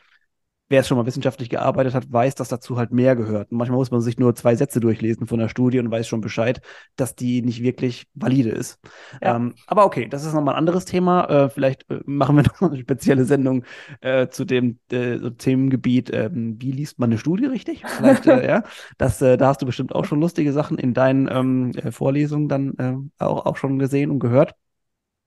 wer 0.70 0.80
es 0.80 0.88
schon 0.88 0.96
mal 0.96 1.04
wissenschaftlich 1.04 1.50
gearbeitet 1.50 1.94
hat, 1.94 2.10
weiß, 2.10 2.36
dass 2.36 2.48
dazu 2.48 2.78
halt 2.78 2.92
mehr 2.92 3.16
gehört. 3.16 3.50
Und 3.50 3.58
manchmal 3.58 3.76
muss 3.78 3.90
man 3.90 4.00
sich 4.00 4.18
nur 4.18 4.34
zwei 4.36 4.54
Sätze 4.54 4.78
durchlesen 4.80 5.26
von 5.26 5.40
der 5.40 5.48
Studie 5.48 5.80
und 5.80 5.90
weiß 5.90 6.06
schon 6.06 6.20
Bescheid, 6.20 6.62
dass 6.96 7.16
die 7.16 7.42
nicht 7.42 7.62
wirklich 7.62 8.06
valide 8.14 8.50
ist. 8.50 8.78
ja, 9.20 9.36
Ähm, 9.36 9.54
aber 9.66 9.84
okay, 9.84 10.08
das 10.08 10.24
ist 10.24 10.32
nochmal 10.32 10.54
ein 10.54 10.58
anderes 10.58 10.84
Thema. 10.84 11.24
Äh, 11.24 11.50
vielleicht 11.50 11.90
äh, 11.90 12.00
machen 12.06 12.36
wir 12.36 12.42
noch 12.60 12.62
eine 12.62 12.78
spezielle 12.78 13.24
Sendung 13.24 13.64
äh, 14.00 14.28
zu 14.28 14.44
dem 14.44 14.78
äh, 14.92 15.18
Themengebiet, 15.32 16.10
ähm, 16.14 16.56
wie 16.60 16.72
liest 16.72 17.00
man 17.00 17.10
eine 17.10 17.18
Studie 17.18 17.46
richtig? 17.46 17.82
Vielleicht, 17.86 18.26
äh, 18.26 18.46
ja, 18.48 18.62
das, 18.96 19.20
äh, 19.20 19.36
da 19.36 19.48
hast 19.48 19.62
du 19.62 19.66
bestimmt 19.66 19.92
auch 19.94 20.04
schon 20.04 20.20
lustige 20.20 20.52
Sachen 20.52 20.78
in 20.78 20.94
deinen 20.94 21.28
ähm, 21.30 21.72
äh, 21.72 21.90
Vorlesungen 21.90 22.48
dann 22.48 23.10
auch, 23.18 23.44
auch 23.46 23.56
schon 23.56 23.78
gesehen 23.78 24.10
und 24.10 24.20
gehört. 24.20 24.54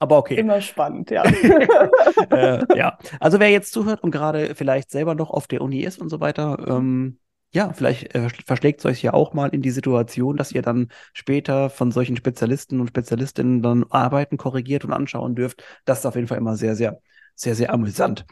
Aber 0.04 0.18
okay. 0.18 0.36
immer 0.36 0.60
spannend, 0.60 1.12
ja. 1.12 1.24
äh, 2.30 2.78
ja, 2.78 2.98
also 3.22 3.40
wer 3.40 3.50
jetzt 3.50 3.72
zuhört 3.72 4.04
und 4.04 4.12
gerade 4.12 4.54
vielleicht 4.54 4.92
selber 4.92 5.16
noch 5.16 5.30
auf 5.30 5.48
der 5.48 5.62
Uni 5.62 5.80
ist 5.80 5.98
und 5.98 6.10
so 6.10 6.20
weiter, 6.20 6.58
ähm, 6.68 7.20
ja, 7.54 7.72
vielleicht 7.72 8.14
äh, 8.16 8.28
verschlägt 8.46 8.82
es 8.82 8.86
euch 8.86 9.02
ja 9.02 9.14
auch 9.14 9.34
mal 9.34 9.48
in 9.48 9.62
die 9.62 9.72
Situation, 9.72 10.36
dass 10.36 10.52
ihr 10.52 10.62
dann 10.62 10.90
später 11.14 11.70
von 11.70 11.92
solchen 11.92 12.18
Spezialisten 12.18 12.82
und 12.82 12.90
Spezialistinnen 12.90 13.62
dann 13.62 13.86
Arbeiten 13.92 14.36
korrigiert 14.36 14.84
und 14.84 14.92
anschauen 14.92 15.36
dürft. 15.36 15.64
Das 15.86 16.00
ist 16.00 16.06
auf 16.06 16.16
jeden 16.16 16.28
Fall 16.28 16.38
immer 16.38 16.58
sehr, 16.58 16.76
sehr, 16.76 17.00
sehr, 17.36 17.56
sehr 17.56 17.72
amüsant. 17.72 18.26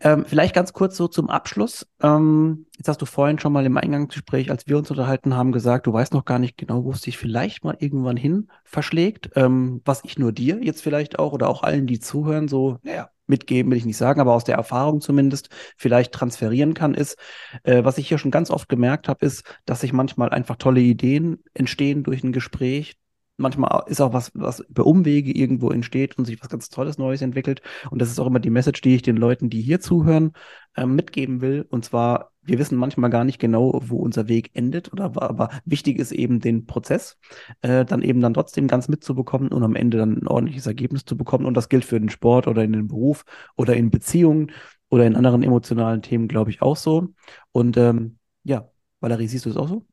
Ähm, 0.00 0.24
vielleicht 0.26 0.54
ganz 0.54 0.72
kurz 0.72 0.96
so 0.96 1.06
zum 1.06 1.30
Abschluss. 1.30 1.86
Ähm, 2.02 2.66
jetzt 2.76 2.88
hast 2.88 3.00
du 3.00 3.06
vorhin 3.06 3.38
schon 3.38 3.52
mal 3.52 3.64
im 3.64 3.76
Eingangsgespräch, 3.76 4.50
als 4.50 4.66
wir 4.66 4.78
uns 4.78 4.90
unterhalten 4.90 5.34
haben, 5.34 5.52
gesagt, 5.52 5.86
du 5.86 5.92
weißt 5.92 6.12
noch 6.12 6.24
gar 6.24 6.40
nicht 6.40 6.58
genau, 6.58 6.84
wo 6.84 6.90
es 6.90 7.02
dich 7.02 7.18
vielleicht 7.18 7.64
mal 7.64 7.76
irgendwann 7.78 8.16
hin 8.16 8.48
verschlägt. 8.64 9.30
Ähm, 9.36 9.82
was 9.84 10.02
ich 10.04 10.18
nur 10.18 10.32
dir 10.32 10.62
jetzt 10.62 10.82
vielleicht 10.82 11.18
auch 11.18 11.32
oder 11.32 11.48
auch 11.48 11.62
allen, 11.62 11.86
die 11.86 12.00
zuhören, 12.00 12.48
so, 12.48 12.78
naja, 12.82 13.10
mitgeben 13.28 13.70
will 13.70 13.78
ich 13.78 13.84
nicht 13.84 13.96
sagen, 13.96 14.20
aber 14.20 14.34
aus 14.34 14.44
der 14.44 14.56
Erfahrung 14.56 15.00
zumindest 15.00 15.50
vielleicht 15.76 16.12
transferieren 16.12 16.74
kann, 16.74 16.94
ist, 16.94 17.16
äh, 17.62 17.84
was 17.84 17.98
ich 17.98 18.08
hier 18.08 18.18
schon 18.18 18.30
ganz 18.30 18.50
oft 18.50 18.68
gemerkt 18.68 19.08
habe, 19.08 19.24
ist, 19.24 19.44
dass 19.64 19.80
sich 19.80 19.92
manchmal 19.92 20.30
einfach 20.30 20.56
tolle 20.56 20.80
Ideen 20.80 21.42
entstehen 21.54 22.02
durch 22.02 22.24
ein 22.24 22.32
Gespräch. 22.32 22.96
Manchmal 23.38 23.82
ist 23.86 24.00
auch 24.00 24.14
was, 24.14 24.30
was 24.34 24.60
über 24.60 24.86
Umwege 24.86 25.30
irgendwo 25.30 25.70
entsteht 25.70 26.16
und 26.16 26.24
sich 26.24 26.40
was 26.40 26.48
ganz 26.48 26.70
Tolles 26.70 26.96
Neues 26.96 27.20
entwickelt. 27.20 27.60
Und 27.90 28.00
das 28.00 28.10
ist 28.10 28.18
auch 28.18 28.26
immer 28.26 28.40
die 28.40 28.50
Message, 28.50 28.80
die 28.80 28.94
ich 28.94 29.02
den 29.02 29.16
Leuten, 29.16 29.50
die 29.50 29.60
hier 29.60 29.78
zuhören, 29.78 30.32
ähm, 30.74 30.94
mitgeben 30.94 31.42
will. 31.42 31.66
Und 31.68 31.84
zwar, 31.84 32.32
wir 32.42 32.58
wissen 32.58 32.78
manchmal 32.78 33.10
gar 33.10 33.24
nicht 33.24 33.38
genau, 33.38 33.78
wo 33.84 33.98
unser 33.98 34.28
Weg 34.28 34.50
endet, 34.54 34.90
oder 34.92 35.04
aber 35.16 35.50
wichtig 35.66 35.98
ist 35.98 36.12
eben 36.12 36.40
den 36.40 36.64
Prozess, 36.64 37.18
äh, 37.60 37.84
dann 37.84 38.00
eben 38.00 38.20
dann 38.20 38.34
trotzdem 38.34 38.68
ganz 38.68 38.88
mitzubekommen 38.88 39.48
und 39.48 39.62
am 39.62 39.76
Ende 39.76 39.98
dann 39.98 40.16
ein 40.16 40.26
ordentliches 40.26 40.66
Ergebnis 40.66 41.04
zu 41.04 41.16
bekommen. 41.16 41.44
Und 41.44 41.54
das 41.54 41.68
gilt 41.68 41.84
für 41.84 42.00
den 42.00 42.08
Sport 42.08 42.46
oder 42.46 42.64
in 42.64 42.72
den 42.72 42.88
Beruf 42.88 43.24
oder 43.56 43.76
in 43.76 43.90
Beziehungen 43.90 44.50
oder 44.88 45.06
in 45.06 45.14
anderen 45.14 45.42
emotionalen 45.42 46.00
Themen, 46.00 46.28
glaube 46.28 46.50
ich, 46.50 46.62
auch 46.62 46.76
so. 46.76 47.08
Und 47.52 47.76
ähm, 47.76 48.18
ja, 48.44 48.70
Valerie, 49.00 49.28
siehst 49.28 49.44
du 49.44 49.50
es 49.50 49.56
auch 49.56 49.68
so? 49.68 49.84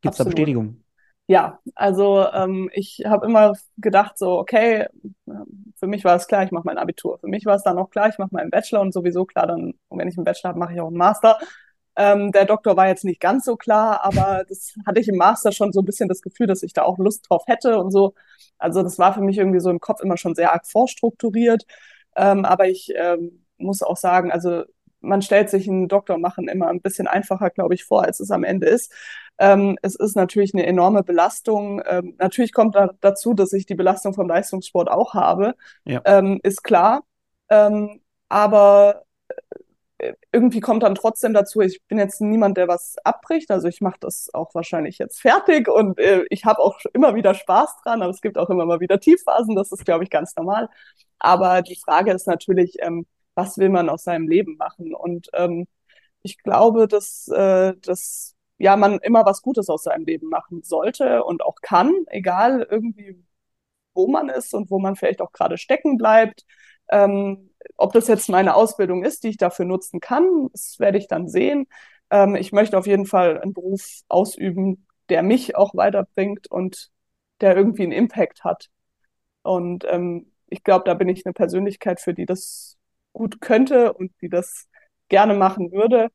Gibt 0.00 0.12
es 0.12 0.18
da. 0.18 0.24
Bestätigung? 0.24 0.85
Ja, 1.28 1.58
also 1.74 2.24
ähm, 2.32 2.70
ich 2.72 3.02
habe 3.04 3.26
immer 3.26 3.54
gedacht, 3.78 4.16
so, 4.16 4.38
okay, 4.38 4.86
für 5.76 5.86
mich 5.88 6.04
war 6.04 6.14
es 6.16 6.28
klar, 6.28 6.44
ich 6.44 6.52
mache 6.52 6.64
mein 6.66 6.78
Abitur. 6.78 7.18
Für 7.18 7.26
mich 7.26 7.44
war 7.46 7.56
es 7.56 7.64
dann 7.64 7.78
auch 7.78 7.90
klar, 7.90 8.08
ich 8.08 8.18
mache 8.18 8.30
meinen 8.32 8.50
Bachelor 8.50 8.80
und 8.80 8.92
sowieso 8.94 9.24
klar, 9.24 9.46
dann, 9.48 9.74
wenn 9.90 10.06
ich 10.08 10.16
einen 10.16 10.24
Bachelor 10.24 10.50
habe, 10.50 10.58
mache 10.60 10.74
ich 10.74 10.80
auch 10.80 10.86
einen 10.86 10.96
Master. 10.96 11.38
Ähm, 11.96 12.30
der 12.30 12.44
Doktor 12.44 12.76
war 12.76 12.86
jetzt 12.88 13.04
nicht 13.04 13.20
ganz 13.20 13.44
so 13.44 13.56
klar, 13.56 14.04
aber 14.04 14.44
das 14.48 14.74
hatte 14.86 15.00
ich 15.00 15.08
im 15.08 15.16
Master 15.16 15.50
schon 15.50 15.72
so 15.72 15.80
ein 15.80 15.84
bisschen 15.86 16.08
das 16.08 16.22
Gefühl, 16.22 16.46
dass 16.46 16.62
ich 16.62 16.72
da 16.74 16.82
auch 16.82 16.98
Lust 16.98 17.26
drauf 17.28 17.42
hätte 17.46 17.78
und 17.78 17.90
so. 17.90 18.14
Also 18.58 18.82
das 18.82 18.98
war 18.98 19.12
für 19.14 19.20
mich 19.22 19.38
irgendwie 19.38 19.60
so 19.60 19.70
im 19.70 19.80
Kopf 19.80 20.00
immer 20.02 20.16
schon 20.18 20.34
sehr 20.36 20.52
arg 20.52 20.66
vorstrukturiert. 20.66 21.64
Ähm, 22.16 22.44
aber 22.44 22.68
ich 22.68 22.92
ähm, 22.96 23.44
muss 23.58 23.82
auch 23.82 23.96
sagen, 23.96 24.30
also 24.30 24.62
man 25.00 25.22
stellt 25.22 25.50
sich 25.50 25.68
einen 25.68 25.88
Doktor 25.88 26.18
machen 26.18 26.48
immer 26.48 26.68
ein 26.68 26.80
bisschen 26.80 27.06
einfacher, 27.06 27.50
glaube 27.50 27.74
ich, 27.74 27.84
vor, 27.84 28.02
als 28.04 28.20
es 28.20 28.30
am 28.30 28.44
Ende 28.44 28.66
ist. 28.68 28.92
Ähm, 29.38 29.78
es 29.82 29.94
ist 29.94 30.16
natürlich 30.16 30.54
eine 30.54 30.66
enorme 30.66 31.02
Belastung. 31.02 31.82
Ähm, 31.86 32.14
natürlich 32.18 32.52
kommt 32.52 32.74
da 32.74 32.90
dazu, 33.00 33.34
dass 33.34 33.52
ich 33.52 33.66
die 33.66 33.74
Belastung 33.74 34.14
vom 34.14 34.28
Leistungssport 34.28 34.90
auch 34.90 35.14
habe, 35.14 35.54
ja. 35.84 36.00
ähm, 36.04 36.40
ist 36.42 36.62
klar. 36.62 37.02
Ähm, 37.50 38.00
aber 38.28 39.04
äh, 39.98 40.14
irgendwie 40.32 40.60
kommt 40.60 40.82
dann 40.82 40.94
trotzdem 40.94 41.32
dazu, 41.34 41.60
ich 41.60 41.82
bin 41.88 41.98
jetzt 41.98 42.20
niemand, 42.20 42.56
der 42.56 42.68
was 42.68 42.96
abbricht. 43.04 43.50
Also 43.50 43.68
ich 43.68 43.80
mache 43.80 43.98
das 44.00 44.32
auch 44.34 44.54
wahrscheinlich 44.54 44.98
jetzt 44.98 45.20
fertig 45.20 45.68
und 45.68 45.98
äh, 45.98 46.24
ich 46.30 46.44
habe 46.44 46.60
auch 46.60 46.78
immer 46.92 47.14
wieder 47.14 47.34
Spaß 47.34 47.76
dran, 47.82 48.02
aber 48.02 48.10
es 48.10 48.20
gibt 48.20 48.38
auch 48.38 48.50
immer 48.50 48.66
mal 48.66 48.80
wieder 48.80 49.00
Tiefphasen, 49.00 49.56
das 49.56 49.72
ist, 49.72 49.84
glaube 49.84 50.04
ich, 50.04 50.10
ganz 50.10 50.36
normal. 50.36 50.68
Aber 51.18 51.62
die 51.62 51.76
Frage 51.76 52.12
ist 52.12 52.26
natürlich, 52.26 52.76
ähm, 52.80 53.06
was 53.34 53.58
will 53.58 53.70
man 53.70 53.88
aus 53.88 54.04
seinem 54.04 54.28
Leben 54.28 54.56
machen? 54.56 54.94
Und 54.94 55.28
ähm, 55.34 55.66
ich 56.22 56.38
glaube, 56.38 56.88
dass, 56.88 57.28
äh, 57.28 57.74
dass 57.82 58.35
ja, 58.58 58.76
man 58.76 58.98
immer 59.00 59.24
was 59.26 59.42
Gutes 59.42 59.68
aus 59.68 59.84
seinem 59.84 60.04
Leben 60.06 60.28
machen 60.28 60.62
sollte 60.62 61.24
und 61.24 61.42
auch 61.42 61.56
kann, 61.62 61.92
egal 62.08 62.66
irgendwie, 62.70 63.22
wo 63.94 64.08
man 64.08 64.28
ist 64.28 64.54
und 64.54 64.70
wo 64.70 64.78
man 64.78 64.96
vielleicht 64.96 65.22
auch 65.22 65.32
gerade 65.32 65.58
stecken 65.58 65.96
bleibt. 65.98 66.44
Ähm, 66.90 67.50
ob 67.76 67.92
das 67.92 68.08
jetzt 68.08 68.28
meine 68.28 68.54
Ausbildung 68.54 69.04
ist, 69.04 69.24
die 69.24 69.28
ich 69.30 69.36
dafür 69.38 69.64
nutzen 69.64 70.00
kann, 70.00 70.48
das 70.52 70.76
werde 70.78 70.98
ich 70.98 71.08
dann 71.08 71.28
sehen. 71.28 71.66
Ähm, 72.10 72.36
ich 72.36 72.52
möchte 72.52 72.78
auf 72.78 72.86
jeden 72.86 73.06
Fall 73.06 73.40
einen 73.40 73.54
Beruf 73.54 74.02
ausüben, 74.08 74.86
der 75.08 75.22
mich 75.22 75.56
auch 75.56 75.74
weiterbringt 75.74 76.50
und 76.50 76.90
der 77.40 77.56
irgendwie 77.56 77.82
einen 77.84 77.92
Impact 77.92 78.44
hat. 78.44 78.70
Und 79.42 79.84
ähm, 79.88 80.32
ich 80.48 80.64
glaube, 80.64 80.84
da 80.84 80.94
bin 80.94 81.08
ich 81.08 81.26
eine 81.26 81.32
Persönlichkeit, 81.32 82.00
für 82.00 82.14
die 82.14 82.26
das 82.26 82.78
gut 83.12 83.40
könnte 83.40 83.92
und 83.92 84.12
die 84.20 84.28
das 84.28 84.68
gerne 85.08 85.34
machen 85.34 85.72
würde. 85.72 86.10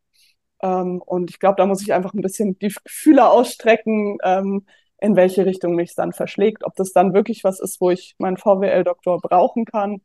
Ähm, 0.61 1.01
und 1.01 1.29
ich 1.29 1.39
glaube, 1.39 1.55
da 1.57 1.65
muss 1.65 1.81
ich 1.81 1.93
einfach 1.93 2.13
ein 2.13 2.21
bisschen 2.21 2.57
die 2.59 2.73
Gefühle 2.83 3.29
ausstrecken, 3.29 4.17
ähm, 4.23 4.65
in 4.99 5.15
welche 5.15 5.45
Richtung 5.45 5.75
mich 5.75 5.91
es 5.91 5.95
dann 5.95 6.13
verschlägt. 6.13 6.63
Ob 6.63 6.75
das 6.75 6.93
dann 6.93 7.13
wirklich 7.13 7.43
was 7.43 7.59
ist, 7.59 7.81
wo 7.81 7.89
ich 7.89 8.15
meinen 8.19 8.37
VWL-Doktor 8.37 9.19
brauchen 9.19 9.65
kann, 9.65 10.01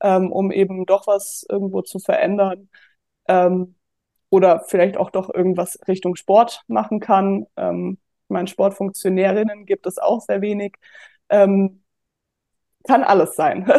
ähm, 0.00 0.30
um 0.32 0.52
eben 0.52 0.86
doch 0.86 1.06
was 1.06 1.44
irgendwo 1.48 1.82
zu 1.82 1.98
verändern. 1.98 2.68
Ähm, 3.28 3.74
oder 4.30 4.60
vielleicht 4.60 4.96
auch 4.96 5.10
doch 5.10 5.32
irgendwas 5.32 5.78
Richtung 5.88 6.16
Sport 6.16 6.62
machen 6.68 7.00
kann. 7.00 7.46
Ähm, 7.56 7.98
ich 8.24 8.30
meine, 8.30 8.48
Sportfunktionärinnen 8.48 9.66
gibt 9.66 9.86
es 9.86 9.98
auch 9.98 10.20
sehr 10.20 10.40
wenig. 10.40 10.74
Ähm, 11.28 11.82
kann 12.86 13.02
alles 13.02 13.36
sein. 13.36 13.66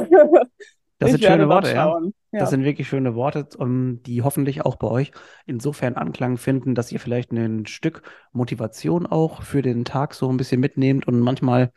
Das 0.99 1.11
ich 1.13 1.21
sind 1.21 1.31
schöne 1.31 1.47
Worte, 1.47 1.75
ja. 1.75 1.95
Ja. 2.31 2.41
Das 2.41 2.49
sind 2.49 2.63
wirklich 2.63 2.87
schöne 2.87 3.15
Worte, 3.15 3.47
um, 3.57 4.03
die 4.03 4.21
hoffentlich 4.21 4.61
auch 4.61 4.75
bei 4.75 4.87
euch 4.87 5.11
insofern 5.45 5.95
Anklang 5.95 6.37
finden, 6.37 6.75
dass 6.75 6.91
ihr 6.91 6.99
vielleicht 6.99 7.31
ein 7.31 7.65
Stück 7.65 8.01
Motivation 8.33 9.05
auch 9.05 9.41
für 9.43 9.61
den 9.61 9.85
Tag 9.85 10.13
so 10.13 10.29
ein 10.29 10.37
bisschen 10.37 10.59
mitnehmt 10.59 11.07
und 11.07 11.19
manchmal 11.19 11.71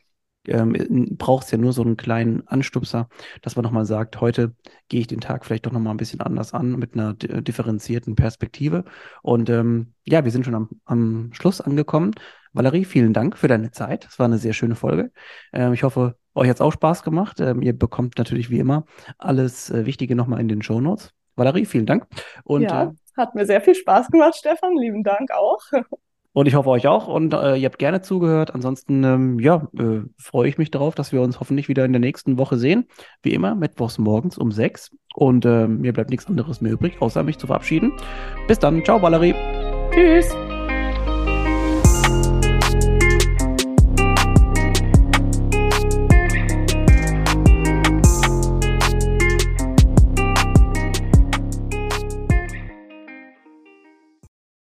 ähm, 0.47 1.17
braucht 1.19 1.45
es 1.45 1.51
ja 1.51 1.59
nur 1.59 1.73
so 1.73 1.83
einen 1.83 1.97
kleinen 1.97 2.47
Anstupser, 2.49 3.09
dass 3.43 3.57
man 3.57 3.63
nochmal 3.63 3.85
sagt, 3.85 4.21
heute 4.21 4.55
gehe 4.89 5.01
ich 5.01 5.07
den 5.07 5.21
Tag 5.21 5.45
vielleicht 5.45 5.67
doch 5.67 5.73
nochmal 5.73 5.95
ein 5.95 5.99
bisschen 5.99 6.21
anders 6.21 6.55
an, 6.55 6.79
mit 6.79 6.95
einer 6.95 7.15
differenzierten 7.15 8.17
Perspektive. 8.17 8.85
Und 9.23 9.51
ähm, 9.51 9.95
ja, 10.05 10.25
wir 10.25 10.31
sind 10.31 10.45
schon 10.45 10.55
am, 10.55 10.69
am 10.85 11.31
Schluss 11.33 11.61
angekommen. 11.61 12.13
Valerie, 12.53 12.85
vielen 12.85 13.13
Dank 13.13 13.37
für 13.37 13.49
deine 13.49 13.71
Zeit. 13.71 14.07
Es 14.07 14.19
war 14.19 14.27
eine 14.27 14.39
sehr 14.39 14.55
schöne 14.55 14.75
Folge. 14.75 15.13
Ähm, 15.53 15.73
ich 15.73 15.83
hoffe, 15.83 16.17
euch 16.35 16.49
hat 16.49 16.57
es 16.57 16.61
auch 16.61 16.73
Spaß 16.73 17.03
gemacht. 17.03 17.41
Ähm, 17.41 17.63
ihr 17.63 17.77
bekommt 17.77 18.19
natürlich 18.19 18.51
wie 18.51 18.59
immer 18.59 18.85
alles 19.19 19.71
äh, 19.71 19.87
Wichtige 19.87 20.15
nochmal 20.15 20.41
in 20.41 20.49
den 20.49 20.63
Show 20.63 20.81
Notes. 20.81 21.13
Valerie, 21.37 21.65
vielen 21.65 21.87
Dank. 21.87 22.07
Und, 22.45 22.63
ja, 22.63 22.85
äh, 22.85 22.91
hat 23.17 23.35
mir 23.35 23.47
sehr 23.47 23.61
viel 23.61 23.75
Spaß 23.75 24.09
gemacht, 24.09 24.37
Stefan. 24.37 24.77
Lieben 24.77 25.03
Dank 25.03 25.31
auch. 25.33 25.61
Und 26.33 26.47
ich 26.47 26.55
hoffe 26.55 26.71
euch 26.71 26.87
auch 26.87 27.09
und 27.09 27.35
äh, 27.35 27.57
ihr 27.57 27.67
habt 27.67 27.81
gerne 27.81 28.03
zugehört. 28.03 28.55
Ansonsten, 28.55 29.03
ähm, 29.03 29.41
ja, 29.41 29.69
äh, 29.77 30.03
freue 30.17 30.49
ich 30.49 30.59
mich 30.59 30.71
darauf, 30.71 30.95
dass 30.95 31.13
wir 31.13 31.23
uns 31.23 31.41
hoffentlich 31.41 31.69
wieder 31.69 31.85
in 31.85 31.93
der 31.93 31.99
nächsten 31.99 32.39
Woche 32.39 32.57
sehen. 32.57 32.87
Wie 33.23 33.35
immer, 33.35 33.57
mittwochs 33.57 33.99
morgens 33.99 34.39
um 34.39 34.53
sechs. 34.53 34.91
Und 35.15 35.45
äh, 35.45 35.67
mir 35.67 35.93
bleibt 35.93 36.11
nichts 36.11 36.29
anderes 36.29 36.61
mehr 36.61 36.73
übrig, 36.73 37.03
außer 37.03 37.25
mich 37.25 37.39
zu 37.39 37.49
verabschieden. 37.49 37.93
Bis 38.47 38.61
dann. 38.61 38.85
Ciao, 38.85 39.03
Valerie. 39.03 39.35
Tschüss. 39.93 40.33